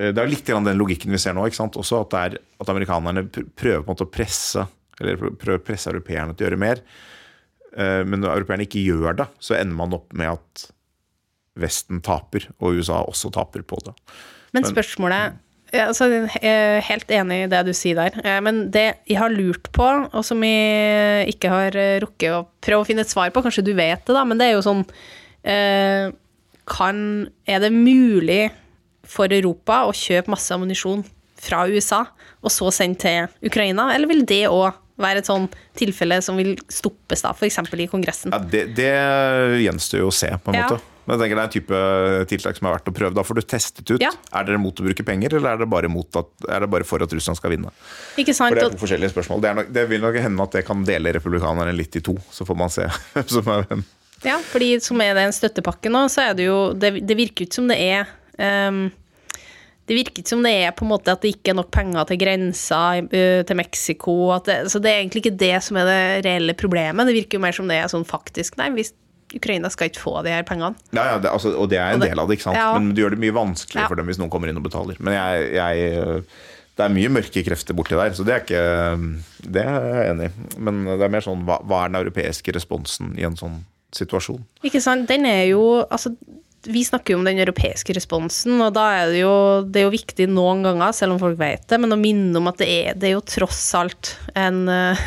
det 0.01 0.17
er 0.17 0.31
litt 0.33 0.49
den 0.49 0.81
logikken 0.81 1.13
vi 1.13 1.21
ser 1.21 1.37
nå. 1.37 1.45
Også 1.45 2.01
At, 2.07 2.17
er, 2.19 2.39
at 2.41 2.73
amerikanerne 2.73 3.27
prøver 3.29 3.85
å 3.85 4.09
presse 4.09 4.65
eller 5.01 5.19
prøver 5.19 5.61
å 5.61 5.65
presse 5.65 5.91
europeerne 5.91 6.35
til 6.37 6.47
å 6.47 6.49
gjøre 6.49 6.61
mer. 6.63 6.83
Eh, 7.77 8.03
men 8.07 8.23
når 8.23 8.37
europeerne 8.37 8.67
ikke 8.69 8.85
gjør 8.85 9.19
det, 9.23 9.29
så 9.43 9.57
ender 9.59 9.79
man 9.79 9.97
opp 9.99 10.13
med 10.17 10.37
at 10.37 10.69
Vesten 11.61 11.99
taper, 12.01 12.47
og 12.65 12.79
USA 12.79 13.03
også 13.05 13.29
taper 13.35 13.61
på 13.69 13.77
det. 13.85 13.93
Men 14.57 14.65
spørsmålet 14.65 15.35
altså, 15.73 16.09
Jeg 16.11 16.49
er 16.49 16.85
helt 16.87 17.11
enig 17.11 17.39
i 17.45 17.51
det 17.53 17.63
du 17.69 17.73
sier 17.77 17.99
der. 17.99 18.19
Eh, 18.25 18.41
men 18.45 18.65
det 18.75 18.87
jeg 19.09 19.21
har 19.21 19.33
lurt 19.33 19.71
på, 19.75 19.89
og 20.13 20.25
som 20.27 20.43
jeg 20.45 21.33
ikke 21.35 21.53
har 21.53 21.79
eh, 21.79 22.01
rukket 22.05 22.37
å 22.37 22.45
prøve 22.65 22.85
å 22.85 22.89
finne 22.89 23.07
et 23.07 23.13
svar 23.13 23.33
på, 23.33 23.43
kanskje 23.45 23.65
du 23.67 23.73
vet 23.79 24.05
det, 24.05 24.17
da, 24.17 24.25
men 24.29 24.41
det 24.41 24.51
er 24.51 24.59
jo 24.59 24.67
sånn 24.67 24.85
kan, 25.43 26.99
Er 27.51 27.59
det 27.59 27.73
mulig 27.75 28.53
for 29.03 29.33
Europa 29.35 29.81
å 29.89 29.97
kjøpe 29.97 30.31
masse 30.31 30.55
ammunisjon 30.55 31.03
fra 31.43 31.65
USA, 31.67 32.05
og 32.39 32.55
så 32.55 32.71
sende 32.71 33.01
til 33.03 33.51
Ukraina, 33.51 33.89
eller 33.97 34.07
vil 34.13 34.23
det 34.29 34.45
òg 34.47 34.79
være 35.03 35.23
et 35.23 35.29
sånn 35.29 35.49
tilfelle 35.79 36.21
som 36.23 36.39
vil 36.39 36.55
stoppes, 36.71 37.25
da, 37.25 37.33
f.eks. 37.35 37.59
i 37.75 37.89
Kongressen? 37.91 38.35
Ja, 38.35 38.39
det, 38.39 38.65
det 38.79 38.93
gjenstår 39.65 40.05
jo 40.05 40.13
å 40.13 40.15
se, 40.15 40.31
på 40.39 40.53
en 40.53 40.61
ja. 40.61 40.69
måte. 40.71 40.92
Men 41.03 41.17
jeg 41.17 41.23
tenker 41.25 41.39
det 41.39 41.43
er 41.43 41.49
en 41.49 41.55
type 41.57 41.79
tiltak 42.31 42.59
som 42.59 42.69
er 42.69 42.77
verdt 42.77 42.91
å 42.93 42.95
prøve. 42.95 43.15
Da 43.17 43.25
får 43.27 43.41
du 43.41 43.43
testet 43.43 43.91
ut. 43.91 44.03
Ja. 44.03 44.13
Er 44.39 44.47
dere 44.47 44.61
mot 44.63 44.79
å 44.79 44.87
bruke 44.87 45.07
penger, 45.07 45.35
eller 45.39 45.57
er 45.57 45.65
det, 45.65 45.69
bare, 45.73 45.91
at, 45.91 46.31
er 46.47 46.63
det 46.63 46.71
bare 46.71 46.87
for 46.87 47.03
at 47.03 47.17
Russland 47.17 47.41
skal 47.41 47.55
vinne? 47.57 47.73
Ikke 48.21 48.37
sant? 48.37 48.53
For 48.53 48.61
Det 48.61 48.69
er 48.69 48.77
to 48.77 48.83
forskjellige 48.85 49.15
spørsmål. 49.15 49.43
Det, 49.43 49.55
nok, 49.59 49.75
det, 49.75 49.85
vil 49.91 50.05
nok 50.05 50.21
hende 50.23 50.47
at 50.47 50.57
det 50.59 50.65
kan 50.69 50.87
dele 50.87 51.17
republikanerne 51.19 51.75
litt 51.75 51.99
i 51.99 52.05
to. 52.07 52.15
Så 52.31 52.47
får 52.47 52.59
man 52.63 52.73
se 52.73 52.87
hvem 53.17 53.29
som 53.35 53.53
er 53.57 53.67
hvem. 53.67 53.85
Ja, 54.23 54.39
fordi 54.53 54.77
som 54.85 55.03
er 55.03 55.19
den 55.19 55.35
støttepakken 55.35 55.97
nå, 55.97 56.07
så 56.13 56.29
er 56.29 56.37
det 56.39 56.45
jo 56.47 56.59
Det, 56.79 56.95
det 57.03 57.19
virker 57.19 57.49
ut 57.49 57.57
som 57.59 57.67
det 57.67 57.81
er 57.83 58.07
um, 58.39 58.85
det 59.91 59.97
virker 59.99 60.23
ikke 60.23 60.31
som 60.31 60.45
det 60.47 60.53
er 60.63 60.75
på 60.77 60.85
en 60.87 60.93
måte 60.93 61.11
at 61.11 61.25
det 61.25 61.33
ikke 61.35 61.51
er 61.53 61.59
nok 61.59 61.73
penger 61.75 62.07
til 62.07 62.21
grensa 62.21 62.81
eh, 63.03 63.43
til 63.43 63.59
Mexico. 63.59 64.15
Det, 64.47 64.61
så 64.71 64.79
det 64.79 64.93
er 64.93 65.01
egentlig 65.01 65.25
ikke 65.25 65.41
det 65.43 65.57
som 65.67 65.79
er 65.81 65.89
det 65.89 66.03
reelle 66.29 66.55
problemet. 66.55 67.09
Det 67.09 67.17
virker 67.17 67.37
jo 67.37 67.43
mer 67.43 67.57
som 67.57 67.67
det 67.69 67.81
er 67.83 67.91
sånn 67.91 68.07
faktisk 68.07 68.61
Nei, 68.61 68.71
hvis 68.77 68.95
Ukraina 69.39 69.71
skal 69.73 69.91
ikke 69.91 70.03
få 70.03 70.15
de 70.27 70.33
her 70.35 70.47
pengene. 70.49 70.79
Ja, 70.93 71.13
ja 71.13 71.21
det, 71.23 71.31
altså, 71.33 71.55
og 71.57 71.71
det 71.73 71.79
er 71.81 71.97
en 71.97 72.05
del 72.05 72.19
av 72.19 72.29
det, 72.29 72.39
ikke 72.39 72.49
sant. 72.51 72.61
Ja. 72.61 72.73
Men 72.77 72.93
du 72.95 73.03
gjør 73.03 73.17
det 73.17 73.23
mye 73.23 73.37
vanskeligere 73.37 73.91
for 73.93 74.01
dem 74.01 74.11
hvis 74.11 74.21
noen 74.21 74.33
kommer 74.33 74.53
inn 74.53 74.61
og 74.61 74.67
betaler. 74.67 74.99
Men 75.03 75.17
jeg, 75.17 75.49
jeg, 75.57 76.23
det 76.79 76.87
er 76.87 76.95
mye 76.95 77.13
mørke 77.13 77.45
krefter 77.47 77.77
borti 77.77 77.99
der, 77.99 78.15
så 78.17 78.27
det 78.29 78.37
er 78.37 78.45
ikke 78.47 78.63
Det 79.57 79.65
er 79.65 79.89
jeg 79.89 80.13
enig 80.15 80.31
i. 80.31 80.47
Men 80.69 80.85
det 80.89 81.01
er 81.07 81.13
mer 81.13 81.25
sånn 81.25 81.45
hva, 81.49 81.61
hva 81.69 81.83
er 81.83 81.93
den 81.93 82.01
europeiske 82.03 82.55
responsen 82.57 83.13
i 83.21 83.27
en 83.29 83.37
sånn 83.39 83.61
situasjon? 83.93 84.41
Ikke 84.65 84.81
sant. 84.81 85.09
Den 85.11 85.29
er 85.29 85.45
jo 85.51 85.63
Altså 85.83 86.15
vi 86.63 86.85
snakker 86.85 87.15
jo 87.15 87.19
om 87.19 87.27
den 87.27 87.41
europeiske 87.43 87.95
responsen, 87.97 88.61
og 88.63 88.75
da 88.77 88.85
er 89.01 89.11
det 89.11 89.23
jo, 89.23 89.35
det 89.67 89.81
er 89.81 89.87
jo 89.89 89.95
viktig 89.95 90.29
noen 90.31 90.63
ganger, 90.67 90.95
selv 90.95 91.17
om 91.17 91.21
folk 91.23 91.39
vet 91.41 91.65
det, 91.71 91.79
men 91.83 91.95
å 91.95 91.99
minne 91.99 92.39
om 92.39 92.51
at 92.51 92.61
det 92.63 92.69
er, 92.71 92.95
det 92.99 93.09
er 93.09 93.17
jo 93.17 93.25
tross 93.27 93.65
alt 93.79 94.13
en, 94.39 94.63
eh, 94.71 95.03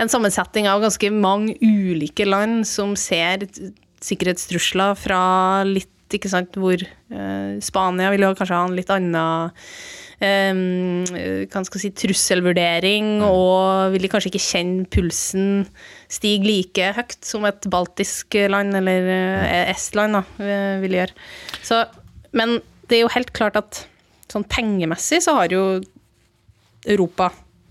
en, 0.00 0.08
sammensetning 0.08 0.68
av 0.70 0.82
ganske 0.86 1.12
mange 1.12 1.58
ulike 1.60 2.24
land 2.28 2.64
som 2.68 2.96
ser 2.96 3.44
sikkerhetstrusler 4.04 4.96
fra 4.98 5.22
litt, 5.68 5.92
ikke 6.14 6.30
sant, 6.32 6.56
hvor 6.56 6.80
eh, 6.80 7.54
Spania 7.60 8.08
vil 8.14 8.24
jo 8.24 8.34
kanskje 8.38 8.56
ha 8.56 8.64
en 8.64 8.78
litt 8.78 8.92
annen 8.94 9.18
eh, 10.24 11.44
hva 11.52 11.64
skal 11.68 11.84
si, 11.84 11.92
trusselvurdering, 12.00 13.18
mm. 13.20 13.28
og 13.28 13.92
vil 13.92 14.08
kanskje 14.08 14.32
ikke 14.32 14.46
kjenne 14.46 14.88
pulsen 14.88 15.66
stige 16.08 16.46
like 16.46 16.92
høyt 16.96 17.18
som 17.24 17.44
et 17.48 17.68
baltisk 17.70 18.36
land 18.48 18.76
eller 18.78 19.10
uh, 19.12 19.70
Estland 19.74 20.18
da, 20.18 20.24
vil 20.82 20.98
gjøre. 21.00 21.16
Så, 21.64 21.82
men 22.36 22.58
det 22.88 22.98
er 22.98 23.04
jo 23.04 23.12
helt 23.12 23.34
klart 23.36 23.58
at 23.60 23.84
sånn 24.32 24.46
pengemessig 24.48 25.22
så 25.24 25.36
har 25.38 25.52
jo 25.52 25.62
Europa 26.88 27.30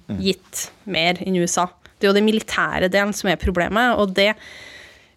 mm. 0.09 0.21
gitt 0.21 0.67
mer 0.89 1.19
enn 1.23 1.37
USA. 1.41 1.67
Det 1.97 2.05
er 2.05 2.11
jo 2.11 2.17
den 2.19 2.27
militære 2.29 2.91
delen 2.93 3.13
som 3.15 3.31
er 3.31 3.41
problemet, 3.41 3.97
og 3.97 4.13
det 4.17 4.33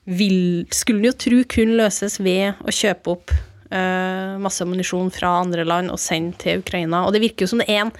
vil, 0.08 0.66
skulle 0.72 1.02
en 1.02 1.10
jo 1.10 1.16
tro 1.26 1.42
kun 1.50 1.76
løses 1.78 2.18
ved 2.22 2.60
å 2.64 2.72
kjøpe 2.74 3.14
opp 3.14 3.34
uh, 3.34 4.38
masse 4.40 4.64
ammunisjon 4.64 5.12
fra 5.14 5.36
andre 5.42 5.66
land 5.68 5.92
og 5.92 6.00
sende 6.00 6.38
til 6.40 6.64
Ukraina. 6.64 7.04
Og 7.06 7.14
det 7.14 7.22
virker 7.24 7.46
jo 7.46 7.52
som 7.52 7.62
det 7.62 7.68
er 7.70 7.84
en 7.84 7.94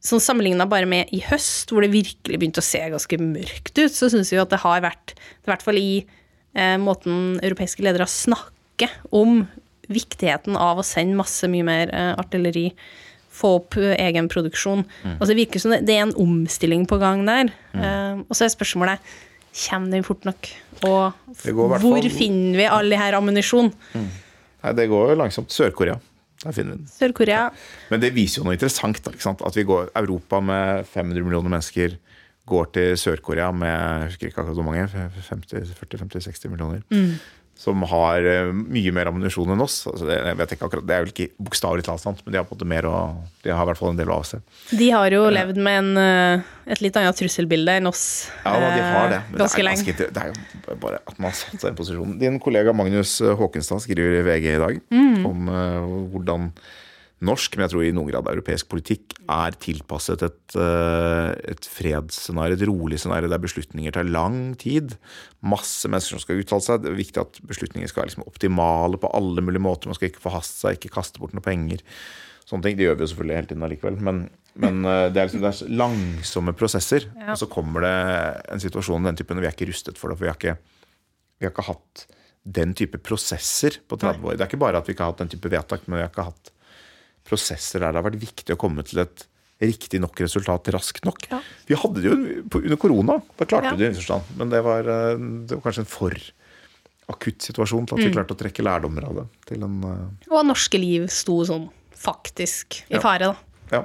Sånn 0.00 0.22
Sammenligna 0.22 0.64
bare 0.68 0.88
med 0.88 1.10
i 1.12 1.20
høst, 1.26 1.72
hvor 1.72 1.84
det 1.84 1.92
virkelig 1.92 2.38
begynte 2.40 2.62
å 2.62 2.64
se 2.64 2.80
ganske 2.92 3.18
mørkt 3.20 3.76
ut, 3.76 3.92
så 3.92 4.08
syns 4.08 4.32
vi 4.32 4.40
at 4.40 4.52
det 4.52 4.62
har 4.62 4.80
vært, 4.84 5.12
i 5.12 5.50
hvert 5.50 5.64
fall 5.64 5.80
i 5.80 5.90
eh, 6.00 6.76
måten 6.80 7.36
europeiske 7.44 7.84
ledere 7.84 8.08
snakker 8.08 8.94
om 9.12 9.42
viktigheten 9.92 10.56
av 10.56 10.80
å 10.80 10.86
sende 10.86 11.18
masse 11.18 11.48
mye 11.52 11.66
mer 11.66 11.92
eh, 11.92 12.12
artilleri, 12.20 12.70
få 13.40 13.54
opp 13.60 13.76
uh, 13.78 13.92
egen 13.94 14.26
produksjon. 14.28 14.82
Mm. 14.82 15.12
Altså, 15.14 15.28
det 15.30 15.38
virker 15.38 15.62
som 15.62 15.72
det, 15.72 15.84
det, 15.88 15.94
er 15.96 16.02
en 16.02 16.16
omstilling 16.18 16.82
på 16.90 16.98
gang 17.00 17.22
der. 17.28 17.52
Mm. 17.72 17.80
Uh, 17.80 18.24
og 18.26 18.36
så 18.36 18.44
er 18.44 18.52
spørsmålet 18.52 19.12
kommer 19.62 19.94
den 19.94 20.04
fort 20.06 20.26
nok? 20.28 20.50
Og 20.86 21.38
hvor 21.82 22.10
finner 22.14 22.58
vi 22.58 22.66
all 22.70 22.90
det 22.90 22.98
her 23.00 23.16
ammunisjon? 23.18 23.72
Nei, 23.94 24.72
det 24.76 24.86
går 24.90 25.12
jo 25.12 25.18
langsomt. 25.18 25.54
Sør-Korea. 25.54 25.96
Der 26.40 26.54
finner 26.56 26.72
vi 26.72 26.78
den. 26.78 26.88
Sør-Korea. 26.88 27.48
Men 27.90 28.00
det 28.00 28.14
viser 28.16 28.40
jo 28.40 28.46
noe 28.48 28.56
interessant. 28.56 29.02
At 29.44 29.56
vi 29.58 29.66
går, 29.68 29.90
Europa 30.00 30.40
med 30.40 30.86
500 30.88 31.26
millioner 31.26 31.52
mennesker 31.52 31.98
går 32.50 32.70
til 32.74 32.96
Sør-Korea 32.98 33.50
med 33.52 33.68
jeg 33.70 34.06
husker 34.08 34.30
ikke 34.30 34.40
akkurat 34.40 34.56
hvor 34.56 34.66
mange, 34.66 34.86
40-50-60 35.28 36.48
millioner. 36.48 36.80
Som 37.60 37.82
har 37.84 38.24
eh, 38.24 38.46
mye 38.56 38.92
mer 38.96 39.10
ammunisjon 39.10 39.50
enn 39.52 39.60
oss. 39.60 39.82
Altså 39.90 40.06
det, 40.08 40.14
jeg 40.24 40.36
vet 40.38 40.52
ikke 40.54 40.64
akkurat, 40.70 40.86
det 40.88 40.94
er 40.96 41.02
vel 41.04 41.10
ikke 41.12 41.26
bokstavelig 41.44 41.84
talt 41.84 42.00
sant, 42.00 42.22
men 42.24 42.32
de 42.32 42.38
har 42.40 42.46
på 42.48 42.54
en 42.54 42.56
måte 42.56 42.68
mer 42.70 42.88
å, 42.88 42.94
de 43.44 43.52
har 43.52 43.66
i 43.66 43.68
hvert 43.68 43.80
fall 43.82 43.92
en 43.92 43.98
del 44.00 44.08
å 44.08 44.16
avse. 44.22 44.40
De 44.72 44.88
har 44.94 45.12
jo 45.12 45.26
levd 45.28 45.60
med 45.60 45.76
en, 45.82 45.90
eh, 46.00 46.48
et 46.72 46.80
litt 46.80 46.96
annet 46.96 47.20
trusselbilde 47.20 47.74
enn 47.82 47.90
oss 47.90 48.04
Ja, 48.46 48.54
da, 48.56 48.70
de 48.78 48.80
har 48.86 49.12
det. 49.12 49.18
eh, 49.20 49.28
Men 49.28 49.36
det 49.36 49.44
ganske 49.44 49.66
lenge. 49.68 49.96
Det, 50.00 50.08
det 50.16 50.22
er 50.24 50.32
jo 50.32 50.78
bare 50.86 51.02
at 51.04 51.18
man 51.20 51.28
har 51.28 51.36
satt 51.42 51.58
seg 51.60 51.68
i 51.68 51.72
en 51.74 51.80
posisjonen. 51.82 52.18
Din 52.24 52.40
kollega 52.40 52.72
Magnus 52.72 53.18
Håkenstad 53.20 53.84
skriver 53.84 54.22
i 54.22 54.26
VG 54.30 54.48
i 54.54 54.60
dag 54.64 54.80
Mm. 54.90 55.26
om 55.28 55.48
uh, 55.52 55.84
hvordan 56.14 56.48
norsk, 57.24 57.56
men 57.56 57.66
jeg 57.66 57.72
tror 57.74 57.84
i 57.84 57.92
noen 57.92 58.08
grad 58.08 58.28
europeisk 58.32 58.70
politikk, 58.72 59.14
er 59.30 59.56
tilpasset 59.60 60.22
et, 60.24 60.54
uh, 60.56 61.30
et 61.52 61.68
fredsscenario, 61.68 62.56
et 62.56 62.64
rolig 62.68 63.00
scenario 63.02 63.28
der 63.30 63.42
beslutninger 63.42 63.94
tar 63.94 64.08
lang 64.08 64.54
tid. 64.60 64.96
Masse 65.44 65.88
mennesker 65.90 66.16
som 66.16 66.22
skal 66.24 66.40
uttale 66.40 66.64
seg. 66.64 66.80
Det 66.82 66.90
er 66.92 66.98
viktig 66.98 67.22
at 67.22 67.40
beslutninger 67.50 67.90
skal 67.90 68.02
være 68.02 68.12
liksom 68.12 68.26
optimale 68.26 69.00
på 69.00 69.12
alle 69.16 69.44
mulige 69.44 69.64
måter. 69.64 69.92
Man 69.92 69.98
skal 69.98 70.10
ikke 70.10 70.24
forhaste 70.24 70.62
seg, 70.62 70.78
ikke 70.78 70.94
kaste 70.96 71.20
bort 71.20 71.36
noen 71.36 71.44
penger. 71.44 71.84
Sånne 72.48 72.66
ting. 72.66 72.78
Det 72.78 72.86
gjør 72.88 72.96
vi 72.96 73.04
jo 73.04 73.10
selvfølgelig 73.12 73.36
hele 73.38 73.50
tiden 73.50 73.66
allikevel. 73.66 73.98
Men, 74.06 74.22
men 74.62 74.80
eh, 74.82 75.08
det, 75.12 75.20
er 75.20 75.28
liksom, 75.28 75.42
det 75.44 75.50
er 75.52 75.76
langsomme 75.82 76.54
prosesser. 76.58 77.06
Ja. 77.20 77.34
Og 77.34 77.42
så 77.42 77.50
kommer 77.52 77.84
det 77.84 77.96
en 78.56 78.64
situasjon 78.64 79.06
den 79.06 79.20
typen, 79.20 79.38
og 79.38 79.44
vi 79.44 79.50
er 79.50 79.54
ikke 79.54 79.68
rustet 79.70 80.00
for 80.00 80.10
det. 80.10 80.18
For 80.18 80.26
vi 80.26 80.32
har 80.32 80.40
ikke, 80.40 80.56
vi 81.38 81.46
har 81.46 81.52
ikke 81.52 81.68
hatt 81.68 82.06
den 82.48 82.72
type 82.74 82.98
prosesser 83.04 83.76
på 83.84 84.00
30 84.00 84.24
år. 84.24 84.40
Det 84.40 84.46
er 84.46 84.50
ikke 84.50 84.64
bare 84.64 84.80
at 84.80 84.88
vi 84.88 84.96
ikke 84.96 85.04
har 85.04 85.12
hatt 85.12 85.22
den 85.22 85.30
type 85.36 85.52
vedtak, 85.52 85.84
men 85.86 86.00
vi 86.00 86.06
har 86.06 86.10
ikke 86.10 86.26
hatt 86.30 86.52
prosesser 87.26 87.80
der 87.80 87.92
det 87.92 88.00
har 88.02 88.10
vært 88.10 88.20
viktig 88.20 88.54
å 88.54 88.58
komme 88.60 88.82
til 88.86 89.02
et 89.04 89.26
riktig 89.60 90.00
nok 90.00 90.16
resultat 90.24 90.70
raskt 90.72 91.04
nok. 91.04 91.26
Ja. 91.30 91.40
Vi 91.68 91.76
hadde 91.76 92.00
det 92.00 92.08
jo 92.08 92.16
under 92.62 92.76
korona. 92.80 93.18
Da 93.36 93.44
klarte 93.44 93.64
Ja. 93.64 93.74
vi 93.76 93.84
det 93.84 93.90
i 93.92 93.98
forstand. 94.00 94.22
Men 94.36 94.48
det 94.48 94.62
var, 94.64 94.80
eh, 94.80 95.16
det 95.46 95.58
var 95.58 95.60
kanskje 95.66 95.84
en 95.84 95.84
for 95.84 96.14
akutt 97.10 97.42
situasjon 97.42 97.86
til 97.86 97.94
at 97.94 98.00
Mm. 98.00 98.06
vi 98.06 98.14
klarte 98.14 98.34
å 98.34 98.38
trekke 98.38 98.62
lærdommer 98.64 99.04
av 99.04 99.14
det. 99.16 99.26
Til 99.46 99.62
en, 99.64 99.84
uh... 99.84 100.08
Og 100.30 100.46
norske 100.46 100.78
liv 100.78 101.08
sto 101.10 101.44
sånn 101.44 101.68
faktisk 101.94 102.84
i 102.88 102.94
Ja. 102.94 103.00
fare, 103.00 103.18
da. 103.18 103.36
ja. 103.72 103.84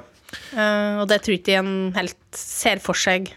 Uh, 0.54 1.02
og 1.02 1.08
det 1.08 1.22
tror 1.22 1.38
ikke 1.38 1.58
en 1.58 1.92
helt 1.92 2.16
ser 2.32 2.78
for 2.78 2.94
seg. 2.94 3.32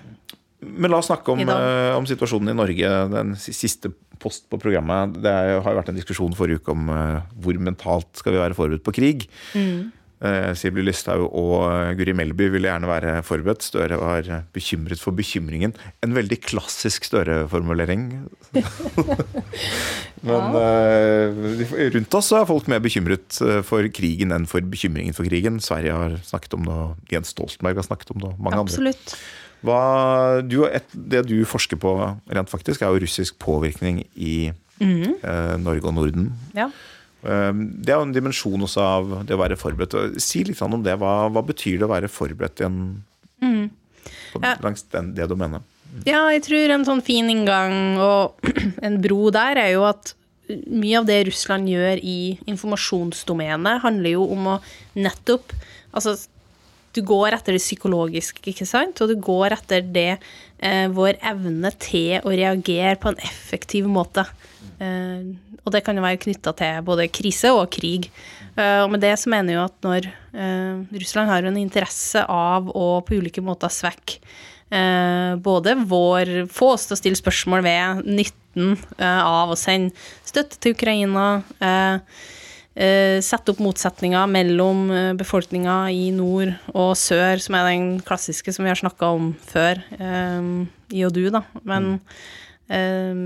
Men 0.61 0.91
la 0.91 0.97
oss 0.97 1.07
snakke 1.07 1.29
om, 1.29 1.39
uh, 1.39 1.95
om 1.97 2.05
situasjonen 2.05 2.49
i 2.49 2.53
Norge. 2.53 3.09
Den 3.11 3.35
siste 3.35 3.93
post 4.21 4.49
på 4.51 4.59
programmet. 4.61 5.15
Det 5.23 5.31
har 5.31 5.53
jo 5.55 5.77
vært 5.79 5.93
en 5.93 5.99
diskusjon 5.99 6.35
forrige 6.37 6.63
uke 6.63 6.75
om 6.75 6.91
eh, 6.93 7.21
hvor 7.39 7.61
mentalt 7.61 8.11
skal 8.19 8.35
vi 8.35 8.43
være 8.43 8.57
forberedt 8.57 8.85
på 8.85 8.95
krig. 8.95 9.25
Mm. 9.55 9.89
Eh, 10.19 10.49
Sibli 10.59 10.83
Lysthaug 10.83 11.29
og 11.29 11.53
eh, 11.69 11.93
Guri 11.95 12.11
Melby 12.17 12.49
ville 12.51 12.67
gjerne 12.67 12.89
være 12.89 13.13
forberedt. 13.23 13.63
Støre 13.63 13.99
var 14.01 14.27
bekymret 14.55 14.99
for 14.99 15.15
bekymringen. 15.15 15.75
En 16.03 16.15
veldig 16.17 16.41
klassisk 16.43 17.07
Støre-formulering. 17.07 18.09
Men 20.27 20.51
uh, 20.51 21.51
rundt 21.95 22.15
oss 22.19 22.33
er 22.35 22.47
folk 22.49 22.67
mer 22.67 22.81
bekymret 22.83 23.37
for 23.63 23.87
krigen 23.95 24.35
enn 24.35 24.49
for 24.51 24.65
bekymringen 24.67 25.15
for 25.15 25.29
krigen. 25.29 25.61
Sverige 25.63 25.95
har 25.95 26.17
snakket 26.27 26.57
om 26.57 26.67
det, 26.67 26.79
Jens 27.15 27.31
Stoltenberg 27.31 27.79
har 27.79 27.87
snakket 27.87 28.11
om 28.17 28.25
det, 28.25 28.33
mange 28.35 28.59
Absolutt. 28.59 29.15
andre. 29.15 29.38
Hva, 29.65 29.79
du, 30.45 30.61
et, 30.69 30.87
det 30.93 31.25
du 31.27 31.37
forsker 31.47 31.79
på 31.81 31.95
rent 32.31 32.51
faktisk, 32.51 32.81
er 32.81 32.93
jo 32.93 33.03
russisk 33.03 33.39
påvirkning 33.43 34.03
i 34.15 34.51
eh, 34.79 35.55
Norge 35.59 35.83
og 35.89 35.97
Norden. 35.97 36.29
Ja. 36.55 36.69
Eh, 37.23 37.51
det 37.53 37.91
er 37.91 37.97
jo 37.99 38.07
en 38.07 38.15
dimensjon 38.15 38.63
også 38.67 38.85
av 38.85 39.17
det 39.27 39.35
å 39.35 39.41
være 39.41 39.59
forberedt. 39.59 40.21
Si 40.23 40.45
litt 40.47 40.61
om 40.63 40.79
det. 40.85 40.95
Hva, 41.01 41.27
hva 41.33 41.43
betyr 41.45 41.81
det 41.81 41.89
å 41.89 41.91
være 41.91 42.11
forberedt 42.11 42.63
i 42.63 42.69
en, 42.69 42.79
på, 43.39 44.41
Ja. 44.43 44.55
langs 44.63 44.85
den, 44.93 45.13
det 45.17 45.27
domenet? 45.31 45.65
Ja, 46.05 46.27
jeg 46.29 46.43
tror 46.45 46.71
en 46.75 46.85
sånn 46.85 47.01
fin 47.01 47.29
inngang 47.31 47.97
og 47.97 48.49
en 48.85 48.99
bro 49.01 49.31
der 49.33 49.57
er 49.57 49.73
jo 49.73 49.87
at 49.89 50.13
mye 50.49 50.97
av 50.97 51.05
det 51.05 51.23
Russland 51.27 51.69
gjør 51.69 51.99
i 52.01 52.37
informasjonsdomenet, 52.49 53.83
handler 53.83 54.15
jo 54.15 54.23
om 54.33 54.55
å 54.55 54.61
nettopp 54.97 55.53
Altså, 55.89 56.11
du 56.95 57.01
går 57.05 57.35
etter 57.35 57.55
det 57.55 57.63
psykologiske, 57.63 58.41
ikke 58.51 58.67
sant? 58.67 58.99
Og 59.03 59.11
du 59.11 59.17
går 59.21 59.55
etter 59.57 59.85
det 59.85 60.11
eh, 60.15 60.87
vår 60.93 61.19
evne 61.31 61.71
til 61.81 62.17
å 62.23 62.33
reagere 62.33 62.97
på 63.01 63.11
en 63.11 63.21
effektiv 63.25 63.89
måte. 63.91 64.25
Eh, 64.81 65.29
og 65.63 65.73
det 65.75 65.83
kan 65.85 65.97
jo 65.97 66.05
være 66.05 66.21
knytta 66.23 66.55
til 66.57 66.83
både 66.87 67.09
krise 67.13 67.51
og 67.53 67.67
krig. 67.75 68.09
Eh, 68.55 68.81
og 68.83 68.89
med 68.93 69.03
det 69.05 69.15
så 69.21 69.31
mener 69.31 69.55
jeg 69.55 69.65
at 69.65 69.85
når 69.85 70.09
eh, 70.09 71.01
Russland 71.03 71.31
har 71.31 71.45
en 71.45 71.59
interesse 71.59 72.23
av 72.25 72.71
å 72.73 72.87
på 73.05 73.19
ulike 73.19 73.43
måter 73.45 73.71
svekke 73.73 74.19
eh, 74.73 75.35
både 75.35 75.75
vår 75.89 76.33
Få 76.53 76.73
oss 76.75 76.87
til 76.87 76.97
å 76.97 76.99
stille 76.99 77.19
spørsmål 77.19 77.63
ved 77.65 78.09
nytten 78.09 78.75
eh, 78.97 79.21
av 79.21 79.53
å 79.53 79.59
sende 79.59 79.93
støtte 80.27 80.59
til 80.59 80.75
Ukraina. 80.77 81.29
Eh, 81.59 82.25
sette 83.25 83.51
opp 83.51 83.59
motsetninger 83.63 84.29
mellom 84.31 84.85
eh, 84.95 85.13
befolkninga 85.19 85.77
i 85.91 86.09
nord 86.15 86.53
og 86.71 86.93
sør, 86.99 87.41
som 87.43 87.57
er 87.59 87.71
den 87.73 87.87
klassiske 88.05 88.53
som 88.55 88.63
vi 88.63 88.71
har 88.71 88.79
snakka 88.79 89.09
om 89.17 89.33
før, 89.49 89.81
eh, 89.99 90.51
i 90.95 91.03
og 91.07 91.11
du, 91.15 91.25
da. 91.33 91.43
Men 91.67 91.97
eh, 92.71 93.19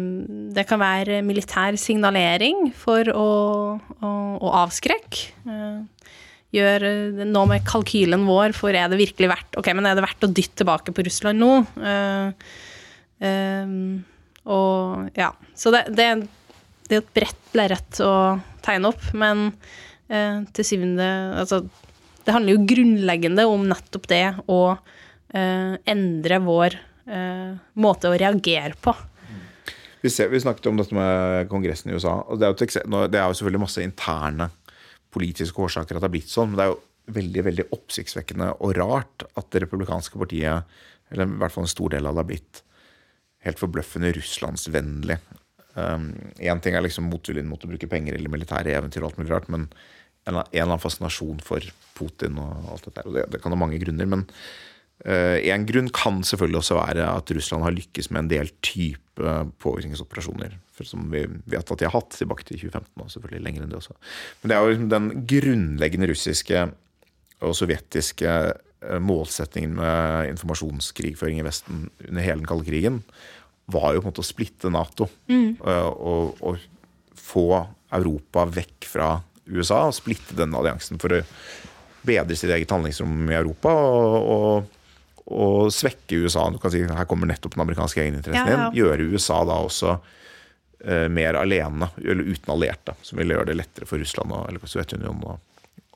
det 0.58 0.66
kan 0.70 0.82
være 0.82 1.22
militær 1.26 1.78
signalering 1.78 2.72
for 2.78 3.10
å, 3.14 3.30
å, 3.78 4.14
å 4.42 4.56
avskrekke. 4.64 5.30
Eh, 5.46 5.82
gjør 6.54 6.86
eh, 6.88 7.26
noe 7.28 7.50
med 7.54 7.66
kalkylen 7.68 8.26
vår, 8.30 8.56
for 8.58 8.76
er 8.76 8.90
det 8.92 9.02
virkelig 9.02 9.32
verdt 9.32 9.60
Ok, 9.60 9.70
men 9.76 9.88
er 9.90 9.98
det 9.98 10.06
verdt 10.06 10.26
å 10.26 10.32
dytte 10.32 10.62
tilbake 10.62 10.94
på 10.96 11.06
Russland 11.06 11.42
nå? 11.42 11.52
Eh, 11.92 12.56
eh, 13.30 13.78
og 14.44 15.18
ja. 15.18 15.32
Så 15.56 15.72
det, 15.74 15.86
det, 15.96 16.10
er 16.98 17.04
et 17.04 17.16
bredt 17.16 17.58
lerret 17.58 18.00
å 18.04 18.14
tegne 18.64 18.92
opp, 18.94 19.04
men 19.18 19.50
eh, 20.10 20.44
til 20.56 20.68
syvende 20.68 21.08
Altså, 21.42 21.64
det 22.24 22.36
handler 22.36 22.56
jo 22.56 22.68
grunnleggende 22.70 23.46
om 23.50 23.66
nettopp 23.68 24.08
det 24.12 24.26
å 24.52 24.60
eh, 24.74 25.74
endre 25.92 26.40
vår 26.44 26.78
eh, 26.78 27.52
måte 27.84 28.12
å 28.12 28.18
reagere 28.20 28.78
på. 28.80 28.96
Vi, 30.04 30.12
ser, 30.12 30.28
vi 30.32 30.42
snakket 30.44 30.68
om 30.68 30.80
dette 30.80 30.96
med 30.96 31.48
Kongressen 31.52 31.92
i 31.92 31.96
USA. 31.96 32.18
og 32.28 32.40
Det 32.40 32.48
er 32.48 32.56
jo, 32.56 33.06
det 33.08 33.20
er 33.20 33.28
jo 33.28 33.38
selvfølgelig 33.40 33.64
masse 33.64 33.84
interne 33.84 34.50
politiske 35.14 35.62
årsaker 35.64 35.96
at 35.96 36.04
det 36.04 36.10
har 36.10 36.16
blitt 36.16 36.32
sånn. 36.32 36.52
Men 36.52 36.60
det 36.60 36.66
er 36.66 36.74
jo 36.74 36.82
veldig 37.20 37.46
veldig 37.48 37.68
oppsiktsvekkende 37.76 38.50
og 38.64 38.76
rart 38.80 39.26
at 39.40 39.50
det 39.52 39.64
republikanske 39.66 40.20
partiet, 40.20 40.76
eller 41.12 41.28
i 41.28 41.40
hvert 41.42 41.56
fall 41.56 41.68
en 41.68 41.72
stor 41.72 41.96
del 41.96 42.08
av 42.08 42.16
det, 42.16 42.24
har 42.24 42.32
blitt 42.32 42.64
helt 43.44 43.60
forbløffende 43.60 44.12
russlandsvennlig. 44.16 45.18
Én 45.76 46.62
ting 46.62 46.76
er 46.78 46.86
liksom 46.86 47.08
motviljen 47.10 47.50
mot 47.50 47.64
å 47.66 47.70
bruke 47.72 47.90
penger 47.90 48.18
eller 48.18 48.32
militære 48.34 48.76
eventyr, 48.78 49.02
og 49.02 49.12
alt 49.12 49.22
mulig 49.22 49.34
rart, 49.34 49.50
men 49.54 49.68
en, 50.30 50.38
eller 50.38 50.68
annen 50.68 50.82
fascinasjon 50.82 51.42
for 51.44 51.66
Putin 51.98 52.38
og 52.42 52.70
alt 52.76 52.86
dette. 52.88 53.08
og 53.08 53.18
Det, 53.18 53.26
det 53.34 53.42
kan 53.44 53.56
ha 53.56 53.60
mange 53.60 53.82
grunner. 53.82 54.10
men 54.10 54.28
én 55.04 55.52
en 55.52 55.66
grunn 55.68 55.90
kan 55.92 56.22
selvfølgelig 56.24 56.62
også 56.62 56.78
være 56.78 57.08
at 57.12 57.32
Russland 57.36 57.64
har 57.66 57.76
lykkes 57.76 58.10
med 58.12 58.22
en 58.22 58.30
del 58.32 58.52
type 58.64 59.34
påvirkningsoperasjoner. 59.60 60.56
Som 60.84 61.10
vi 61.12 61.26
vet 61.46 61.72
at 61.72 61.80
de 61.80 61.86
har 61.86 61.94
hatt 61.94 62.16
tilbake 62.16 62.46
til 62.48 62.62
2015 62.62 63.04
og 63.04 63.12
selvfølgelig 63.12 63.44
lenger 63.44 63.64
enn 63.64 63.74
det 63.74 63.80
også. 63.82 63.98
Men 64.42 64.50
det 64.50 64.58
er 64.58 64.64
jo 64.64 64.88
den 64.94 65.10
grunnleggende 65.28 66.10
russiske 66.10 66.64
og 67.44 67.56
sovjetiske 67.58 68.32
eh, 68.32 69.00
målsettingen 69.04 69.76
med 69.76 70.32
informasjonskrigføring 70.32 71.42
i 71.42 71.46
Vesten 71.46 71.90
under 72.08 72.24
hele 72.24 72.40
den 72.40 72.48
kalde 72.48 72.68
krigen, 72.68 73.04
var 73.72 73.94
jo 73.94 74.02
på 74.02 74.08
en 74.08 74.12
måte 74.12 74.24
å 74.24 74.28
splitte 74.28 74.72
Nato. 74.74 75.08
Mm. 75.32 75.58
Og, 75.64 76.42
og 76.44 77.18
få 77.24 77.48
Europa 77.94 78.46
vekk 78.50 78.88
fra 78.90 79.10
USA 79.48 79.86
og 79.88 79.96
splitte 79.96 80.36
denne 80.38 80.60
alliansen 80.60 81.00
for 81.02 81.16
å 81.16 81.24
bedre 82.04 82.36
sitt 82.36 82.52
eget 82.52 82.72
handlingsrom 82.72 83.30
i 83.32 83.38
Europa. 83.40 83.74
og, 83.74 84.32
og 84.36 84.80
og 85.32 85.72
svekke 85.72 86.18
USA. 86.24 86.50
Du 86.52 86.60
kan 86.60 86.72
si 86.74 86.84
Her 86.84 87.08
kommer 87.08 87.30
nettopp 87.30 87.56
den 87.56 87.64
amerikanske 87.64 88.02
egeninteressen 88.04 88.50
Ja, 88.50 88.58
ja. 88.58 88.68
inn. 88.68 88.78
Gjøre 88.78 89.08
USA 89.14 89.40
da 89.48 89.60
også 89.64 89.96
eh, 90.84 91.08
mer 91.08 91.40
alene, 91.40 91.90
eller 92.04 92.28
uten 92.28 92.52
allierte. 92.54 92.96
Som 93.02 93.22
ville 93.22 93.38
gjøre 93.38 93.52
det 93.52 93.58
lettere 93.62 93.88
for 93.90 94.02
Russland 94.04 94.36
og, 94.36 94.50
eller 94.50 94.68
Sovjetunionen 94.68 95.24
å, 95.24 95.38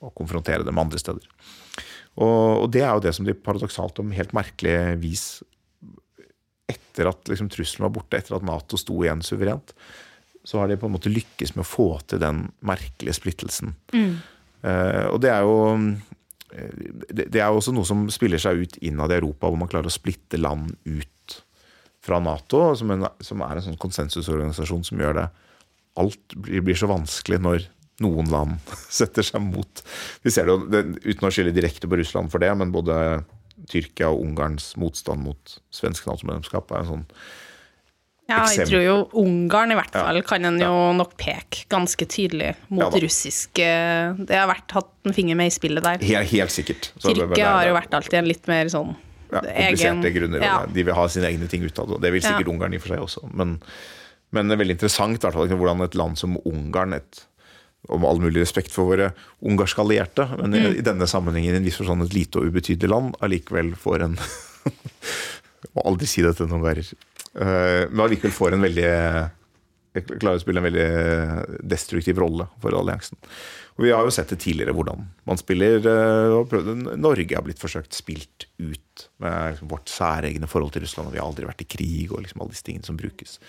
å 0.08 0.14
konfrontere 0.16 0.64
dem 0.68 0.80
andre 0.80 1.02
steder. 1.02 1.28
Og, 2.18 2.64
og 2.64 2.72
det 2.74 2.86
er 2.86 2.96
jo 2.96 3.04
det 3.04 3.14
som 3.18 3.28
de 3.28 3.36
paradoksalt 3.36 4.00
om 4.02 4.16
helt 4.16 4.34
merkelig 4.38 4.98
vis 5.04 5.28
Etter 6.68 7.10
at 7.12 7.32
liksom, 7.32 7.50
trusselen 7.54 7.88
var 7.88 7.96
borte, 7.96 8.20
etter 8.20 8.38
at 8.38 8.46
Nato 8.48 8.80
sto 8.80 8.98
igjen 9.04 9.24
suverent, 9.26 9.74
så 10.48 10.62
har 10.62 10.72
de 10.72 10.78
på 10.80 10.88
en 10.88 10.96
måte 10.96 11.12
lykkes 11.12 11.56
med 11.56 11.66
å 11.66 11.68
få 11.68 11.90
til 12.08 12.22
den 12.24 12.46
merkelige 12.66 13.18
splittelsen. 13.18 13.74
Eh, 14.64 15.06
og 15.12 15.20
det 15.24 15.34
er 15.34 15.44
jo 15.44 15.58
det 17.12 17.28
det 17.28 17.42
er 17.44 17.52
jo 17.52 17.60
også 17.60 17.74
noe 17.76 17.86
som 17.86 18.06
spiller 18.14 18.40
seg 18.42 18.64
ut 18.64 18.78
innad 18.80 19.12
i 19.12 19.18
Europa, 19.20 19.50
hvor 19.50 19.60
man 19.60 19.70
klarer 19.70 19.92
å 19.92 19.94
splitte 19.94 20.40
land 20.40 20.72
ut 20.88 21.36
fra 22.04 22.22
Nato, 22.24 22.72
som, 22.80 22.92
en, 22.96 23.08
som 23.20 23.44
er 23.44 23.60
en 23.60 23.66
sånn 23.66 23.82
konsensusorganisasjon 23.82 24.86
som 24.88 25.02
gjør 25.02 25.20
det. 25.20 25.26
Alt 26.00 26.38
blir, 26.38 26.64
blir 26.64 26.78
så 26.80 26.88
vanskelig 26.90 27.42
når 27.44 27.68
noen 28.04 28.30
land 28.32 28.72
setter 29.00 29.26
seg 29.26 29.44
mot. 29.44 29.84
Vi 30.24 30.34
ser 30.34 30.48
det 30.48 30.56
jo, 30.56 30.86
uten 31.04 31.28
å 31.28 31.34
skylde 31.34 31.56
direkte 31.58 31.90
på 31.90 32.00
Russland 32.00 32.32
for 32.32 32.44
det, 32.44 32.54
men 32.56 32.72
både 32.74 32.96
Tyrkia 33.70 34.10
og 34.14 34.22
Ungarns 34.22 34.76
motstand 34.78 35.24
mot 35.26 35.60
svensk 35.74 36.06
Nato-medlemskap 36.08 36.72
er 36.72 36.84
en 36.84 36.90
sånn 36.92 37.06
Ja, 38.30 38.42
jeg 38.52 38.68
tror 38.68 38.84
jo 38.84 38.96
Ungarn 39.22 39.72
i 39.72 39.76
hvert 39.80 39.94
Ja. 39.96 40.04
fall 40.04 40.22
kan 40.28 40.44
en 40.46 40.60
jo 40.60 40.92
nok 40.94 41.16
peke 41.18 41.64
ganske 41.72 42.06
tydelig 42.06 42.56
mot 42.70 42.92
Ja 42.94 43.00
russiske 43.00 43.68
Det 44.28 44.36
har 44.36 44.50
vært 44.52 44.70
hatt 44.76 44.90
en 45.06 45.14
finger 45.16 45.36
med 45.40 45.48
i 45.48 45.56
spillet 45.56 45.82
der. 45.84 45.98
Helt, 46.04 46.30
helt 46.32 46.52
sikkert. 46.52 46.92
Så 47.00 47.14
Tyrkia 47.16 47.54
har 47.56 47.68
jo 47.70 47.74
vært 47.74 47.94
alltid 47.96 48.14
en 48.20 48.28
litt 48.28 48.46
mer 48.48 48.66
sånn 48.66 48.96
ja, 49.32 49.40
kompliserte 49.42 50.04
egen- 50.04 50.14
grunner. 50.20 50.42
ja. 50.44 50.66
De 50.66 50.84
vil 50.84 50.94
ha 50.94 51.08
sine 51.08 51.26
egne 51.32 51.48
ting 51.50 51.64
ut 51.64 51.80
av 51.80 51.88
det. 51.88 52.02
vil 52.12 52.22
sikkert 52.22 52.48
Ja. 52.48 52.52
Ungarn 52.54 52.74
i 52.74 52.78
og 52.78 52.82
for 52.84 52.88
seg 52.90 53.00
også. 53.00 53.34
Men, 53.34 53.62
men 54.32 54.48
det 54.50 54.58
er 54.60 54.64
veldig 54.66 54.76
interessant 54.78 55.20
hvert 55.22 55.34
hvordan 55.58 55.82
et 55.84 55.96
land 55.96 56.18
som 56.18 56.38
Ungarn 56.46 56.94
et, 56.96 57.26
med 57.90 58.08
all 58.10 58.20
mulig 58.20 58.42
respekt 58.44 58.72
for 58.76 58.90
våre 58.92 59.14
ungarske 59.42 59.80
allierte, 59.84 60.28
men 60.38 60.52
Mm. 60.52 60.60
i, 60.60 60.78
i 60.80 60.86
denne 60.86 61.08
sammenhengen 61.08 61.54
i 61.56 61.58
en 61.58 61.64
viss 61.64 61.78
forstand 61.80 62.04
et 62.04 62.14
lite 62.14 62.40
og 62.42 62.48
ubetydelig 62.52 62.90
land, 62.92 63.16
allikevel 63.22 63.74
får 63.80 64.04
en 64.04 64.18
Må 65.76 65.84
aldri 65.90 66.08
si 66.10 66.22
det 66.22 66.36
til 66.38 66.48
noen 66.48 66.60
ungarer. 66.62 66.86
Eh, 67.38 67.84
men 67.90 68.04
allikevel 68.06 68.34
får 68.36 68.54
en 68.58 68.66
veldig 68.68 68.88
jeg 69.98 70.06
klarer 70.22 70.38
å 70.38 70.42
spille 70.44 70.62
en 70.62 70.68
veldig 70.68 71.62
destruktiv 71.66 72.20
rolle 72.22 72.46
for 72.62 72.76
alliansen. 72.78 73.18
Og 73.78 73.86
Vi 73.88 73.90
har 73.94 74.04
jo 74.06 74.12
sett 74.14 74.30
det 74.30 74.38
tidligere 74.44 74.74
hvordan 74.78 75.08
man 75.26 75.38
spiller. 75.42 75.80
eh, 75.82 76.34
og 76.38 76.50
prøvd- 76.52 76.98
Norge 77.02 77.34
har 77.36 77.42
blitt 77.46 77.58
forsøkt 77.62 77.94
spilt 77.98 78.46
ut 78.60 79.08
med 79.20 79.54
liksom 79.56 79.68
vårt 79.72 79.90
særegne 79.90 80.48
forhold 80.48 80.74
til 80.74 80.84
Russland. 80.86 81.08
og 81.08 81.14
Vi 81.14 81.20
har 81.20 81.26
aldri 81.28 81.46
vært 81.50 81.62
i 81.66 81.70
krig 81.78 82.12
og 82.12 82.22
liksom 82.22 82.42
alle 82.42 82.54
disse 82.54 82.64
tingene 82.68 82.86
som 82.86 82.98
brukes 82.98 83.40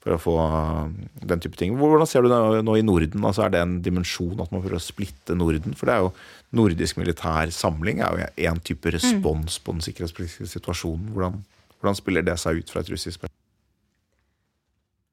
for 0.00 0.16
å 0.16 0.20
få 0.20 0.34
eh, 0.40 1.08
den 1.28 1.42
type 1.44 1.58
ting. 1.60 1.74
Hvordan 1.78 2.08
ser 2.08 2.24
du 2.24 2.30
det 2.32 2.62
nå 2.64 2.76
i 2.78 2.84
Norden? 2.86 3.24
Altså 3.26 3.44
Er 3.46 3.54
det 3.54 3.64
en 3.64 3.80
dimensjon 3.84 4.38
at 4.40 4.52
man 4.52 4.62
prøver 4.62 4.78
å 4.78 4.84
splitte 4.84 5.36
Norden? 5.36 5.76
For 5.76 5.88
det 5.88 5.96
er 5.96 6.06
jo 6.06 6.14
nordisk 6.56 6.98
militær 7.00 7.52
samling 7.54 8.00
er 8.02 8.24
jo 8.24 8.30
én 8.48 8.62
type 8.64 8.90
respons 8.94 9.60
på 9.62 9.76
den 9.76 9.84
sikkerhetspolitiske 9.84 10.48
situasjonen. 10.54 11.12
Hvordan, 11.14 11.36
hvordan 11.78 12.00
spiller 12.00 12.26
det 12.26 12.38
seg 12.40 12.62
ut 12.62 12.72
fra 12.72 12.82
et 12.82 12.90
russisk 12.92 13.20
perspektiv? 13.20 13.36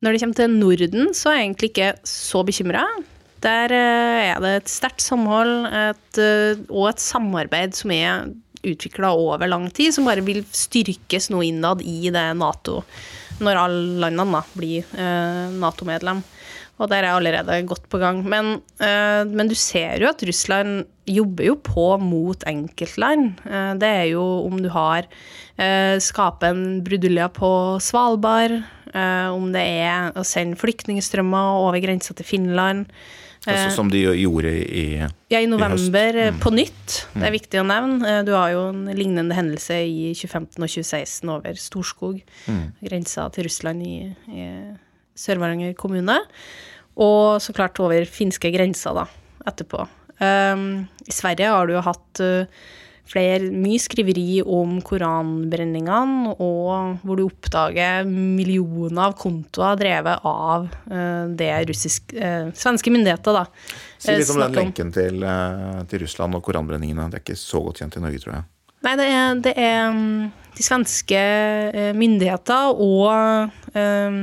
Når 0.06 0.14
det 0.14 0.22
kommer 0.22 0.38
til 0.38 0.58
Norden, 0.62 1.14
så 1.18 1.32
er 1.32 1.40
jeg 1.40 1.46
egentlig 1.48 1.72
ikke 1.74 1.94
så 2.08 2.44
bekymra. 2.46 2.88
Der 3.44 3.74
eh, 3.74 4.32
er 4.32 4.42
det 4.42 4.56
et 4.62 4.72
sterkt 4.72 5.04
samhold 5.04 5.68
et, 5.68 6.20
eh, 6.22 6.60
og 6.72 6.92
et 6.94 7.02
samarbeid 7.02 7.76
som 7.78 7.94
er 7.94 8.30
utvikla 8.68 9.12
over 9.14 9.50
lang 9.50 9.68
tid, 9.74 9.94
som 9.94 10.08
bare 10.08 10.24
vil 10.26 10.42
styrkes 10.56 11.30
nå 11.34 11.44
innad 11.46 11.84
i 11.86 12.10
det 12.14 12.26
Nato, 12.40 12.82
når 13.44 13.62
alle 13.62 14.02
landene 14.06 14.42
blir 14.58 14.86
eh, 14.98 15.48
Nato-medlem. 15.58 16.24
Og 16.78 16.92
der 16.92 17.02
er 17.02 17.10
jeg 17.10 17.18
allerede 17.18 17.58
godt 17.70 17.88
på 17.90 18.00
gang. 18.02 18.22
Men, 18.22 18.60
eh, 18.84 19.24
men 19.26 19.50
du 19.50 19.56
ser 19.58 19.98
jo 20.02 20.12
at 20.12 20.22
Russland 20.28 20.86
jobber 21.08 21.48
jo 21.48 21.56
på 21.64 21.88
mot 22.02 22.44
enkeltland. 22.50 23.40
Eh, 23.46 23.74
det 23.82 23.92
er 24.04 24.08
jo 24.14 24.26
om 24.46 24.62
du 24.62 24.70
har 24.74 25.10
skape 25.58 26.46
en 26.46 26.84
brudulja 26.86 27.32
på 27.34 27.48
Svalbard, 27.82 28.60
om 29.34 29.48
det 29.50 29.64
er 29.82 30.12
å 30.14 30.22
sende 30.22 30.60
flyktningstrømmer 30.62 31.64
over 31.64 31.82
grensa 31.82 32.14
til 32.14 32.28
Finland. 32.30 32.92
Altså, 33.54 33.76
som 33.76 33.90
de 33.92 34.02
gjorde 34.20 34.52
i 34.52 34.86
Ja, 35.32 35.40
i 35.40 35.48
november 35.50 35.78
høst. 36.18 36.34
mm. 36.36 36.40
på 36.44 36.52
nytt. 36.54 36.96
Det 37.14 37.28
er 37.28 37.36
viktig 37.36 37.62
å 37.62 37.66
nevne. 37.68 38.00
Eh, 38.08 38.24
Du 38.28 38.34
har 38.36 38.52
jo 38.52 38.70
en 38.70 38.86
lignende 38.98 39.36
hendelse 39.38 39.78
i 39.88 40.14
2015 40.14 40.64
og 40.64 40.70
2016 40.70 41.30
over 41.36 41.54
Storskog, 41.62 42.22
grensa 42.84 43.30
til 43.32 43.48
Russland 43.48 43.84
i, 43.88 43.96
i 44.32 44.48
Sør-Varanger 45.18 45.76
kommune. 45.80 46.20
Og 46.98 47.38
så 47.42 47.54
klart 47.54 47.80
over 47.80 48.06
finske 48.10 48.52
grensa 48.54 48.94
da, 48.98 49.06
etterpå. 49.48 49.88
Um, 50.20 50.88
I 51.06 51.14
Sverige 51.14 51.52
har 51.54 51.68
du 51.70 51.76
jo 51.76 51.84
hatt 51.86 52.22
uh, 52.26 52.46
flere, 53.08 53.52
mye 53.54 53.80
skriveri 53.82 54.42
om 54.44 54.78
koranbrenningene, 54.86 56.36
og 56.44 57.04
hvor 57.04 57.20
du 57.20 57.26
oppdager 57.28 58.08
millioner 58.08 59.08
av 59.08 59.18
kontoer 59.20 59.80
drevet 59.80 60.28
av 60.28 60.68
uh, 60.92 61.26
det 61.40 61.52
russisk, 61.70 62.16
uh, 62.18 62.52
svenske 62.58 62.94
myndigheter, 62.94 63.42
da. 63.42 63.46
Si 63.98 64.14
litt 64.14 64.30
om 64.34 64.44
den 64.44 64.58
lenken 64.60 64.92
til, 64.94 65.24
eh, 65.26 65.80
til 65.90 66.04
Russland 66.04 66.38
og 66.38 66.44
koranbrenningene. 66.46 67.08
Det 67.10 67.18
er 67.18 67.24
ikke 67.26 67.40
så 67.40 67.64
godt 67.66 67.82
kjent 67.82 67.98
i 67.98 68.04
Norge, 68.04 68.22
tror 68.22 68.36
jeg. 68.36 68.46
Nei, 68.86 68.94
det 69.00 69.08
er, 69.10 69.40
det 69.42 69.54
er 69.58 69.88
mm, 69.94 70.28
de 70.58 70.66
svenske 70.66 71.22
eh, 71.22 71.94
myndigheter 71.98 72.78
og 72.78 73.74
eh, 73.74 74.20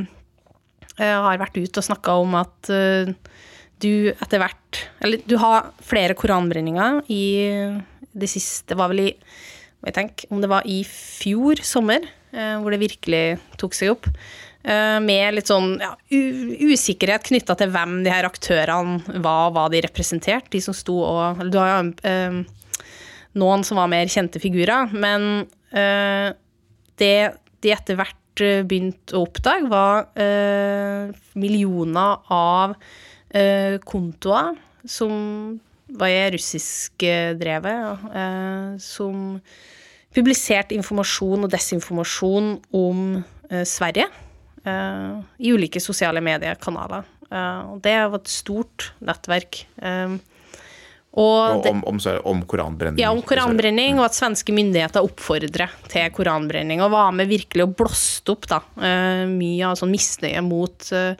eh, 1.00 1.16
har 1.26 1.42
vært 1.42 1.58
ute 1.58 1.82
og 1.82 1.88
snakka 1.88 2.18
om 2.22 2.36
at 2.38 2.70
eh, 2.72 3.10
du 3.82 4.12
etter 4.14 4.40
hvert 4.40 4.78
Eller 5.04 5.20
du 5.28 5.34
har 5.42 5.72
flere 5.84 6.14
koranbrenninger 6.16 7.02
i 7.12 7.24
det 8.14 8.30
siste 8.30 8.78
var 8.78 8.92
vel 8.92 9.08
i 9.08 9.10
må 9.84 9.90
jeg 9.90 9.98
tenke, 9.98 10.26
Om 10.32 10.40
det 10.40 10.48
var 10.48 10.64
i 10.64 10.78
fjor 10.88 11.60
sommer, 11.60 12.00
eh, 12.32 12.56
hvor 12.56 12.72
det 12.72 12.80
virkelig 12.80 13.38
tok 13.60 13.74
seg 13.76 13.90
opp. 13.92 14.06
eh, 14.64 14.98
Med 14.98 15.34
litt 15.34 15.50
sånn 15.50 15.78
ja, 15.78 15.92
usikkerhet 16.08 17.28
knytta 17.28 17.54
til 17.60 17.68
hvem 17.68 18.02
de 18.02 18.08
her 18.08 18.24
aktørene 18.24 19.20
var, 19.20 19.52
hva 19.52 19.68
de 19.68 19.82
representerte. 19.84 20.48
De 20.48 20.62
som 20.64 20.72
sto 20.72 21.02
og 21.04 21.50
Du 21.50 21.58
har 21.58 21.82
jo 21.82 21.92
eh, 22.08 22.44
noen 23.34 23.64
som 23.66 23.76
var 23.76 23.90
mer 23.92 24.06
kjente 24.06 24.40
figurer, 24.40 24.88
men 24.94 25.46
eh, 25.74 26.32
det 26.96 27.34
de 27.60 27.72
etter 27.74 27.98
hvert 27.98 28.40
eh, 28.40 28.62
begynte 28.64 29.18
å 29.18 29.26
oppdage, 29.26 29.68
var 29.68 30.08
eh, 30.16 31.12
millioner 31.34 32.24
av 32.32 32.78
kontoer 33.34 34.52
som 34.86 35.58
var 35.88 36.32
russiskdrevet, 36.34 38.04
eh, 38.14 38.76
som 38.80 39.40
publiserte 40.14 40.76
informasjon 40.76 41.44
og 41.44 41.50
desinformasjon 41.52 42.52
om 42.76 43.00
eh, 43.50 43.64
Sverige 43.68 44.06
eh, 44.64 45.18
i 45.38 45.52
ulike 45.52 45.82
sosiale 45.82 46.22
mediekanaler. 46.24 47.04
Eh, 47.30 47.60
og 47.74 47.82
det 47.84 47.96
var 47.98 48.20
et 48.20 48.32
stort 48.32 48.92
nettverk. 49.04 49.64
Eh, 49.82 50.16
og 51.14 51.60
Og 51.60 51.66
om, 51.70 51.82
om, 51.86 51.98
om 52.26 52.40
koranbrenning. 52.50 52.98
ja, 52.98 53.12
om 53.14 53.20
koranbrenning, 53.22 54.00
og 54.00 54.08
at 54.08 54.16
svenske 54.16 54.50
myndigheter 54.54 55.04
oppfordrer 55.06 55.70
til 55.88 56.08
koranbrenning. 56.10 56.82
Og 56.82 56.90
var 56.90 57.12
med 57.14 57.28
virkelig 57.30 57.62
og 57.68 57.76
blåste 57.78 58.34
opp 58.34 58.48
da, 58.50 58.58
eh, 58.82 59.22
mye 59.30 59.68
av 59.68 59.76
sånn 59.78 59.92
misnøye 59.94 60.42
mot 60.42 60.88
eh, 60.92 61.14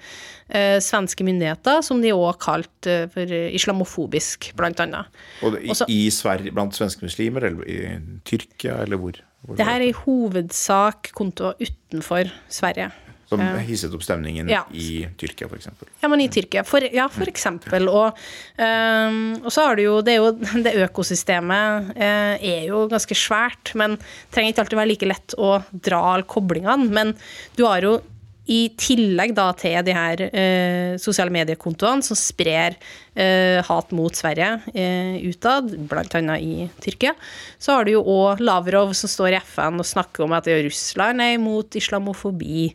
svenske 0.83 1.23
myndigheter, 1.25 1.79
som 1.87 2.03
de 2.03 2.11
òg 2.13 2.41
kalte 2.43 2.97
for 3.15 3.25
islamofobisk, 3.25 4.51
blant 4.59 4.83
annet. 4.83 5.07
Og 5.47 5.61
i, 5.63 5.71
Også- 5.71 5.87
i 5.89 6.11
Sverige, 6.11 6.53
blant 6.53 6.75
svenske 6.75 7.07
muslimer, 7.07 7.47
eller 7.49 7.65
i 7.71 7.79
Tyrkia, 8.27 8.83
eller 8.83 8.99
hvor? 8.99 9.23
hvor 9.47 9.57
Det 9.57 9.65
her 9.67 9.81
er 9.81 9.89
i 9.89 9.97
hovedsak 10.05 11.13
kontoer 11.15 11.55
utenfor 11.63 12.31
Sverige. 12.49 12.91
Som 13.31 13.41
hisset 13.65 13.95
opp 13.97 14.03
stemningen 14.05 14.49
Ja. 14.53 14.63
i 14.73 15.07
Tyrkia, 15.21 15.49
f.eks. 15.49 15.69
Ja, 16.03 16.09
men 16.13 16.21
i 16.21 16.29
Tyrkia, 16.29 16.65
for, 16.69 16.85
ja, 16.95 17.09
for 17.13 17.31
eksempel. 17.31 17.89
Og, 17.89 18.19
um, 18.59 19.21
og 19.45 19.51
så 19.55 19.69
har 19.69 19.77
du 19.77 19.85
jo 19.87 19.99
det, 20.05 20.19
jo, 20.21 20.33
det 20.67 20.75
økosystemet 20.87 21.95
uh, 21.97 22.35
er 22.39 22.67
jo 22.69 22.85
ganske 22.93 23.17
svært, 23.19 23.75
men 23.79 23.97
trenger 24.35 24.53
ikke 24.53 24.65
alltid 24.67 24.81
være 24.83 24.93
like 24.93 25.11
lett 25.11 25.39
å 25.41 25.55
dra 25.73 26.03
alle 26.15 26.29
koblingene. 26.29 26.91
Men 26.95 27.15
du 27.57 27.65
har 27.67 27.85
jo 27.87 27.99
i 28.45 28.67
tillegg 28.77 29.33
da 29.37 29.47
til 29.57 29.79
de 29.87 29.93
her 29.97 30.21
eh, 30.27 30.95
sosiale 31.01 31.33
mediekontoene 31.33 32.05
som 32.05 32.19
sprer 32.19 32.77
eh, 33.17 33.57
hat 33.65 33.95
mot 33.97 34.13
Sverige 34.13 34.59
eh, 34.77 35.17
utad, 35.31 35.71
bl.a. 35.89 36.37
i 36.37 36.67
Tyrkia, 36.85 37.15
så 37.57 37.79
har 37.79 37.89
du 37.89 37.95
jo 37.95 38.03
òg 38.05 38.43
Lavrov 38.45 38.93
som 38.99 39.09
står 39.09 39.33
i 39.33 39.41
FN 39.41 39.81
og 39.81 39.89
snakker 39.89 40.27
om 40.27 40.37
at 40.37 40.51
Russland 40.67 41.25
er 41.25 41.39
imot 41.39 41.79
islamofobi. 41.81 42.67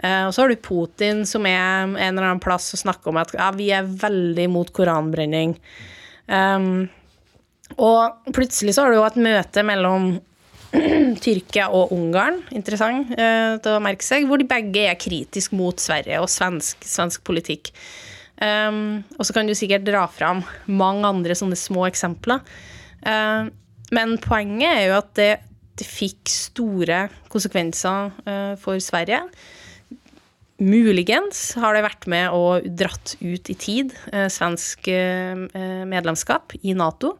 Eh, 0.00 0.22
og 0.24 0.32
så 0.32 0.46
har 0.46 0.54
du 0.54 0.64
Putin 0.64 1.26
som 1.28 1.44
er 1.48 1.84
en 1.84 1.98
eller 1.98 2.30
annen 2.30 2.40
plass 2.40 2.72
og 2.72 2.80
snakker 2.86 3.12
om 3.12 3.20
at 3.20 3.36
ja, 3.36 3.50
vi 3.52 3.68
er 3.76 3.92
veldig 4.00 4.48
imot 4.48 4.72
koranbrenning. 4.76 5.58
Um, 6.30 6.88
og 7.76 8.32
plutselig 8.34 8.74
så 8.76 8.86
har 8.86 8.92
du 8.92 9.00
jo 9.00 9.06
et 9.06 9.20
møte 9.20 9.64
mellom 9.66 10.14
Tyrkia 11.24 11.68
og 11.74 11.90
Ungarn, 11.94 12.40
interessant 12.54 13.10
eh, 13.16 13.56
til 13.62 13.76
å 13.76 13.82
merke 13.82 14.06
seg, 14.06 14.26
hvor 14.28 14.40
de 14.40 14.48
begge 14.48 14.86
er 14.86 14.98
kritisk 15.00 15.54
mot 15.58 15.80
Sverige 15.82 16.20
og 16.22 16.30
svensk, 16.30 16.84
svensk 16.86 17.24
politikk. 17.26 17.72
Um, 18.40 19.02
og 19.18 19.26
så 19.28 19.34
kan 19.36 19.48
du 19.48 19.52
sikkert 19.52 19.84
dra 19.84 20.06
fram 20.08 20.40
mange 20.70 21.04
andre 21.04 21.34
sånne 21.36 21.58
små 21.60 21.84
eksempler. 21.90 22.40
Uh, 23.04 23.50
men 23.92 24.16
poenget 24.22 24.70
er 24.70 24.84
jo 24.86 24.98
at 25.00 25.10
det, 25.18 25.30
det 25.76 25.88
fikk 25.88 26.30
store 26.30 27.02
konsekvenser 27.32 28.14
uh, 28.24 28.54
for 28.62 28.80
Sverige. 28.80 29.26
Muligens 30.60 31.54
har 31.56 31.74
det 31.74 31.86
vært 31.86 32.06
med 32.12 32.36
og 32.36 32.66
dratt 32.76 33.16
ut 33.20 33.48
i 33.48 33.56
tid 33.56 33.94
uh, 34.12 34.28
svensk 34.28 34.90
eh, 34.92 35.46
medlemskap 35.88 36.52
i 36.60 36.74
Nato. 36.76 37.14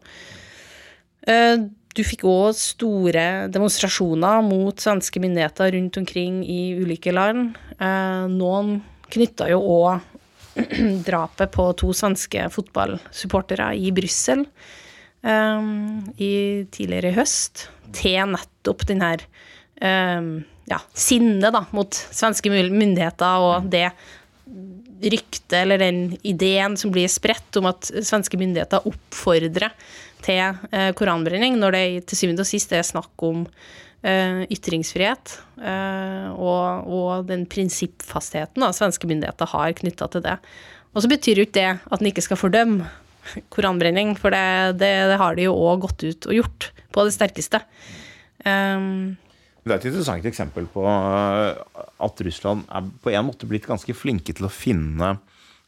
Eh, 1.24 1.56
du 1.96 2.05
fikk 2.07 2.24
òg 2.29 2.55
store 2.59 3.24
demonstrasjoner 3.53 4.44
mot 4.46 4.79
svenske 4.79 5.22
myndigheter 5.22 5.72
rundt 5.74 5.98
omkring 6.00 6.40
i 6.46 6.61
ulike 6.79 7.12
land. 7.14 7.57
Eh, 7.79 8.26
noen 8.31 8.79
knytta 9.11 9.48
jo 9.50 9.61
òg 9.81 10.07
drapet 11.09 11.50
på 11.55 11.66
to 11.79 11.92
svenske 11.96 12.46
fotballsupportere 12.53 13.72
i 13.79 13.90
Brussel 13.94 14.44
um, 15.22 16.00
tidligere 16.16 17.12
i 17.12 17.16
høst 17.16 17.68
til 17.94 18.33
nettopp 18.35 18.87
den 18.88 19.05
her 19.05 19.22
um, 19.83 20.33
ja, 20.70 20.81
sinnet 20.94 21.57
mot 21.74 21.94
svenske 21.94 22.50
myndigheter 22.53 23.46
og 23.46 23.70
det 23.72 23.88
ryktet 25.00 25.56
eller 25.62 25.80
den 25.80 26.00
ideen 26.26 26.76
som 26.80 26.92
blir 26.92 27.08
spredt 27.10 27.56
om 27.60 27.68
at 27.70 27.88
svenske 28.04 28.38
myndigheter 28.40 28.86
oppfordrer 28.88 29.72
til 30.24 30.58
eh, 30.72 30.90
koranbrenning, 30.96 31.56
når 31.60 31.76
det 31.76 31.84
til 32.10 32.22
syvende 32.22 32.44
og 32.44 32.50
sist 32.50 32.72
er 32.76 32.84
snakk 32.86 33.24
om 33.24 33.46
eh, 34.04 34.42
ytringsfrihet 34.52 35.36
eh, 35.62 36.28
og, 36.34 36.90
og, 36.90 37.12
den 37.30 37.46
prinsippfastheten 37.50 38.64
da, 38.64 38.72
svenske 38.76 39.08
myndigheter 39.08 39.50
har 39.54 39.76
knytta 39.80 40.10
til 40.12 40.26
det. 40.26 40.36
Og 40.90 41.04
så 41.04 41.10
betyr 41.10 41.40
jo 41.40 41.46
ikke 41.46 41.60
det 41.60 41.70
at 41.78 42.00
en 42.00 42.10
ikke 42.10 42.26
skal 42.26 42.40
fordømme 42.40 42.90
koranbrenning, 43.52 44.14
for 44.18 44.34
det, 44.34 44.80
det, 44.80 44.92
det 45.12 45.18
har 45.20 45.36
de 45.36 45.44
jo 45.46 45.56
òg 45.56 45.84
gått 45.84 46.04
ut 46.04 46.30
og 46.30 46.38
gjort 46.40 46.70
på 46.90 47.04
det 47.06 47.14
sterkeste. 47.14 47.60
Um, 48.42 49.18
det 49.64 49.75
er 49.75 49.79
et 49.79 49.88
interessant 49.90 50.27
eksempel 50.29 50.68
på 50.73 50.85
eh, 50.88 51.83
at 52.07 52.23
Russland 52.27 52.64
er 52.73 52.87
på 53.05 53.12
en 53.12 53.27
måte 53.29 53.49
blitt 53.49 53.68
ganske 53.68 53.94
flinke 53.96 54.33
til 54.37 54.49
å 54.49 54.53
finne 54.53 55.16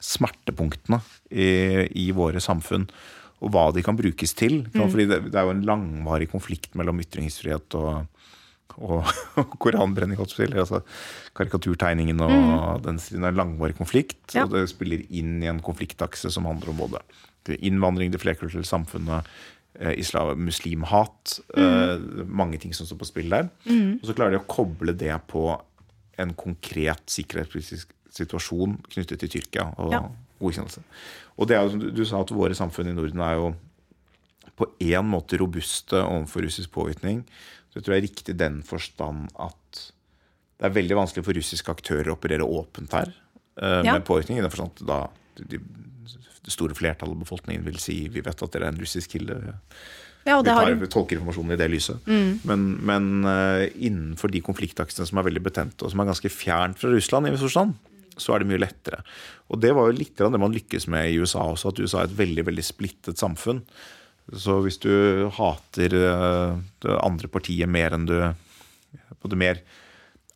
smertepunktene 0.03 0.99
i, 1.31 1.49
i 2.05 2.09
våre 2.17 2.41
samfunn. 2.43 2.89
Og 3.43 3.53
hva 3.53 3.69
de 3.75 3.83
kan 3.85 3.99
brukes 3.99 4.35
til. 4.39 4.63
Mm. 4.71 4.87
Fordi 4.87 5.07
det, 5.11 5.19
det, 5.29 5.37
er 5.39 5.47
jo 5.47 5.55
en 5.55 5.65
langvarig 5.67 6.31
konflikt 6.31 6.77
mellom 6.79 7.03
ytringsfrihet 7.03 7.77
og, 7.79 8.07
og, 8.79 9.13
og 9.43 9.57
koranbrenning. 9.63 10.21
Altså 10.23 10.83
karikaturtegningen 11.37 12.23
og 12.23 12.33
mm. 12.33 12.85
den 12.87 13.03
er 13.03 13.33
en 13.33 13.41
langvarig 13.43 13.77
konflikt. 13.79 14.23
Ja. 14.33 14.47
Og 14.47 14.57
det 14.57 14.69
spiller 14.73 15.05
inn 15.11 15.41
i 15.43 15.51
en 15.51 15.63
konfliktakse 15.65 16.33
som 16.33 16.49
handler 16.49 16.73
om 16.73 16.85
både 16.87 17.03
innvandring, 17.59 18.13
det 18.15 18.23
flerkulturelle 18.23 18.69
samfunnet, 18.69 19.27
islam, 19.97 20.37
muslimhat. 20.45 21.39
Mm. 21.57 22.27
mange 22.29 22.59
ting 22.61 22.75
som 22.77 22.87
står 22.87 22.99
på 23.01 23.09
spill 23.09 23.33
der. 23.33 23.49
Mm. 23.65 23.99
Og 24.01 24.07
så 24.09 24.15
klarer 24.17 24.37
de 24.37 24.43
å 24.43 24.49
koble 24.49 24.95
det 24.99 25.15
på 25.33 25.47
en 26.21 26.35
konkret 26.37 27.03
sikkerhetspolitisk 27.11 27.93
situasjon 28.13 28.77
knyttet 28.93 29.23
til 29.23 29.33
Tyrkia 29.33 29.71
og 29.81 29.95
ja. 29.95 30.03
godkjennelse. 30.43 30.83
Og 31.41 31.49
det 31.49 31.57
er 31.57 31.65
jo 31.65 31.73
som 31.73 31.83
du, 31.83 31.89
du 31.97 32.05
sa, 32.05 32.21
at 32.21 32.35
våre 32.37 32.57
samfunn 32.57 32.93
i 32.93 32.97
Norden 32.97 33.23
er 33.25 33.39
jo 33.41 33.53
på 34.59 34.69
én 34.85 35.09
måte 35.09 35.39
robuste 35.41 36.03
overfor 36.03 36.45
russisk 36.45 36.75
påvirkning. 36.75 37.23
Så 37.71 37.81
jeg 37.81 37.87
tror 37.87 37.95
det 37.95 38.01
er 38.01 38.09
riktig 38.09 38.35
i 38.35 38.41
den 38.43 38.61
forstand 38.67 39.33
at 39.41 39.87
det 40.61 40.69
er 40.69 40.77
veldig 40.77 40.99
vanskelig 41.01 41.25
for 41.27 41.39
russiske 41.39 41.73
aktører 41.73 42.13
å 42.13 42.19
operere 42.19 42.47
åpent 42.47 42.93
her 42.95 43.09
uh, 43.59 43.81
ja. 43.81 43.97
med 43.97 44.05
påvirkning. 44.07 44.39
I 44.39 44.45
den 44.45 44.53
forstand 44.53 44.85
da 44.87 45.07
de, 45.41 45.59
det 46.43 46.55
store 46.55 46.75
flertallet 46.75 47.15
av 47.15 47.23
befolkningen 47.23 47.65
vil 47.67 47.79
si 47.83 48.03
vi 48.11 48.23
vet 48.25 48.43
at 48.43 48.55
dere 48.55 48.69
er 48.69 48.75
en 48.75 48.81
russisk 48.83 49.15
kilde. 49.15 49.39
Ja, 50.23 50.39
vi, 50.39 50.51
tar, 50.51 50.71
vi, 50.79 50.91
tolker 50.91 51.19
informasjonen 51.19 51.55
i 51.55 51.59
det 51.59 51.69
lyset. 51.73 52.03
Mm. 52.07 52.43
Men, 52.47 52.67
men 52.87 53.09
uh, 53.27 53.65
innenfor 53.75 54.31
de 54.31 54.43
konfliktaksene 54.45 55.07
som 55.09 55.19
er 55.19 55.27
veldig 55.27 55.43
betente, 55.43 55.83
og 55.83 55.91
som 55.91 56.03
er 56.03 56.13
ganske 56.13 56.31
fjernt 56.31 56.79
fra 56.79 56.93
Russland, 56.93 57.27
i 57.27 57.35
forstand, 57.39 57.75
så 58.21 58.35
er 58.35 58.43
det 58.43 58.51
mye 58.53 58.63
lettere. 58.63 59.01
Og 59.51 59.59
det 59.63 59.73
var 59.75 59.89
jo 59.89 59.99
litt 59.99 60.15
det 60.19 60.43
man 60.43 60.55
lykkes 60.55 60.87
med 60.93 61.11
i 61.11 61.19
USA 61.19 61.49
også, 61.51 61.73
at 61.73 61.83
USA 61.83 62.03
er 62.03 62.11
et 62.11 62.21
veldig 62.21 62.47
veldig 62.51 62.67
splittet 62.67 63.19
samfunn. 63.23 63.65
Så 64.39 64.61
hvis 64.63 64.79
du 64.83 64.93
hater 65.35 65.97
uh, 65.99 66.59
det 66.85 66.99
andre 67.03 67.31
partiet 67.31 67.71
mer 67.71 67.99
enn 67.99 68.09
du 68.09 68.17
Både 69.23 69.37
mer 69.39 69.59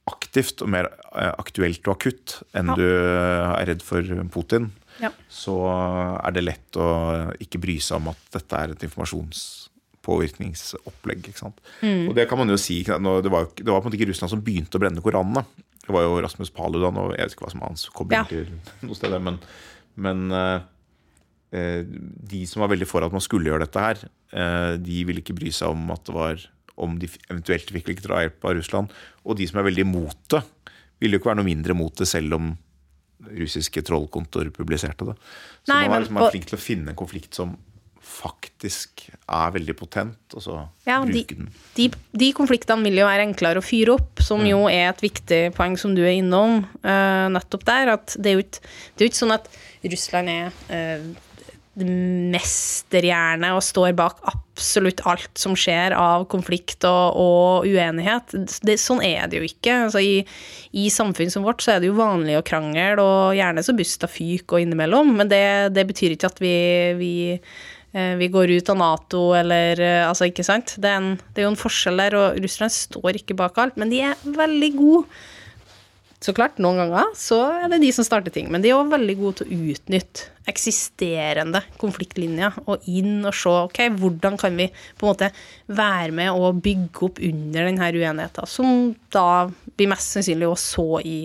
aktivt 0.09 0.63
og 0.63 0.69
mer 0.71 0.87
uh, 1.11 1.33
aktuelt 1.41 1.87
og 1.87 1.97
akutt 1.97 2.37
enn 2.57 2.71
ja. 2.71 2.77
du 2.79 2.85
er 2.87 3.67
redd 3.69 3.83
for 3.85 4.07
Putin, 4.33 4.69
ja. 5.03 5.11
så 5.29 5.69
er 5.69 6.33
det 6.37 6.45
lett 6.45 6.77
å 6.81 6.87
ikke 7.43 7.59
bry 7.63 7.79
seg 7.83 7.97
om 8.01 8.09
at 8.13 8.21
dette 8.37 8.55
er 8.59 8.69
et 8.75 8.85
informasjonspåvirkningsopplegg. 8.89 11.23
Mm. 11.83 12.05
Og 12.09 12.13
det 12.19 12.25
kan 12.31 12.39
man 12.41 12.53
jo 12.53 12.59
si, 12.61 12.77
det 12.87 13.01
var, 13.01 13.23
det 13.23 13.33
var, 13.33 13.43
på 13.57 13.73
en 13.73 13.85
måte 13.89 13.99
ikke 13.99 14.11
Russland 14.13 14.31
som 14.33 14.45
begynte 14.45 14.77
å 14.79 14.83
brenne 14.83 15.05
Koranene. 15.05 15.43
Det 15.87 15.93
var 15.95 16.03
jo 16.07 16.23
Rasmus 16.25 16.55
Paludan 16.55 16.99
og 16.99 17.07
jeg 17.15 17.25
vet 17.29 17.35
ikke 17.37 17.47
hva 17.47 17.55
som 17.55 17.63
er 17.63 17.71
hans 17.71 17.85
kobling 17.95 18.19
ja. 18.19 18.25
til 18.31 18.47
noe 18.87 18.97
sted. 18.99 19.13
Men, 19.23 19.37
men 20.03 20.19
uh, 20.35 20.59
de 22.33 22.41
som 22.51 22.59
var 22.65 22.73
veldig 22.75 22.89
for 22.91 23.01
at 23.07 23.15
man 23.15 23.25
skulle 23.25 23.49
gjøre 23.53 23.65
dette 23.69 23.81
her, 23.85 23.97
uh, 24.35 24.73
de 24.83 24.97
ville 25.07 25.23
ikke 25.23 25.39
bry 25.39 25.51
seg 25.55 25.67
om 25.77 25.83
at 25.95 26.03
det 26.09 26.15
var 26.17 26.37
om 26.77 26.99
de 27.01 27.09
eventuelt 27.31 27.71
fikk 27.73 27.89
litt 27.89 28.05
drahjelp 28.05 28.45
av 28.45 28.57
Russland. 28.59 28.87
Og 29.25 29.33
de 29.39 29.47
som 29.49 29.57
er 29.61 29.69
veldig 29.69 29.85
imot 29.87 30.21
det, 30.35 30.43
ville 31.01 31.17
jo 31.17 31.21
ikke 31.21 31.33
være 31.33 31.41
noe 31.41 31.51
mindre 31.51 31.77
mot 31.77 31.95
det 31.97 32.09
selv 32.09 32.37
om 32.39 32.53
russiske 33.25 33.83
trollkontor 33.87 34.51
publiserte 34.55 35.09
det. 35.09 35.17
Så 35.65 35.73
Nei, 35.73 35.87
man 35.89 35.99
er 36.01 36.05
liksom 36.07 36.21
flink 36.31 36.51
til 36.51 36.59
å 36.59 36.63
finne 36.63 36.93
en 36.93 36.99
konflikt 36.99 37.39
som 37.39 37.57
faktisk 38.07 39.09
er 39.11 39.53
veldig 39.57 39.75
potent, 39.77 40.35
og 40.39 40.43
så 40.45 40.57
ja, 40.87 41.01
bruke 41.03 41.35
de, 41.35 41.41
den. 41.41 41.49
De, 41.77 41.89
de, 42.23 42.29
konfliktene 42.37 42.87
vil 42.87 43.01
jo 43.01 43.09
være 43.09 43.27
enklere 43.27 43.61
å 43.61 43.67
fyre 43.67 43.97
opp, 43.97 44.23
som 44.25 44.45
mm. 44.45 44.49
jo 44.53 44.61
er 44.71 44.91
et 44.93 45.03
viktig 45.03 45.41
poeng 45.57 45.75
som 45.81 45.97
du 45.97 46.05
er 46.05 46.15
innom 46.21 46.61
uh, 46.87 47.27
nettopp 47.35 47.67
der. 47.67 47.93
At 47.97 48.15
det 48.21 48.33
er 48.33 48.39
jo 48.39 49.09
ikke 49.11 49.19
sånn 49.19 49.35
at 49.37 49.51
Russland 49.85 50.33
er 50.33 50.55
uh, 50.71 51.11
mesterhjerne 51.77 53.51
og 53.53 53.61
står 53.65 53.93
bak 53.97 54.23
absolutt 54.31 55.03
alt 55.09 55.37
som 55.37 55.53
skjer 55.59 55.93
av 55.93 56.25
konflikt 56.33 56.87
og, 56.89 57.19
og 57.21 57.69
uenighet. 57.69 58.33
Det, 58.65 58.79
sånn 58.81 59.03
er 59.05 59.29
det 59.29 59.43
jo 59.43 59.49
ikke. 59.49 59.75
Altså, 59.85 60.01
i, 60.01 60.23
i, 60.73 60.89
samfunn 60.93 61.33
som 61.33 61.45
vårt 61.45 61.65
så 61.65 61.75
er 61.75 61.83
det 61.83 61.91
jo 61.91 61.99
vanlig 61.99 62.39
å 62.39 62.45
krangle, 62.47 62.97
og 63.03 63.37
gjerne 63.37 63.65
så 63.67 63.77
busta 63.77 64.09
fyk 64.09 64.57
og 64.57 64.65
innimellom, 64.65 65.13
men 65.21 65.33
det, 65.33 65.45
det 65.77 65.85
betyr 65.91 66.17
ikke 66.17 66.33
at 66.33 66.41
vi, 66.41 66.57
vi, 66.97 67.15
eh, 67.93 68.15
vi 68.23 68.33
går 68.33 68.57
ut 68.57 68.73
av 68.73 68.81
Nato 68.81 69.29
eller 69.37 69.83
eh, 69.85 70.03
Altså, 70.09 70.31
ikke 70.31 70.47
sant? 70.49 70.79
Det 70.81 70.89
er, 70.89 71.03
en, 71.03 71.17
det 71.35 71.45
er 71.45 71.51
jo 71.51 71.55
en 71.55 71.61
forskjell 71.61 72.07
der, 72.07 72.17
og 72.17 72.41
Russland 72.41 72.73
står 72.73 73.21
ikke 73.21 73.37
bak 73.37 73.61
alt, 73.61 73.77
men 73.77 73.93
de 73.93 74.01
er 74.09 74.25
veldig 74.25 74.77
gode 74.81 75.05
så 76.25 76.33
klart, 76.33 76.57
noen 76.63 76.79
ganger 76.81 77.11
så 77.19 77.39
er 77.59 77.69
det 77.71 77.83
de 77.83 77.91
som 77.93 78.07
starter 78.07 78.33
ting. 78.33 78.49
Men 78.53 78.63
de 78.65 78.71
er 78.71 78.79
òg 78.79 78.89
veldig 78.95 79.17
gode 79.19 79.41
til 79.41 79.51
å 79.53 79.73
utnytte 79.73 80.31
eksisterende 80.49 81.61
konfliktlinjer 81.81 82.57
og 82.65 82.87
inn 82.89 83.27
og 83.27 83.35
se 83.37 83.53
ok, 83.67 83.81
hvordan 83.99 84.39
kan 84.41 84.57
vi 84.57 84.69
på 84.71 85.05
en 85.05 85.11
måte 85.11 85.29
være 85.67 86.15
med 86.17 86.31
og 86.33 86.63
bygge 86.65 87.05
opp 87.09 87.21
under 87.21 87.69
denne 87.69 87.91
uenigheten, 87.93 88.49
som 88.49 88.95
da 89.13 89.47
blir 89.77 89.91
mest 89.93 90.17
sannsynlig 90.17 90.49
også 90.49 90.73
så 90.77 91.03
i, 91.05 91.19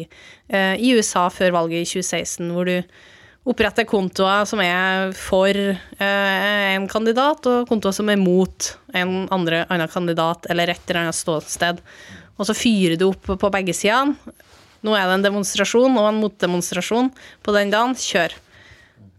eh, 0.51 0.75
i 0.75 0.91
USA 0.97 1.29
før 1.31 1.55
valget 1.61 1.85
i 1.85 1.89
2016, 1.93 2.51
hvor 2.51 2.67
du 2.67 2.77
oppretter 3.51 3.87
kontoer 3.89 4.43
som 4.49 4.59
er 4.61 5.15
for 5.17 5.55
eh, 5.55 6.75
en 6.75 6.89
kandidat, 6.91 7.47
og 7.47 7.69
kontoer 7.69 7.95
som 7.95 8.11
er 8.11 8.19
mot 8.21 8.73
en 8.93 9.23
andre, 9.31 9.63
annen 9.71 9.89
kandidat 9.89 10.51
eller 10.51 10.73
et 10.73 10.83
eller 10.89 11.05
annet 11.05 11.17
ståsted. 11.17 11.79
Og 12.37 12.49
så 12.49 12.57
fyrer 12.57 12.99
du 12.99 13.07
opp 13.11 13.37
på 13.39 13.53
begge 13.53 13.73
sidene 13.77 14.17
nå 14.85 14.95
er 14.97 15.07
det 15.07 15.17
en 15.19 15.27
demonstrasjon 15.27 15.99
og 15.99 16.09
en 16.09 16.19
motdemonstrasjon 16.23 17.11
på 17.45 17.55
den 17.55 17.73
dagen. 17.73 17.93
Kjør. 17.97 18.35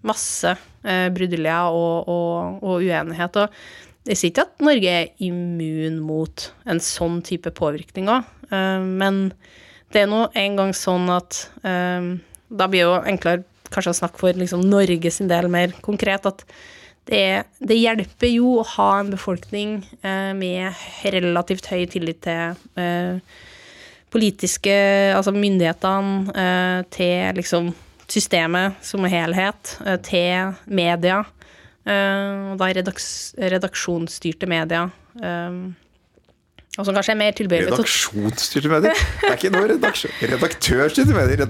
Masse 0.06 0.56
eh, 0.82 1.08
bruduljer 1.14 1.76
og, 1.78 2.10
og, 2.10 2.62
og, 2.62 2.82
uenighet. 2.82 3.38
Og 3.44 4.08
jeg 4.10 4.18
sier 4.18 4.32
ikke 4.32 4.46
at 4.48 4.66
Norge 4.66 4.96
er 5.02 5.12
immun 5.22 6.00
mot 6.02 6.48
en 6.66 6.82
sånn 6.82 7.20
type 7.26 7.52
påvirkning 7.54 8.10
eh, 8.10 8.82
men 8.82 9.28
det 9.92 10.02
er 10.02 10.10
nå 10.10 10.24
en 10.40 10.58
gang 10.58 10.72
sånn 10.74 11.06
at 11.12 11.44
eh, 11.68 12.12
Da 12.50 12.68
blir 12.68 12.82
det 12.82 12.88
jo 12.88 13.00
enklere 13.12 13.44
kanskje 13.72 13.94
å 13.94 14.00
snakke 14.02 14.20
for 14.20 14.36
liksom, 14.36 14.64
Norge 14.68 15.10
sin 15.14 15.30
del 15.30 15.48
mer 15.52 15.72
konkret. 15.84 16.26
at 16.26 16.44
det, 17.08 17.44
det, 17.58 17.78
hjelper 17.80 18.30
jo 18.30 18.58
å 18.60 18.66
ha 18.76 18.88
en 19.00 19.10
befolkning 19.10 19.80
eh, 20.06 20.32
med 20.38 20.76
relativt 21.14 21.66
høy 21.72 21.86
tillit 21.90 22.20
til 22.26 22.52
eh, 22.78 23.18
politiske 24.12 24.74
Altså 25.16 25.32
myndighetene 25.34 26.34
eh, 26.36 26.80
til 26.92 27.38
liksom 27.38 27.72
systemet 28.12 28.80
som 28.84 29.06
helhet, 29.08 29.76
eh, 29.86 29.98
til 30.04 30.52
media. 30.66 31.22
Eh, 31.86 32.52
og 32.52 32.58
da 32.60 32.68
redaks, 32.76 33.06
redaksjonsstyrte 33.40 34.48
media. 34.50 34.88
Og 36.80 36.86
som 36.88 36.96
kanskje 36.96 37.12
er 37.12 37.18
mer 37.20 37.34
tilbøyelig 37.36 37.68
Redaksjonsstyrte 37.68 38.70
medier? 38.72 39.00
Det 39.20 39.28
er 39.28 39.34
ikke 39.36 39.50
noe 39.52 39.66
redaksjon. 39.74 40.12
redaktørstyrte 40.30 41.16
medier. 41.18 41.42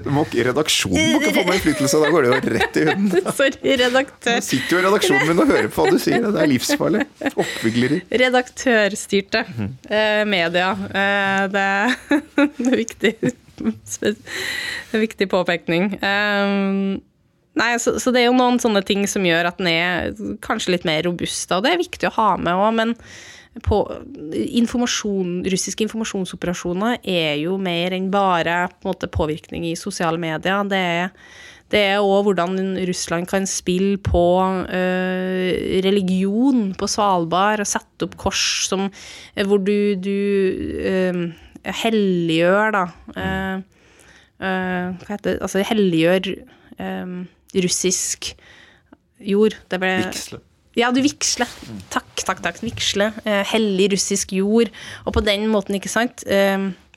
Redaksjonen 0.49 1.13
må 1.13 1.21
ikke 1.21 1.35
få 1.37 1.45
meg 1.47 1.59
innflytelse, 1.61 2.01
da 2.03 2.09
går 2.11 2.25
det 2.25 2.31
jo 2.33 2.55
rett 2.57 2.79
i 2.81 2.83
hunden. 2.89 3.29
Sorry, 3.37 3.77
redaktør. 3.79 4.41
Nå 4.41 4.45
sitter 4.49 4.75
jo 4.75 4.81
redakjonen 4.83 5.31
min 5.31 5.39
og 5.45 5.53
hører 5.53 5.71
på 5.71 5.85
hva 5.85 5.95
du 5.95 6.03
sier, 6.03 6.27
det 6.27 6.43
er 6.43 6.51
livsfarlig. 6.51 7.07
Oppvigleri. 7.31 8.01
Redaktørstyrte 8.23 9.45
mm. 9.47 9.71
eh, 9.87 10.25
media. 10.27 10.75
Eh, 10.91 11.47
det, 11.55 11.65
det, 12.59 12.67
er 12.67 12.79
viktig. 12.83 13.15
Er 13.63 15.03
viktig 15.07 15.31
påpekning. 15.31 15.91
Um, 16.03 16.99
Nei, 17.53 17.75
så, 17.77 17.99
så, 18.01 18.09
det 18.09 18.23
er 18.23 18.31
jo 18.31 18.37
noen 18.37 18.57
sånne 18.59 18.81
ting 18.83 19.05
som 19.07 19.23
gjør 19.23 19.51
at 19.51 19.59
den 19.61 19.69
er 19.69 20.15
kanskje 20.43 20.73
litt 20.73 20.87
mer 20.89 21.03
robust, 21.05 21.51
og 21.53 21.61
det 21.63 21.75
er 21.75 21.83
viktig 21.83 22.09
å 22.09 22.17
ha 22.17 22.31
med 22.41 22.57
òg, 22.57 22.71
men 22.79 22.95
på 23.61 23.79
informasjon, 24.33 25.43
Russiske 25.45 25.85
informasjonsoperasjoner 25.85 27.03
er 27.05 27.35
jo 27.43 27.59
mer 27.61 27.93
enn 27.93 28.09
bare 28.13 28.63
på 28.71 28.87
en 28.87 28.89
måte, 28.89 29.09
påvirkning 29.13 29.67
i 29.69 29.75
sosiale 29.77 30.17
medier. 30.21 30.63
Det 30.69 30.79
er 30.79 31.11
det 31.73 31.79
er 31.89 32.05
òg 32.05 32.27
hvordan 32.27 32.57
Russland 32.85 33.25
kan 33.25 33.47
spille 33.49 33.97
på 33.97 34.21
ø, 34.69 34.81
religion 35.81 36.67
på 36.77 36.89
Svalbard 36.91 37.63
og 37.63 37.69
sette 37.69 38.05
opp 38.05 38.13
kors 38.21 38.43
som, 38.69 38.91
hvor 39.33 39.57
du, 39.57 39.95
du 39.97 40.13
øh, 40.13 41.23
helliggjør, 41.81 42.75
da 42.75 42.83
øh, 43.17 43.63
Hva 44.43 45.15
heter 45.15 45.25
det 45.31 45.37
Altså 45.39 45.63
helliggjør 45.65 46.33
russisk 47.63 48.33
jord. 49.23 49.55
Det 49.71 49.79
ble 49.79 49.95
Vigsle. 50.03 50.43
Ja, 50.77 50.89
du 50.93 51.01
vigsler. 51.05 51.49
Takk, 51.93 52.15
takk, 52.25 52.39
takk. 52.45 52.61
Vigsle. 52.65 53.11
hellig 53.51 53.91
russisk 53.93 54.33
jord. 54.33 54.71
Og 55.05 55.13
på 55.13 55.21
den 55.25 55.45
måten, 55.51 55.77
ikke 55.77 55.91
sant 55.91 56.25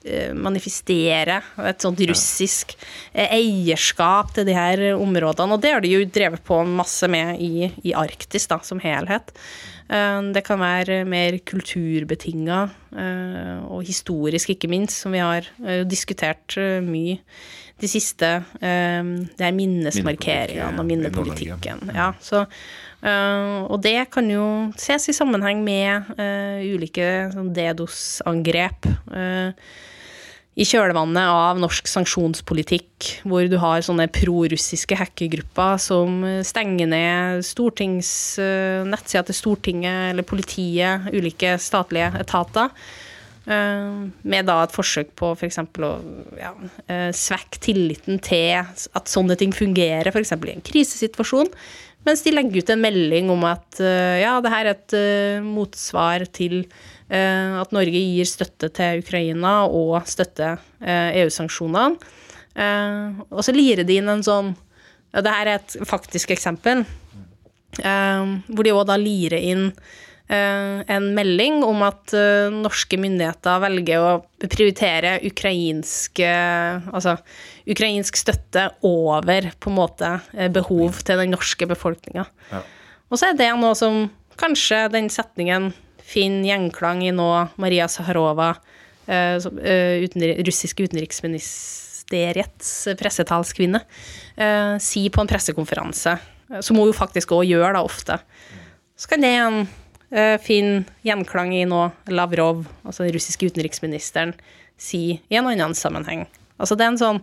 Eh, 0.07 0.31
manifestere 0.39 1.41
et 1.67 1.83
sånt 1.83 1.99
russisk 2.07 2.77
eh, 3.11 3.27
eierskap 3.41 4.31
til 4.37 4.47
de 4.47 4.55
her 4.55 4.83
områdene. 4.95 5.57
Og 5.57 5.63
det 5.65 5.73
har 5.75 5.83
de 5.83 5.91
jo 5.91 6.05
drevet 6.07 6.45
på 6.47 6.61
masse 6.69 7.09
med 7.11 7.41
i, 7.43 7.67
i 7.83 7.95
Arktis 7.97 8.47
da, 8.47 8.61
som 8.63 8.79
helhet. 8.83 9.33
Eh, 9.91 10.21
det 10.37 10.45
kan 10.47 10.63
være 10.63 11.01
mer 11.11 11.41
kulturbetinga 11.43 12.61
og 12.97 13.83
historisk, 13.85 14.55
ikke 14.55 14.71
minst, 14.73 15.03
som 15.03 15.13
vi 15.13 15.21
har 15.21 15.45
diskutert 15.85 16.55
mye 16.87 17.19
de 17.77 17.91
siste 17.91 18.31
Det 18.57 19.45
er 19.45 19.53
minnesmarkeringene 19.53 20.81
og 20.81 20.89
minnepolitikken. 20.89 21.91
Ja, 21.93 22.15
så, 22.25 22.47
og 23.07 23.77
det 23.85 24.09
kan 24.11 24.27
jo 24.31 24.45
ses 24.81 25.05
i 25.09 25.15
sammenheng 25.15 25.61
med 25.63 26.09
ulike 26.67 27.29
sånn 27.31 27.53
DDoS-angrep. 27.55 28.89
Uh, 29.13 29.53
i 30.57 30.65
kjølvannet 30.65 31.29
av 31.29 31.59
norsk 31.61 31.89
sanksjonspolitikk, 31.91 33.11
hvor 33.29 33.45
du 33.51 33.59
har 33.61 33.83
sånne 33.85 34.07
prorussiske 34.09 34.97
hackergrupper 34.97 35.77
som 35.83 36.23
stenger 36.49 36.89
ned 36.89 37.45
stortings, 37.45 38.09
eh, 38.41 38.81
nettsida 38.89 39.27
til 39.29 39.37
Stortinget 39.37 40.15
eller 40.15 40.25
politiet, 40.25 41.11
ulike 41.13 41.59
statlige 41.61 42.09
etater. 42.23 42.73
Eh, 43.45 44.09
med 44.25 44.49
da 44.49 44.63
et 44.65 44.73
forsøk 44.73 45.13
på 45.21 45.35
f.eks. 45.37 45.61
å 45.61 45.93
ja, 46.41 46.55
eh, 46.89 47.13
svekke 47.13 47.61
tilliten 47.61 48.17
til 48.25 48.57
at 48.57 49.13
sånne 49.13 49.37
ting 49.37 49.53
fungerer, 49.53 50.09
f.eks. 50.09 50.33
i 50.33 50.57
en 50.57 50.65
krisesituasjon. 50.65 51.53
Mens 52.07 52.23
de 52.23 52.33
legger 52.33 52.63
ut 52.63 52.71
en 52.71 52.83
melding 52.83 53.31
om 53.35 53.43
at 53.49 53.81
ja, 53.83 54.37
det 54.39 54.53
her 54.53 54.69
er 54.69 54.77
et 54.77 54.95
motsvar 55.43 56.23
til 56.31 56.61
Eh, 57.07 57.53
at 57.61 57.71
Norge 57.71 58.01
gir 58.01 58.27
støtte 58.27 58.71
til 58.75 59.03
Ukraina 59.05 59.61
og 59.71 60.01
støtter 60.11 60.59
eh, 60.83 61.21
EU-sanksjonene. 61.23 62.01
Eh, 62.57 63.21
og 63.31 63.43
så 63.47 63.55
lirer 63.55 63.87
de 63.87 64.01
inn 64.01 64.11
en 64.11 64.25
sånn 64.27 64.55
ja, 65.13 65.23
Det 65.23 65.35
her 65.37 65.47
er 65.47 65.61
et 65.61 65.77
faktisk 65.87 66.35
eksempel. 66.35 66.85
Hvor 67.77 68.65
de 68.65 68.73
òg 68.73 68.87
da 68.89 68.95
lirer 68.97 69.43
inn 69.45 69.67
en 70.29 71.05
melding 71.15 71.61
om 71.63 71.85
at 71.87 72.11
norske 72.51 72.99
myndigheter 72.99 73.61
velger 73.63 74.03
å 74.03 74.13
prioritere 74.43 75.13
ukrainsk, 75.29 76.19
altså, 76.27 77.15
ukrainsk 77.71 78.19
støtte 78.19 78.65
over 78.83 79.53
på 79.63 79.71
en 79.71 79.79
måte 79.79 80.11
behov 80.51 80.99
til 81.07 81.23
den 81.23 81.31
norske 81.37 81.69
befolkninga. 81.71 82.27
Ja. 82.51 82.65
Og 83.07 83.21
så 83.21 83.31
er 83.31 83.39
det 83.39 83.53
noe 83.61 83.77
som 83.79 84.09
kanskje 84.41 84.87
den 84.93 85.09
setningen 85.13 85.71
finner 86.07 86.53
gjenklang 86.53 87.03
i 87.07 87.13
nå 87.15 87.29
Maria 87.61 87.89
Saharova, 87.91 88.55
eh, 89.07 89.39
eh, 89.63 90.07
russiske 90.47 90.87
utenriksministeriets 90.87 92.73
pressetalskvinne, 93.01 93.83
sier 94.37 94.79
si 94.83 95.09
på 95.11 95.23
en 95.23 95.31
pressekonferanse, 95.31 96.19
som 96.61 96.79
hun 96.79 96.93
jo 96.93 96.95
faktisk 96.95 97.35
òg 97.35 97.49
gjør 97.49 97.75
da 97.75 97.83
ofte. 97.83 98.21
Så 98.97 99.11
kan 99.11 99.25
det 99.25 99.35
en 100.11 100.39
fin 100.43 100.85
gjenklang 101.07 101.55
i 101.57 101.65
nå 101.69 101.89
Lavrov, 102.15 102.67
altså 102.87 103.07
den 103.07 103.17
russiske 103.17 103.49
utenriksministeren, 103.51 104.37
si 104.79 105.19
i 105.19 105.39
en 105.39 105.49
annen 105.51 105.75
sammenheng. 105.75 106.27
Altså 106.61 106.77
det 106.79 106.87
er 106.87 106.95
en 106.95 107.01
sånn 107.01 107.19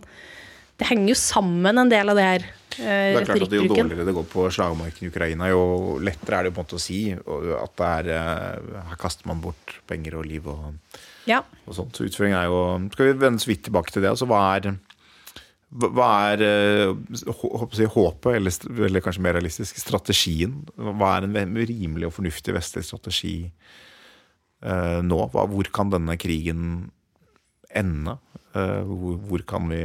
Det 0.74 0.88
henger 0.88 1.12
jo 1.12 1.14
sammen 1.18 1.78
en 1.78 1.90
del 1.90 2.10
av 2.10 2.18
det 2.18 2.26
her 2.26 2.44
det 2.74 3.20
er 3.20 3.26
klart 3.26 3.44
at 3.46 3.54
Jo 3.54 3.66
dårligere 3.70 4.06
det 4.06 4.14
går 4.16 4.26
på 4.30 4.46
slagmarken 4.52 5.06
i 5.06 5.10
Ukraina, 5.12 5.48
jo 5.52 5.98
lettere 6.02 6.40
er 6.40 6.48
det 6.48 6.54
på 6.54 6.62
en 6.62 6.66
måte 6.66 6.78
å 6.78 6.82
si 6.82 7.00
at 7.14 7.76
det 7.78 7.90
er, 7.90 8.08
eh, 8.16 8.80
her 8.90 8.98
kaster 9.00 9.28
man 9.30 9.42
bort 9.44 9.76
penger 9.90 10.18
og 10.18 10.26
liv 10.26 10.48
og, 10.50 10.74
ja. 11.30 11.42
og 11.66 11.76
sånt. 11.76 11.94
Så 11.94 12.08
utføringen 12.08 12.38
er 12.38 12.48
jo 12.50 12.90
Skal 12.92 13.12
vi 13.12 13.18
vende 13.20 13.42
så 13.42 13.50
vidt 13.52 13.64
tilbake 13.68 13.94
til 13.94 14.02
det? 14.02 14.10
altså 14.10 14.26
Hva 14.26 14.42
er, 14.56 14.74
hva 15.74 16.08
er 16.30 16.42
si, 17.18 17.86
håpet, 17.90 18.36
eller, 18.36 18.58
eller, 18.86 19.02
kanskje 19.02 19.24
mer 19.24 19.34
realistisk, 19.38 19.78
strategien? 19.82 20.60
Hva 20.78 21.16
er 21.16 21.26
en 21.26 21.56
rimelig 21.58 22.08
og 22.08 22.14
fornuftig 22.20 22.54
vestlig 22.54 22.84
strategi 22.86 23.36
eh, 24.62 25.00
nå? 25.02 25.18
Hva, 25.32 25.48
hvor 25.50 25.70
kan 25.74 25.90
denne 25.90 26.14
krigen 26.20 26.92
ende? 27.74 28.16
Eh, 28.54 28.86
hvor 28.86 29.42
kan 29.50 29.66
vi, 29.72 29.82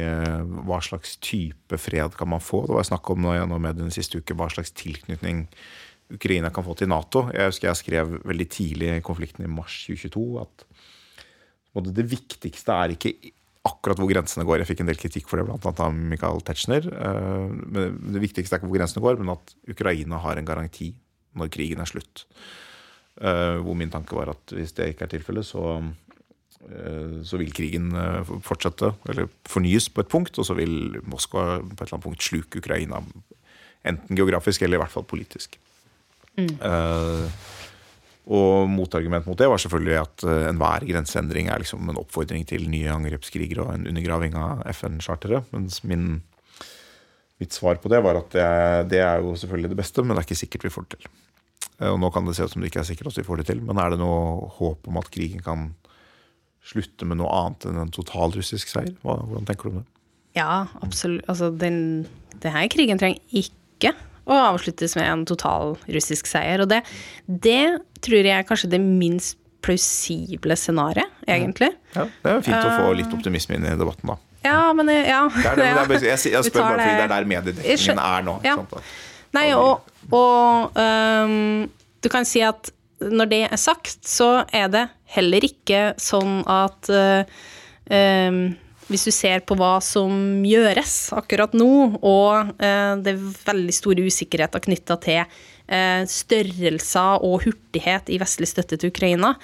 hva 0.68 0.78
slags 0.86 1.16
type 1.18 1.80
fred 1.82 2.14
kan 2.18 2.30
man 2.36 2.44
få? 2.44 2.62
Det 2.68 2.78
var 2.78 2.86
snakk 2.86 3.10
om 3.10 3.26
nå 3.26 3.34
med 3.58 3.82
den 3.82 3.90
siste 3.94 4.22
uke, 4.22 4.38
hva 4.38 4.50
slags 4.52 4.70
tilknytning 4.78 5.48
Ukraina 6.10 6.52
kan 6.54 6.66
få 6.66 6.76
til 6.78 6.90
Nato. 6.90 7.26
Jeg 7.34 7.50
husker 7.50 7.70
jeg 7.70 7.82
skrev 7.82 8.14
veldig 8.26 8.48
tidlig 8.50 8.94
i 8.94 9.02
konflikten 9.06 9.46
i 9.46 9.50
mars 9.50 9.74
2022 9.88 10.24
at 10.42 10.64
det 11.86 12.06
viktigste 12.10 12.74
er 12.74 12.94
ikke 12.96 13.12
akkurat 13.68 14.00
hvor 14.00 14.08
grensene 14.08 14.46
går. 14.48 14.62
Jeg 14.62 14.70
fikk 14.70 14.82
en 14.84 14.90
del 14.90 15.00
kritikk 15.00 15.28
for 15.28 15.40
det, 15.40 15.46
bl.a. 15.48 15.72
av 15.72 15.94
Michael 15.94 16.42
Tetzschner. 16.46 16.86
Eh, 16.90 17.46
men 17.76 17.98
det 18.14 18.24
viktigste 18.24 18.56
er 18.56 18.62
ikke 18.62 18.70
hvor 18.70 18.80
grensene 18.80 19.04
går, 19.04 19.20
men 19.20 19.34
at 19.36 19.54
Ukraina 19.70 20.20
har 20.24 20.40
en 20.40 20.48
garanti 20.48 20.92
når 21.38 21.52
krigen 21.54 21.82
er 21.82 21.90
slutt. 21.90 22.24
Eh, 23.20 23.58
hvor 23.60 23.76
min 23.76 23.92
tanke 23.92 24.16
var 24.16 24.32
at 24.32 24.56
hvis 24.56 24.72
det 24.78 24.92
ikke 24.94 25.08
er 25.08 25.18
tilfellet, 25.18 25.48
så 25.48 25.82
Eh, 26.68 27.22
så 27.24 27.38
vil 27.40 27.54
krigen 27.56 27.88
fortsette, 28.44 28.92
eller 29.08 29.30
fornyes 29.48 29.88
på 29.88 30.02
et 30.04 30.10
punkt, 30.12 30.36
og 30.38 30.44
så 30.44 30.56
vil 30.58 30.98
Moskva 31.08 31.60
på 31.62 31.72
et 31.72 31.86
eller 31.86 31.96
annet 31.96 32.04
punkt 32.04 32.26
sluke 32.26 32.60
Ukraina. 32.60 33.00
Enten 33.86 34.18
geografisk 34.18 34.62
eller 34.62 34.76
i 34.76 34.82
hvert 34.82 34.92
fall 34.92 35.08
politisk. 35.08 35.56
Mm. 36.36 36.52
Uh, 36.60 37.26
og 38.28 38.68
motargument 38.70 39.26
mot 39.26 39.38
det 39.38 39.48
var 39.48 39.60
selvfølgelig 39.62 39.96
at 40.00 40.24
enhver 40.50 40.84
grenseendring 40.86 41.48
er 41.50 41.62
liksom 41.62 41.88
en 41.88 42.00
oppfordring 42.02 42.44
til 42.46 42.68
nye 42.70 42.90
angrepskriger 42.92 43.62
og 43.64 43.72
en 43.74 43.88
undergraving 43.90 44.36
av 44.38 44.60
FN-charteret. 44.74 45.48
Mens 45.54 45.80
min, 45.88 46.20
mitt 47.40 47.56
svar 47.56 47.80
på 47.80 47.90
det 47.90 48.02
var 48.04 48.20
at 48.20 48.30
det, 48.36 48.46
det, 48.92 49.00
er 49.02 49.24
jo 49.24 49.32
selvfølgelig 49.40 49.72
det 49.72 49.80
beste, 49.80 50.04
men 50.04 50.14
det 50.14 50.22
er 50.22 50.28
ikke 50.28 50.42
sikkert 50.42 50.68
vi 50.68 50.74
får 50.74 50.86
det 50.86 50.98
til. 50.98 51.10
Og 51.88 51.96
nå 52.02 52.10
kan 52.12 52.28
det 52.28 52.36
se 52.36 52.44
ut 52.44 52.52
som 52.52 52.62
det 52.62 52.68
ikke 52.70 52.82
er 52.82 52.90
sikkert 52.90 53.10
at 53.10 53.22
vi 53.22 53.26
får 53.26 53.40
det 53.40 53.48
til, 53.48 53.62
men 53.64 53.80
er 53.80 53.94
det 53.94 54.02
noe 54.02 54.50
håp 54.60 54.90
om 54.90 55.00
at 55.00 55.08
krigen 55.12 55.40
kan 55.44 55.70
slutte 56.70 57.08
med 57.08 57.18
noe 57.20 57.32
annet 57.32 57.66
enn 57.70 57.80
en 57.80 57.94
total 57.94 58.36
russisk 58.36 58.68
seier? 58.68 58.92
Hvordan 59.02 59.48
tenker 59.48 59.68
du 59.68 59.72
om 59.72 59.80
det? 59.80 59.88
Ja, 60.36 60.66
absolutt. 60.84 61.24
Altså, 61.30 61.50
den, 61.50 62.06
denne 62.42 62.66
krigen 62.70 63.00
trenger 63.00 63.18
ikke 63.32 63.94
å 64.30 64.38
avsluttes 64.52 64.96
med 64.98 65.08
en 65.10 65.26
total 65.28 65.76
russisk 65.90 66.30
seier. 66.30 66.62
Og 66.62 66.70
det, 66.70 66.82
det 67.26 67.80
tror 68.04 68.22
jeg 68.22 68.36
er 68.36 68.46
kanskje 68.48 68.72
det 68.72 68.80
minst 68.84 69.38
plausible 69.64 70.56
scenarioet, 70.56 71.12
egentlig. 71.28 71.70
Ja, 71.92 72.06
det 72.22 72.32
er 72.32 72.42
fint 72.46 72.64
å 72.64 72.74
få 72.78 72.92
litt 72.96 73.12
optimisme 73.12 73.58
inn 73.58 73.66
i 73.68 73.76
debatten, 73.76 74.14
da. 74.14 74.16
Ja, 74.46 74.72
men 74.72 74.88
ja. 74.88 75.26
Det 75.28 75.52
det, 75.58 75.66
det 75.66 75.68
er, 75.68 76.06
jeg, 76.14 76.32
jeg, 76.32 76.44
spør 76.48 76.64
bare 76.64 76.80
fordi 76.80 76.96
det 76.96 77.04
er 77.04 77.12
der 77.12 77.28
mediedekningen 77.28 78.02
er 78.06 78.24
nå. 78.24 78.36
Ja. 78.46 78.56
Nei, 79.36 79.46
og, 79.54 79.90
og 80.16 80.78
um, 80.80 81.68
du 82.00 82.08
kan 82.12 82.26
si 82.26 82.42
at 82.44 82.72
når 83.00 83.30
det 83.30 83.42
er 83.48 83.60
sagt, 83.60 84.00
så 84.08 84.42
er 84.52 84.72
det 84.72 84.86
heller 85.14 85.44
ikke 85.46 85.84
sånn 86.00 86.40
at 86.50 86.90
uh, 86.92 87.22
um, 87.88 88.42
hvis 88.90 89.06
du 89.06 89.12
ser 89.14 89.44
på 89.46 89.54
hva 89.58 89.76
som 89.84 90.42
gjøres 90.46 91.12
akkurat 91.16 91.54
nå, 91.56 91.70
og 92.02 92.50
uh, 92.58 92.94
det 93.00 93.14
er 93.14 93.22
veldig 93.46 93.74
store 93.76 94.06
usikkerheter 94.10 94.62
knytta 94.66 94.96
til 95.04 95.22
uh, 95.22 96.02
størrelser 96.10 97.24
og 97.26 97.46
hurtighet 97.46 98.10
i 98.10 98.18
vestlig 98.20 98.50
støtte 98.50 98.80
til 98.80 98.90
Ukraina, 98.90 99.36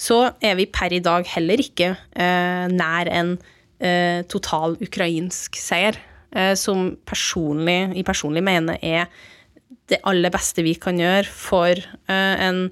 så 0.00 0.22
er 0.42 0.56
vi 0.58 0.66
per 0.72 0.94
i 0.96 1.02
dag 1.04 1.26
heller 1.28 1.60
ikke 1.60 1.90
nær 2.16 3.08
en 3.12 3.34
total 4.32 4.78
ukrainsk 4.80 5.58
seier, 5.60 5.98
som 6.56 6.94
personlig, 7.04 7.92
i 8.00 8.04
personlig 8.08 8.40
mener 8.46 8.80
er 8.80 9.10
det 9.92 9.98
aller 10.08 10.32
beste 10.32 10.64
vi 10.64 10.72
kan 10.80 10.96
gjøre 10.96 11.28
for, 11.28 11.84
en, 12.08 12.62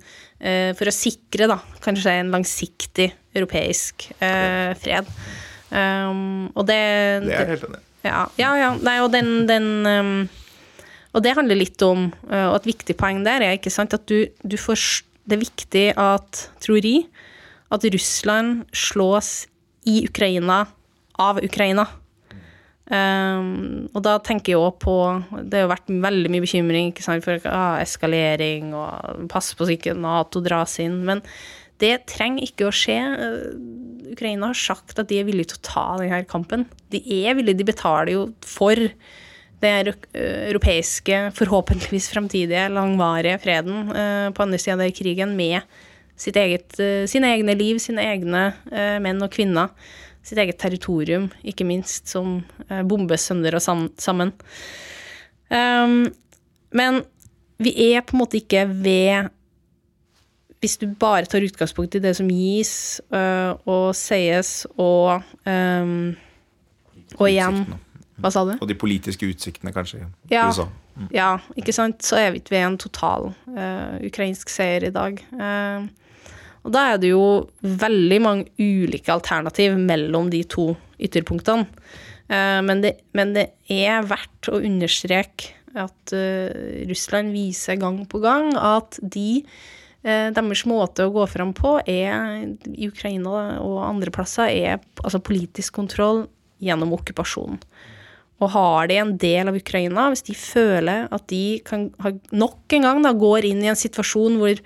for 0.40 0.88
å 0.88 0.96
sikre 0.96 1.50
da, 1.52 1.58
kanskje 1.84 2.16
en 2.22 2.32
langsiktig 2.32 3.10
europeisk 3.36 4.08
fred. 4.16 5.12
Um, 5.68 6.48
og 6.56 6.64
det 6.68 6.80
Det 7.26 7.34
er 7.34 7.42
jeg 7.42 7.50
helt 7.56 7.68
enig 7.68 7.82
ja, 8.06 8.22
ja, 8.40 8.50
ja. 8.56 8.68
Nei, 8.80 8.94
og 9.04 9.10
den, 9.12 9.42
den 9.50 9.66
um, 9.84 10.12
Og 11.12 11.20
det 11.24 11.34
handler 11.36 11.58
litt 11.58 11.82
om 11.84 12.06
Og 12.24 12.54
et 12.56 12.68
viktig 12.70 12.96
poeng 12.96 13.20
der 13.26 13.44
er 13.44 13.58
ikke 13.58 13.72
sant, 13.74 13.92
at 13.92 14.06
du, 14.08 14.22
du, 14.40 14.56
får, 14.56 15.02
det 15.28 15.36
er 15.36 15.42
viktig 15.42 15.84
at, 15.98 16.44
tror 16.64 16.80
jeg, 16.80 17.04
at 17.74 17.84
Russland 17.92 18.62
slås 18.72 19.48
i 19.88 20.00
Ukraina 20.08 20.62
av 21.18 21.40
Ukraina. 21.42 21.84
Um, 22.88 23.88
og 23.92 24.00
da 24.06 24.14
tenker 24.24 24.54
jeg 24.54 24.60
òg 24.62 24.78
på 24.80 24.94
Det 25.44 25.58
har 25.58 25.66
jo 25.66 25.72
vært 25.74 25.90
veldig 26.06 26.30
mye 26.32 26.44
bekymring 26.46 26.94
sant, 27.04 27.26
for 27.26 27.42
ah, 27.50 27.76
eskalering 27.82 28.70
og 28.72 29.26
pass 29.28 29.50
på 29.52 29.66
så 29.68 29.74
ikke 29.74 29.96
Nato 29.98 30.40
dras 30.44 30.78
inn. 30.80 31.02
Men 31.04 31.20
det 31.82 32.06
trenger 32.08 32.46
ikke 32.48 32.70
å 32.70 32.74
skje. 32.74 32.96
Ukraina 34.12 34.50
har 34.50 34.58
sagt 34.58 34.98
at 34.98 35.08
de 35.10 35.20
er 35.20 35.28
villige 35.28 35.52
til 35.52 35.60
å 35.60 35.66
ta 35.68 35.86
denne 36.00 36.22
kampen. 36.30 36.66
De 36.92 37.00
er 37.20 37.36
villige, 37.38 37.60
de 37.60 37.68
betaler 37.68 38.12
jo 38.14 38.26
for 38.46 38.76
den 39.58 39.92
europeiske, 40.14 41.22
forhåpentligvis 41.34 42.10
fremtidige, 42.12 42.68
langvarige 42.70 43.40
freden 43.42 43.88
på 44.34 44.44
andre 44.44 44.60
sida 44.62 44.78
av 44.78 44.92
krigen 44.94 45.34
med 45.38 45.60
eget, 46.38 46.78
sine 47.10 47.32
egne 47.34 47.56
liv, 47.58 47.80
sine 47.82 48.04
egne 48.06 48.44
menn 49.02 49.24
og 49.24 49.32
kvinner 49.34 49.74
sitt 50.28 50.38
eget 50.38 50.58
territorium, 50.60 51.28
ikke 51.46 51.66
minst, 51.66 52.08
som 52.10 52.40
bombes 52.88 53.26
sønder 53.30 53.56
og 53.58 53.64
sammen. 53.64 54.32
Men 55.48 57.02
vi 57.58 57.74
er 57.90 58.04
på 58.06 58.14
en 58.14 58.22
måte 58.22 58.38
ikke 58.40 58.66
ved 58.70 59.32
Hvis 60.62 60.78
du 60.80 60.88
bare 60.98 61.28
tar 61.30 61.44
utgangspunkt 61.46 61.94
i 61.94 62.02
det 62.02 62.16
som 62.18 62.30
gis 62.32 62.72
uh, 63.14 63.54
og 63.68 63.92
sies 63.94 64.64
og 64.74 65.22
um, 65.46 66.16
Og 67.18 67.28
igjen 67.28 67.62
Hva 68.18 68.32
sa 68.34 68.42
du? 68.48 68.56
Og 68.58 68.66
de 68.66 68.74
politiske 68.74 69.28
utsiktene, 69.30 69.70
kanskje, 69.72 70.02
i 70.26 70.34
ja, 70.34 70.48
USA. 70.50 70.66
Mm. 70.98 71.06
Ja, 71.14 71.30
ikke 71.54 71.74
sant. 71.76 72.02
Så 72.02 72.18
er 72.18 72.32
vi 72.34 72.42
ikke 72.42 72.56
ved 72.56 72.66
en 72.66 72.80
total 72.82 73.30
uh, 73.54 73.94
ukrainsk 74.02 74.50
seier 74.50 74.88
i 74.88 74.94
dag. 74.94 75.22
Uh, 75.30 75.86
og 76.66 76.74
da 76.74 76.84
er 76.90 76.98
det 77.00 77.12
jo 77.12 77.24
veldig 77.62 78.18
mange 78.24 78.50
ulike 78.58 79.14
alternativ 79.14 79.78
mellom 79.78 80.28
de 80.34 80.42
to 80.50 80.72
ytterpunktene. 80.98 81.68
Eh, 82.28 82.60
men 82.64 82.82
det, 82.84 82.98
men 83.16 83.32
det 83.36 83.46
er 83.72 84.04
verdt 84.08 84.50
å 84.52 84.60
understreke 84.60 85.54
at 85.78 86.12
uh, 86.16 86.48
Russland 86.88 87.34
viser 87.36 87.76
gang 87.78 88.00
på 88.08 88.18
gang 88.24 88.54
at 88.56 88.96
de 89.04 89.44
deres 90.34 90.64
måte 90.68 91.06
å 91.06 91.12
gå 91.14 91.24
fram 91.30 91.54
på 91.56 91.76
er, 91.84 92.46
i 92.72 92.88
Ukraina 92.88 93.58
og 93.60 93.78
andre 93.84 94.12
plasser 94.14 94.50
er 94.50 94.78
altså 95.02 95.20
politisk 95.24 95.76
kontroll 95.80 96.26
gjennom 96.64 96.94
okkupasjon. 96.96 97.58
Og 98.38 98.52
har 98.54 98.86
de 98.90 99.00
en 99.02 99.16
del 99.18 99.50
av 99.50 99.58
Ukraina, 99.58 100.06
hvis 100.12 100.24
de 100.28 100.36
føler 100.38 101.08
at 101.14 101.26
de 101.30 101.58
kan, 101.66 101.88
nok 102.30 102.78
en 102.78 102.86
gang 102.86 103.02
da, 103.02 103.12
går 103.12 103.48
inn 103.50 103.64
i 103.64 103.70
en 103.72 103.78
situasjon 103.78 104.38
hvor 104.38 104.62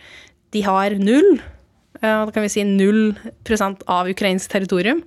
de 0.53 0.65
har 0.67 0.99
null 1.01 1.41
Eh, 2.03 2.25
da 2.27 2.33
kan 2.35 2.43
vi 2.43 2.51
si 2.51 2.65
null 2.67 3.13
prosent 3.47 3.85
av 3.91 4.11
ukrainsk 4.11 4.51
territorium. 4.51 5.05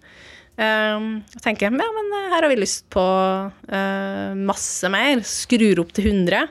og 0.55 1.41
tenker 1.43 1.67
ja, 1.67 1.71
men 1.75 2.13
eh, 2.15 2.29
her 2.31 2.45
har 2.45 2.49
vi 2.49 2.61
lyst 2.61 2.88
på 2.89 3.03
masse 4.47 4.89
mer. 4.89 5.21
Skrur 5.27 5.83
opp 5.83 5.91
til 5.95 6.11
100. 6.13 6.47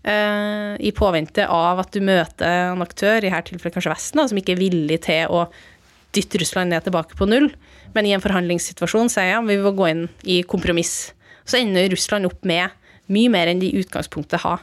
Uh, 0.00 0.80
I 0.80 0.94
påvente 0.96 1.44
av 1.44 1.82
at 1.82 1.92
du 1.92 2.00
møter 2.00 2.72
en 2.72 2.80
aktør, 2.80 3.20
i 3.20 3.32
her 3.32 3.44
tilfellet 3.44 3.76
kanskje 3.76 3.92
Vesten, 3.92 4.22
da, 4.22 4.28
som 4.30 4.38
ikke 4.40 4.54
er 4.54 4.62
villig 4.62 4.96
til 5.04 5.28
å 5.28 5.44
dytte 6.16 6.40
Russland 6.40 6.72
ned 6.72 6.86
tilbake 6.86 7.18
på 7.18 7.28
null. 7.28 7.50
Men 7.94 8.08
i 8.08 8.14
en 8.16 8.22
forhandlingssituasjon 8.24 9.12
sier 9.12 9.34
jeg 9.34 9.48
vi 9.48 9.58
vil 9.60 9.76
gå 9.76 9.88
inn 9.90 10.06
i 10.24 10.40
kompromiss. 10.48 11.12
Så 11.44 11.60
ender 11.60 11.90
Russland 11.92 12.30
opp 12.30 12.40
med 12.48 12.72
mye 13.10 13.30
mer 13.32 13.50
enn 13.50 13.60
de 13.60 13.68
i 13.68 13.82
utgangspunktet 13.82 14.42
har. 14.44 14.62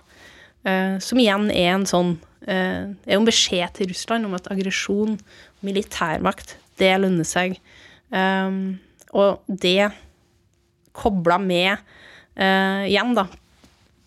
som 1.03 1.19
igjen 1.19 1.49
er 1.51 1.69
en 1.73 1.85
sånn 1.87 2.15
er 2.47 2.95
eh, 3.07 3.13
jo 3.13 3.19
en 3.21 3.27
beskjed 3.27 3.73
til 3.75 3.89
Russland 3.91 4.27
om 4.27 4.35
at 4.35 4.47
aggresjon, 4.51 5.17
militærmakt, 5.65 6.55
det 6.79 6.93
lønner 7.01 7.27
seg. 7.27 7.57
Og 9.11 9.39
det 9.47 9.89
kobla 10.97 11.39
med 11.41 11.77
Igjen, 12.37 13.15
da. 13.17 13.25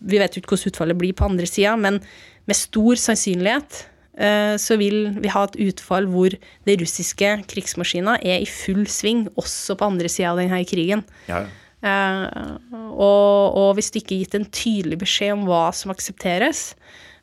Vi 0.01 0.19
vet 0.21 0.35
jo 0.35 0.41
ikke 0.41 0.55
hvordan 0.55 0.73
utfallet 0.73 0.99
blir 0.99 1.15
på 1.17 1.27
andre 1.29 1.47
sida, 1.49 1.77
men 1.79 2.01
med 2.49 2.57
stor 2.57 2.99
sannsynlighet 2.99 3.83
uh, 4.19 4.57
så 4.61 4.77
vil 4.81 5.11
vi 5.21 5.31
ha 5.31 5.45
et 5.47 5.57
utfall 5.67 6.09
hvor 6.11 6.35
det 6.67 6.77
russiske 6.81 7.33
krigsmaskina 7.51 8.17
er 8.19 8.41
i 8.41 8.49
full 8.49 8.85
sving, 8.89 9.27
også 9.39 9.77
på 9.77 9.91
andre 9.93 10.11
sida 10.11 10.33
av 10.33 10.41
denne 10.41 10.61
krigen. 10.69 11.05
Ja. 11.29 11.45
Uh, 11.81 12.57
og, 12.93 13.57
og, 13.57 13.69
hvis 13.77 13.89
det 13.93 14.03
ikke 14.03 14.15
er 14.15 14.23
gitt 14.25 14.37
en 14.37 14.49
tydelig 14.53 15.01
beskjed 15.01 15.35
om 15.37 15.47
hva 15.49 15.67
som 15.75 15.93
aksepteres, 15.93 16.71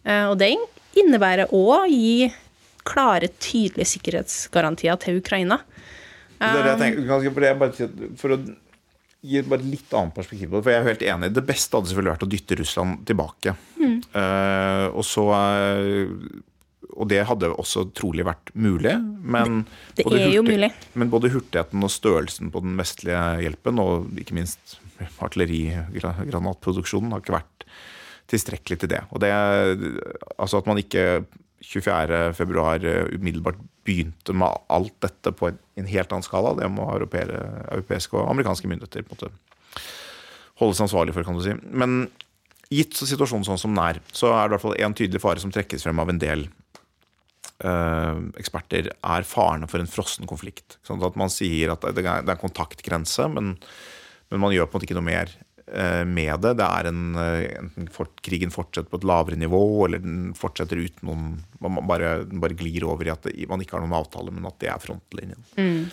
og 0.09 0.39
det 0.41 0.55
innebærer 0.97 1.51
òg 1.53 1.73
å 1.75 1.81
gi 1.91 2.31
klare, 2.89 3.29
tydelige 3.43 3.91
sikkerhetsgarantier 3.93 4.97
til 5.03 5.19
Ukraina. 5.21 5.59
Det 6.39 6.49
er 6.49 6.65
det 6.65 6.71
jeg 6.71 6.81
tenker, 6.81 8.07
for 8.21 8.35
å 8.35 8.39
gi 9.25 9.41
bare 9.51 9.67
litt 9.67 9.95
annet 9.99 10.15
perspektiv 10.15 10.51
på 10.51 10.59
det, 10.59 10.65
for 10.67 10.73
jeg 10.73 10.83
er 10.83 10.91
helt 10.93 11.07
enig. 11.15 11.33
Det 11.35 11.47
beste 11.47 11.75
hadde 11.75 11.91
selvfølgelig 11.91 12.15
vært 12.15 12.27
å 12.27 12.31
dytte 12.35 12.59
Russland 12.61 13.01
tilbake. 13.09 13.55
Mm. 13.81 13.97
Uh, 14.15 14.87
og 14.93 15.05
så 15.07 15.25
uh, 15.35 16.13
og 16.99 17.07
det 17.11 17.21
hadde 17.29 17.51
også 17.53 17.85
trolig 17.97 18.25
vært 18.27 18.51
mulig. 18.59 18.95
Men, 19.23 19.63
det, 19.95 20.07
det 20.09 20.23
er 20.25 20.33
jo 20.35 20.43
mulig. 20.47 20.71
Men 20.99 21.11
både 21.13 21.31
hurtigheten 21.31 21.85
og 21.85 21.93
størrelsen 21.93 22.51
på 22.55 22.63
den 22.65 22.75
vestlige 22.79 23.21
hjelpen, 23.45 23.79
og 23.83 24.19
ikke 24.19 24.35
minst 24.39 24.79
artillerigranatproduksjonen, 25.23 27.13
har 27.15 27.23
ikke 27.23 27.37
vært 27.37 27.69
tilstrekkelig 28.33 28.81
til 28.83 28.91
det. 28.93 29.03
Og 29.15 29.23
det 29.23 29.31
altså 29.31 30.59
at 30.61 30.67
man 30.69 30.81
ikke 30.81 31.05
24.2 31.65 32.85
eh, 32.85 33.09
umiddelbart 33.19 33.59
begynte 33.89 34.35
med 34.37 34.61
alt 34.69 34.95
dette 35.03 35.33
på 35.35 35.51
en, 35.51 35.89
helt 35.89 36.13
annen 36.13 36.27
skala, 36.27 36.55
det 36.59 36.69
må 36.71 36.87
europeiske 36.93 38.19
og 38.19 38.31
amerikanske 38.31 38.71
myndigheter 38.71 39.07
på 39.07 39.17
en 39.17 39.19
måte 39.19 39.85
holdes 40.59 40.83
ansvarlig 40.83 41.15
for, 41.15 41.27
kan 41.27 41.39
du 41.39 41.45
si. 41.45 41.55
Men 41.71 42.09
gitt 42.71 42.99
situasjonen 42.99 43.47
sånn 43.47 43.61
som 43.61 43.75
den 43.75 43.83
er, 43.85 44.01
så 44.13 44.33
er 44.33 44.43
det 44.43 44.51
i 44.51 44.55
hvert 44.57 44.65
fall 44.67 44.81
en 44.83 44.97
tydelig 44.99 45.23
fare 45.23 45.43
som 45.43 45.53
trekkes 45.55 45.87
frem 45.87 46.03
av 46.03 46.11
en 46.11 46.19
del 46.19 46.49
uh, 47.63 48.19
eksperter, 48.43 48.91
er 48.91 49.29
farene 49.29 49.71
for 49.71 49.79
en 49.79 49.91
frossen 49.91 50.27
konflikt. 50.29 50.81
Sånn 50.87 51.05
at 51.07 51.19
man 51.21 51.31
sier 51.31 51.73
at 51.77 51.87
det 51.95 52.03
er 52.03 52.27
en 52.27 52.43
kontaktgrense, 52.43 53.29
men, 53.31 53.55
men 54.35 54.43
man 54.43 54.55
gjør 54.55 54.67
på 54.67 54.75
en 54.75 54.81
måte 54.81 54.91
ikke 54.91 54.99
noe 54.99 55.11
mer 55.13 55.31
Eh, 55.31 55.48
med 56.09 56.41
det. 56.45 56.55
Det 56.59 56.67
er 56.67 56.89
en, 56.91 57.03
eh, 57.21 57.47
enten 57.59 57.89
fort, 57.93 58.23
krigen 58.25 58.53
fortsetter 58.55 58.89
på 58.91 59.01
et 59.01 59.09
lavere 59.09 59.39
nivå, 59.41 59.63
eller 59.87 60.03
den 60.05 60.35
fortsetter 60.39 60.81
uten 60.81 61.09
noen 61.09 61.27
Man 61.61 61.81
bare, 61.89 62.23
bare 62.39 62.55
glir 62.55 62.85
over 62.87 63.09
i 63.09 63.11
at 63.11 63.25
det, 63.27 63.49
man 63.51 63.61
ikke 63.61 63.75
har 63.75 63.83
noen 63.83 63.97
avtale, 63.99 64.31
men 64.31 64.47
at 64.47 64.61
det 64.63 64.69
er 64.71 64.79
frontlinjen. 64.79 65.43
Mm. 65.59 65.91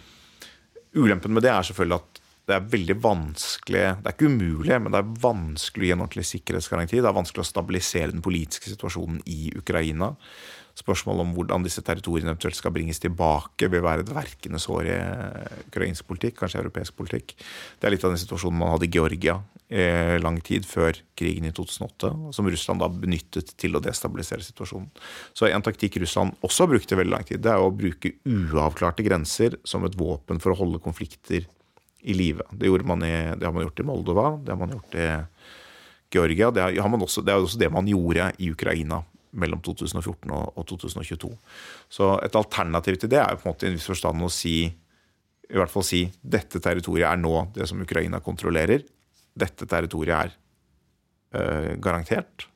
Ulempen 0.96 1.34
med 1.34 1.42
det 1.44 1.50
er 1.50 1.66
selvfølgelig 1.66 1.98
at 1.98 2.22
det 2.46 2.54
er 2.54 2.68
veldig 2.70 2.96
vanskelig 3.02 3.82
Det 4.04 4.06
er 4.06 4.14
ikke 4.14 4.30
umulig, 4.30 4.76
men 4.78 4.94
det 4.94 5.00
er 5.00 5.16
vanskelig 5.24 5.82
å 5.82 5.88
gi 5.88 5.94
en 5.96 6.04
ordentlig 6.06 6.26
sikkerhetsgaranti. 6.30 7.00
Det 7.02 7.10
er 7.10 7.18
vanskelig 7.18 7.42
å 7.42 7.50
stabilisere 7.50 8.14
den 8.14 8.22
politiske 8.26 8.70
situasjonen 8.70 9.18
i 9.26 9.50
Ukraina. 9.58 10.12
Spørsmålet 10.76 11.24
om 11.24 11.34
hvordan 11.38 11.64
disse 11.64 11.80
territoriene 11.86 12.34
eventuelt 12.34 12.58
skal 12.58 12.74
bringes 12.76 13.00
tilbake, 13.00 13.70
vil 13.72 13.84
være 13.86 14.04
et 14.04 14.12
verkende 14.12 14.60
sår 14.60 14.90
i 14.92 14.98
ukrainsk 15.70 16.08
politikk, 16.10 16.36
kanskje 16.42 16.60
europeisk 16.60 16.98
politikk. 17.00 17.32
Det 17.80 17.88
er 17.88 17.96
litt 17.96 18.04
av 18.04 18.12
den 18.12 18.20
situasjonen 18.20 18.60
man 18.60 18.74
hadde 18.74 18.90
i 18.90 18.92
Georgia 18.92 19.38
eh, 19.70 20.18
lang 20.20 20.42
tid 20.44 20.68
før 20.68 21.00
krigen 21.16 21.48
i 21.48 21.54
2008, 21.56 22.12
som 22.36 22.52
Russland 22.52 22.84
da 22.84 22.92
benyttet 22.92 23.56
til 23.56 23.80
å 23.80 23.84
destabilisere 23.84 24.44
situasjonen. 24.44 24.92
Så 25.32 25.48
en 25.48 25.64
taktikk 25.64 25.96
Russland 26.04 26.36
også 26.44 26.66
har 26.66 26.74
brukt 26.76 26.92
i 26.92 27.00
veldig 27.00 27.16
lang 27.16 27.26
tid, 27.32 27.44
det 27.46 27.56
er 27.56 27.64
å 27.64 27.72
bruke 27.72 28.18
uavklarte 28.28 29.08
grenser 29.08 29.56
som 29.64 29.88
et 29.88 29.96
våpen 29.96 30.44
for 30.44 30.52
å 30.52 30.60
holde 30.60 30.84
konflikter 30.84 31.48
i 32.06 32.20
live. 32.20 32.44
Det, 32.52 32.68
det, 32.68 33.46
har 33.48 33.56
man 33.56 33.64
gjort 33.64 33.80
i 33.80 33.88
Moldova, 33.88 34.30
det 34.44 34.54
har 34.54 34.60
man 34.60 34.76
gjort 34.76 35.00
i 35.00 35.10
Georgia. 36.14 36.52
Det, 36.52 36.68
har 36.76 36.92
man 36.92 37.08
også, 37.08 37.24
det 37.24 37.34
er 37.34 37.42
også 37.42 37.64
det 37.64 37.72
man 37.74 37.88
gjorde 37.90 38.34
i 38.44 38.52
Ukraina 38.52 39.06
mellom 39.40 39.62
2014 39.66 40.32
og, 40.32 40.64
2022. 40.72 41.30
Så 41.92 42.10
et 42.26 42.38
alternativ 42.40 43.00
til 43.02 43.12
det 43.12 43.22
er 43.22 43.34
jo 43.34 43.42
på 43.42 43.50
en 43.50 43.54
måte 43.54 43.68
i 43.68 43.72
en 43.72 43.78
viss 43.78 43.90
forstand 43.90 44.26
å 44.26 44.32
si 44.32 44.58
i 45.46 45.60
hvert 45.60 45.70
fall 45.70 45.86
si 45.86 46.02
dette 46.22 46.62
territoriet 46.64 47.06
er 47.06 47.22
nå 47.22 47.34
det 47.54 47.68
som 47.70 47.82
Ukraina 47.84 48.22
kontrollerer. 48.24 48.82
Dette 49.36 49.68
territoriet 49.70 50.16
er 50.18 50.34
øh, 51.38 51.72
garantert. 51.84 52.48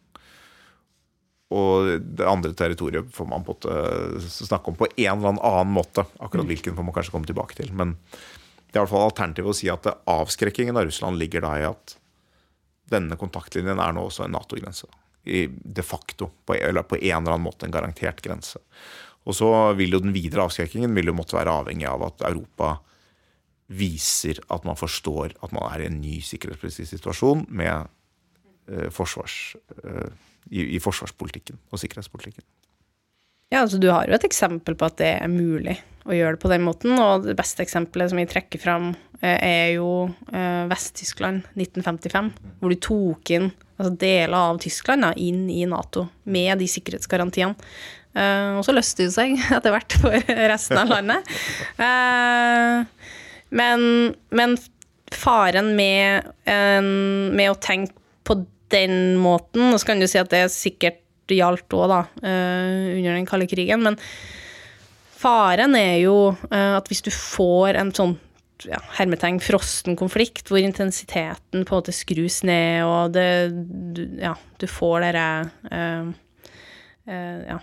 Og 1.54 2.02
det 2.02 2.26
andre 2.30 2.54
territoriet 2.58 3.10
får 3.14 3.30
man 3.30 3.46
på 3.46 3.56
en 3.70 4.18
snakke 4.22 4.72
om 4.72 4.78
på 4.78 4.90
en 4.90 5.22
eller 5.22 5.38
annen 5.38 5.74
måte. 5.74 6.06
Akkurat 6.18 6.46
mm. 6.46 6.50
hvilken 6.50 6.78
får 6.78 6.88
man 6.88 6.96
kanskje 6.98 7.14
komme 7.14 7.30
tilbake 7.30 7.58
til. 7.58 7.72
Men 7.78 7.96
det 8.70 8.78
er 8.78 8.80
i 8.80 8.84
hvert 8.84 8.94
fall 8.94 9.08
alternativet 9.08 9.54
å 9.54 9.58
si 9.58 9.70
at 9.74 9.90
avskrekkingen 10.10 10.78
av 10.78 10.90
Russland 10.90 11.18
ligger 11.22 11.46
da 11.46 11.54
i 11.58 11.68
at 11.70 11.96
denne 12.90 13.18
kontaktlinjen 13.22 13.82
er 13.82 13.94
nå 13.94 14.08
også 14.10 14.26
en 14.26 14.34
Nato-grense 14.34 14.90
de 15.30 15.86
facto, 15.86 16.30
på, 16.46 16.56
eller 16.58 16.86
på 16.88 16.98
en 17.00 17.22
eller 17.22 17.36
annen 17.36 17.48
måte, 17.48 17.68
en 17.68 17.74
garantert 17.74 18.22
grense. 18.26 18.62
Og 19.28 19.36
så 19.38 19.50
vil 19.78 19.94
jo 19.94 20.02
den 20.04 20.16
videre 20.16 20.46
avskrekkingen 20.48 20.94
vil 20.96 21.12
jo 21.12 21.18
måtte 21.18 21.38
være 21.38 21.54
avhengig 21.62 21.88
av 21.90 22.06
at 22.08 22.24
Europa 22.30 22.78
viser 23.70 24.40
at 24.50 24.66
man 24.66 24.78
forstår 24.80 25.36
at 25.46 25.52
man 25.54 25.68
er 25.70 25.84
i 25.84 25.90
en 25.90 26.00
ny 26.02 26.18
sikkerhetspolitisk 26.26 26.90
situasjon 26.90 27.46
med 27.54 27.90
eh, 28.72 28.88
forsvars, 28.94 29.36
eh, 29.84 30.08
i, 30.50 30.64
i, 30.64 30.80
forsvarspolitikken 30.82 31.60
og 31.70 31.82
sikkerhetspolitikken. 31.82 32.46
Ja, 33.50 33.62
altså 33.62 33.78
du 33.82 33.90
har 33.92 34.10
jo 34.10 34.18
et 34.18 34.26
eksempel 34.26 34.78
på 34.78 34.90
at 34.90 34.98
det 35.02 35.12
er 35.20 35.30
mulig 35.30 35.78
å 36.10 36.18
gjøre 36.18 36.36
det 36.36 36.42
på 36.42 36.52
den 36.52 36.66
måten, 36.66 36.98
og 36.98 37.28
det 37.28 37.38
beste 37.38 37.64
eksempelet 37.64 38.12
som 38.12 38.20
vi 38.20 38.28
trekker 38.30 38.62
fram, 38.62 38.92
eh, 39.22 39.38
er 39.38 39.68
jo 39.78 40.10
eh, 40.34 40.66
Vest-Tyskland 40.70 41.46
1955, 41.54 42.32
hvor 42.60 42.74
du 42.74 42.80
tok 42.82 43.34
inn 43.38 43.50
altså 43.80 43.94
deler 44.02 44.36
av 44.36 44.60
Tyskland 44.60 45.06
da, 45.06 45.14
inn 45.16 45.46
i 45.54 45.64
Nato 45.70 46.08
med 46.28 46.60
de 46.60 46.68
sikkerhetsgarantiene. 46.68 47.56
Eh, 48.18 48.58
og 48.58 48.66
så 48.66 48.76
løste 48.76 49.06
det 49.06 49.14
seg 49.16 49.38
etter 49.58 49.76
hvert 49.76 49.98
for 50.02 50.34
resten 50.50 50.82
av 50.82 50.92
landet. 50.92 51.38
men, 53.62 53.86
men 54.36 54.58
faren 55.14 55.72
med, 55.78 56.28
med, 56.46 57.46
å 57.50 57.62
tenke 57.62 57.96
på 58.28 58.36
den 58.74 59.16
måten, 59.22 59.72
og 59.72 59.80
så 59.82 59.92
kan 59.92 60.02
du 60.02 60.10
si 60.10 60.20
at 60.22 60.30
det 60.34 60.44
sikkert 60.54 61.00
gjaldt 61.30 61.74
òg, 61.78 61.88
da, 61.90 62.02
under 62.26 63.16
den 63.16 63.26
kalde 63.30 63.48
krigen, 63.50 63.86
men 63.86 63.98
Faren 65.20 65.76
er 65.76 65.98
jo 66.04 66.32
uh, 66.32 66.74
at 66.78 66.90
hvis 66.90 67.04
du 67.06 67.12
får 67.14 67.80
en 67.80 67.92
sånn 67.96 68.16
ja, 68.68 68.80
hermetegn 68.98 69.40
frosten 69.44 69.96
konflikt, 70.00 70.50
hvor 70.52 70.60
intensiteten 70.60 71.64
på 71.64 71.76
en 71.76 71.80
måte 71.80 71.96
skrus 71.96 72.42
ned, 72.48 72.84
og 72.88 73.14
det 73.16 73.30
du, 73.96 74.04
Ja, 74.20 74.34
du 74.60 74.68
får 74.68 75.08
dere 75.08 75.28
uh, 75.72 76.12
uh, 77.08 77.40
Ja. 77.50 77.60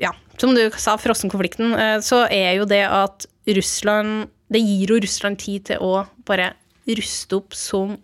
ja, 0.00 0.10
som 0.40 0.54
du 0.56 0.62
sa, 0.80 0.94
frossenkonflikten, 0.98 1.74
så 2.02 2.24
er 2.32 2.54
jo 2.56 2.64
det 2.64 2.80
at 2.88 3.26
Russland 3.44 4.30
Det 4.48 4.62
gir 4.62 4.94
jo 4.94 5.02
Russland 5.02 5.36
tid 5.42 5.66
til 5.68 5.82
å 5.84 6.06
bare 6.24 6.54
ruste 6.88 7.36
opp 7.36 7.54
som 7.56 7.98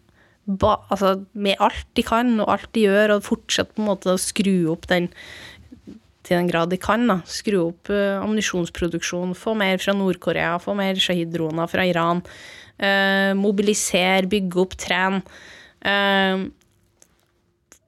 ba, 0.45 0.77
altså, 0.91 1.25
med 1.33 1.61
alt 1.63 1.87
de 1.97 2.05
kan, 2.05 2.33
og 2.43 2.51
alt 2.53 2.71
de 2.75 2.87
gjør, 2.87 3.17
og 3.17 3.27
fortsette 3.27 3.77
på 3.77 3.85
en 3.85 3.91
måte 3.91 4.15
å 4.15 4.21
skru 4.21 4.71
opp 4.73 4.89
den 4.91 5.11
til 6.27 6.37
den 6.37 6.51
grad 6.51 6.73
de 6.73 6.79
kan. 6.81 7.07
Da. 7.09 7.21
Skru 7.29 7.61
opp 7.69 7.91
uh, 7.93 8.21
ammunisjonsproduksjon, 8.21 9.37
få 9.39 9.55
mer 9.59 9.81
fra 9.83 9.95
Nord-Korea, 9.97 10.57
få 10.63 10.77
mer 10.79 11.01
Shahid-droner 11.01 11.71
fra 11.71 11.87
Iran. 11.89 12.23
Uh, 12.81 13.33
mobilisere, 13.39 14.29
bygge 14.31 14.63
opp, 14.63 14.77
trene. 14.81 15.23
Uh, 15.81 16.47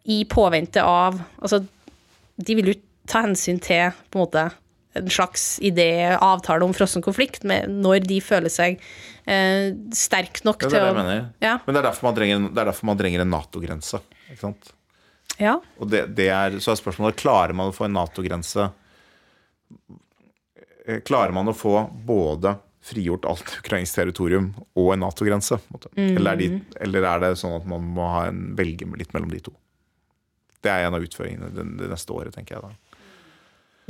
I 0.08 0.22
påvente 0.24 0.80
av 0.80 1.18
Altså, 1.44 1.60
de 2.40 2.56
vil 2.56 2.72
jo 2.72 2.74
ta 3.06 3.20
hensyn 3.26 3.60
til 3.60 3.92
på 4.08 4.16
en 4.16 4.22
måte 4.24 4.44
en 4.92 5.08
slags 5.10 5.56
idé, 5.64 6.12
avtale 6.20 6.66
om 6.66 6.74
frossen 6.76 7.04
konflikt, 7.04 7.44
når 7.44 8.04
de 8.04 8.18
føler 8.24 8.52
seg 8.52 8.80
eh, 9.24 9.72
sterk 9.96 10.42
nok 10.44 10.60
til 10.60 10.68
å 10.68 10.72
Det 10.72 10.78
er 10.78 10.84
det 10.84 10.90
jeg 10.90 10.98
mener. 10.98 11.22
Ja. 11.40 11.54
Men 11.64 11.76
det 11.76 11.80
er 11.80 11.88
derfor 11.88 12.08
man 12.10 12.18
trenger, 12.18 12.46
det 12.48 12.60
er 12.60 12.70
derfor 12.70 12.88
man 12.90 13.00
trenger 13.00 13.24
en 13.24 13.32
Nato-grense. 13.32 14.02
ikke 14.28 14.42
sant? 14.42 14.72
Ja. 15.40 15.56
Og 15.78 15.88
det, 15.90 16.06
det 16.18 16.28
er, 16.32 16.58
så 16.62 16.72
er 16.72 16.80
spørsmålet 16.80 17.20
klarer 17.20 17.56
man 17.56 17.70
å 17.70 17.76
få 17.76 17.86
en 17.86 17.96
Nato-grense 17.96 18.68
eh, 20.86 21.00
Klarer 21.06 21.32
man 21.34 21.48
å 21.48 21.56
få 21.56 21.86
både 22.06 22.56
frigjort 22.82 23.26
alt 23.30 23.56
ukrainsk 23.62 23.98
territorium 24.00 24.52
og 24.74 24.92
en 24.94 25.04
Nato-grense? 25.06 25.58
Mm. 25.96 26.16
Eller, 26.18 26.46
eller, 26.80 27.08
er 27.08 27.24
det 27.24 27.34
sånn 27.40 27.58
at 27.58 27.68
man 27.68 27.84
må 27.96 28.08
ha 28.16 28.26
en, 28.30 28.52
velge 28.58 28.88
litt 28.98 29.14
mellom 29.16 29.32
de 29.32 29.42
to? 29.48 29.54
Det 30.62 30.70
er 30.70 30.86
en 30.86 30.94
av 30.94 31.02
utføringene 31.02 31.50
det, 31.54 31.66
det 31.80 31.90
neste 31.90 32.14
året, 32.14 32.34
tenker 32.36 32.58
jeg 32.58 32.66
da. 32.68 32.98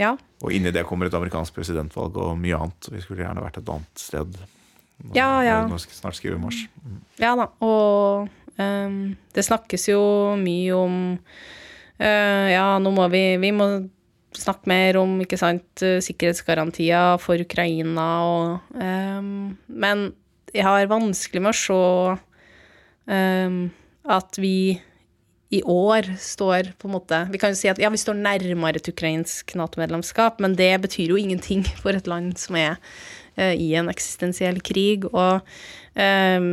Ja. 0.01 0.14
Og 0.40 0.55
inni 0.57 0.72
det 0.72 0.86
kommer 0.88 1.09
et 1.09 1.16
amerikansk 1.16 1.55
presidentvalg 1.57 2.16
og 2.16 2.36
mye 2.40 2.59
annet. 2.59 2.88
Vi 2.95 3.03
skulle 3.05 3.26
gjerne 3.26 3.45
vært 3.45 3.61
et 3.61 3.72
annet 3.72 4.01
sted. 4.01 4.38
Nå, 5.03 5.12
ja, 5.16 5.28
ja. 5.45 5.59
Nå 5.68 5.76
snart 5.82 6.16
skriver 6.16 6.38
vi 6.38 6.45
mars. 6.47 6.62
Mm. 6.80 7.01
Ja 7.20 7.34
da. 7.38 7.49
Og 7.64 8.30
det 8.59 9.45
snakkes 9.47 9.89
jo 9.89 10.03
mye 10.39 10.77
om 10.77 10.97
uh, 11.17 12.47
Ja, 12.53 12.79
nå 12.83 12.93
må 12.95 13.07
vi 13.13 13.23
Vi 13.41 13.53
må 13.57 13.69
snakke 14.37 14.69
mer 14.71 14.97
om 15.01 15.19
ikke 15.25 15.39
sant, 15.41 15.83
sikkerhetsgarantier 15.83 17.19
for 17.21 17.41
Ukraina 17.41 18.07
og 18.29 18.77
um, 18.77 19.57
Men 19.69 20.11
jeg 20.53 20.65
har 20.67 20.89
vanskelig 20.91 21.43
med 21.43 21.53
å 21.53 21.59
se 21.59 21.83
um, 23.09 23.59
at 24.13 24.41
vi 24.41 24.81
i 25.53 25.61
år 25.69 26.09
står 26.21 26.73
på 26.81 26.89
en 26.89 26.95
måte 26.97 27.19
Vi 27.33 27.41
kan 27.41 27.53
jo 27.53 27.61
si 27.61 27.69
at 27.69 27.81
ja, 27.81 27.91
vi 27.93 28.01
står 28.01 28.17
nærmere 28.21 28.81
et 28.81 28.89
ukrainsk 28.89 29.53
Nato-medlemskap, 29.59 30.41
men 30.41 30.57
det 30.57 30.73
betyr 30.85 31.13
jo 31.13 31.21
ingenting 31.21 31.65
for 31.83 31.97
et 31.97 32.09
land 32.09 32.39
som 32.41 32.57
er 32.61 32.79
uh, 33.37 33.53
i 33.53 33.73
en 33.77 33.93
eksistensiell 33.93 34.63
krig. 34.65 35.05
Og 35.13 35.45
um, 35.97 36.53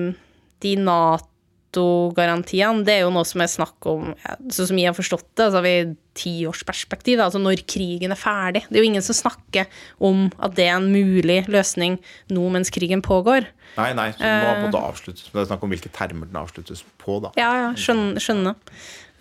de 0.63 0.75
Nato 0.83 1.27
Nato-garantiene, 1.69 2.83
det 2.85 2.95
er 2.97 3.03
jo 3.03 3.11
noe 3.13 3.25
som 3.27 3.41
er 3.43 3.49
snakk 3.49 3.85
om 3.85 4.13
Sånn 4.49 4.71
som 4.71 4.79
jeg 4.79 4.89
har 4.89 4.97
forstått 4.97 5.27
det, 5.37 5.45
altså 5.45 5.61
vi 5.61 5.73
tiårsperspektiv, 6.19 7.21
altså 7.21 7.39
når 7.39 7.61
krigen 7.69 8.11
er 8.11 8.19
ferdig. 8.19 8.63
Det 8.67 8.75
er 8.75 8.83
jo 8.83 8.89
ingen 8.89 9.05
som 9.05 9.15
snakker 9.15 9.69
om 10.03 10.27
at 10.41 10.55
det 10.57 10.65
er 10.65 10.79
en 10.79 10.89
mulig 10.91 11.43
løsning 11.47 11.99
nå 12.33 12.47
mens 12.51 12.73
krigen 12.73 13.03
pågår. 13.05 13.47
Nei, 13.77 13.93
nei, 13.95 14.09
så 14.17 14.25
nå 14.25 14.55
må 14.63 14.71
det 14.73 14.81
avsluttes. 14.81 15.29
Men 15.29 15.37
det 15.37 15.45
er 15.45 15.51
snakk 15.53 15.63
om 15.63 15.73
hvilke 15.75 15.93
termer 15.95 16.27
den 16.27 16.41
avsluttes 16.41 16.83
på, 16.99 17.21
da. 17.23 17.31
Ja, 17.39 17.51
ja, 17.61 17.69
skjønner. 17.77 18.19
skjønner. 18.19 18.57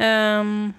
Um, 0.00 0.72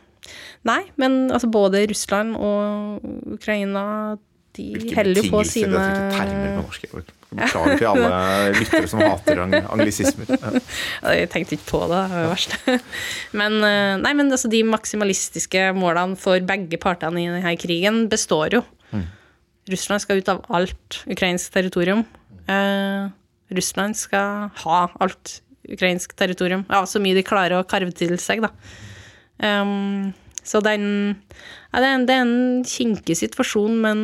nei, 0.67 0.81
men 0.99 1.21
altså 1.29 1.51
både 1.53 1.85
Russland 1.91 2.35
og 2.35 3.05
Ukraina 3.37 4.17
de 4.59 4.93
heller 4.97 5.29
på 5.31 5.43
sine 5.47 5.71
Hvilke 5.71 6.17
termer 6.17 6.51
på 6.57 6.65
norsk? 6.65 7.15
Beklager 7.29 7.77
til 7.77 7.87
alle 7.91 8.21
lyttere 8.55 8.89
som 8.89 9.03
hater 9.03 9.41
anglisismer. 9.45 10.31
Jeg 11.19 11.29
tenkte 11.33 11.57
ikke 11.57 11.67
på 11.69 11.81
det, 11.91 11.99
det 12.09 12.15
var 12.15 12.25
det 12.25 12.31
verste. 12.33 12.77
Men, 13.39 13.59
eh, 13.65 13.95
nei, 14.01 14.13
men 14.17 14.33
altså, 14.33 14.49
de 14.49 14.63
maksimalistiske 14.65 15.67
målene 15.77 16.17
for 16.19 16.41
begge 16.41 16.79
partene 16.81 17.21
i 17.21 17.29
denne 17.29 17.53
krigen 17.61 18.07
består 18.09 18.57
jo. 18.57 18.63
Mm. 18.89 19.05
Russland 19.69 20.01
skal 20.01 20.23
ut 20.23 20.31
av 20.33 20.41
alt 20.49 21.03
ukrainsk 21.05 21.53
territorium. 21.53 22.01
Uh, 22.49 23.11
Russland 23.53 23.97
skal 23.97 24.49
ha 24.63 24.79
alt 25.01 25.39
ukrainsk 25.69 26.15
territorium. 26.17 26.65
Ja, 26.69 26.81
så 26.89 27.01
mye 27.01 27.17
de 27.17 27.25
klarer 27.25 27.59
å 27.59 27.67
karve 27.69 27.93
til 27.93 28.17
seg, 28.21 28.41
da. 28.45 28.49
Um, 29.39 30.09
så 30.43 30.61
det 30.63 30.75
er, 30.75 30.81
en, 30.81 31.15
ja, 31.73 31.81
det, 31.81 31.85
er 31.85 31.93
en, 31.93 32.07
det 32.07 32.15
er 32.15 32.25
en 32.25 32.65
kinkig 32.67 33.17
situasjon, 33.19 33.77
men 33.83 34.01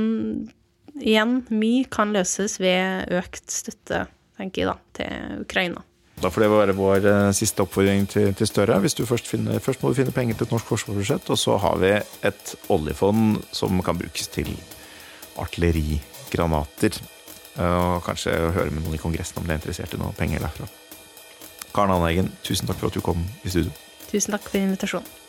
igjen, 1.01 1.41
mye 1.51 1.87
kan 1.91 2.13
løses 2.15 2.59
ved 2.61 3.11
økt 3.15 3.51
støtte, 3.51 4.05
tenker 4.39 4.63
jeg 4.63 4.71
da, 4.71 4.77
til 4.99 5.43
Ukraina. 5.45 5.83
Da 6.21 6.31
får 6.31 6.45
det 6.45 6.51
være 6.51 6.75
vår 6.77 7.07
uh, 7.09 7.31
siste 7.35 7.63
oppfordring 7.65 8.05
til, 8.07 8.29
til 8.37 8.47
Støre. 8.47 8.77
Hvis 8.79 8.95
du 8.95 9.03
først, 9.07 9.27
finner, 9.27 9.59
først 9.59 9.83
må 9.83 9.91
du 9.91 9.97
finne 9.97 10.15
penger 10.15 10.37
til 10.37 10.47
et 10.47 10.53
norsk 10.55 10.69
forsvarsbudsjett, 10.71 11.27
og 11.33 11.39
så 11.39 11.57
har 11.59 11.75
vi 11.81 11.91
et 12.29 12.53
oljefond 12.71 13.41
som 13.55 13.83
kan 13.83 13.99
brukes 13.99 14.31
til 14.31 14.53
artillerigranater. 15.43 17.01
Uh, 17.59 17.97
og 17.97 18.07
kanskje 18.07 18.35
høre 18.55 18.71
med 18.71 18.83
noen 18.83 18.95
i 18.95 19.01
Kongressen 19.01 19.41
om 19.41 19.47
de 19.47 19.55
er 19.55 19.59
interessert 19.59 19.95
i 19.95 19.99
noe 19.99 20.15
penger 20.15 20.43
derfra. 20.43 20.71
Karen 21.75 21.97
Aneggen, 21.97 22.31
tusen 22.47 22.67
takk 22.67 22.79
for 22.79 22.91
at 22.91 22.95
du 22.95 23.03
kom 23.03 23.27
i 23.43 23.51
studio. 23.51 23.75
Tusen 24.07 24.35
takk 24.35 24.47
for 24.47 24.61
invitasjonen. 24.61 25.24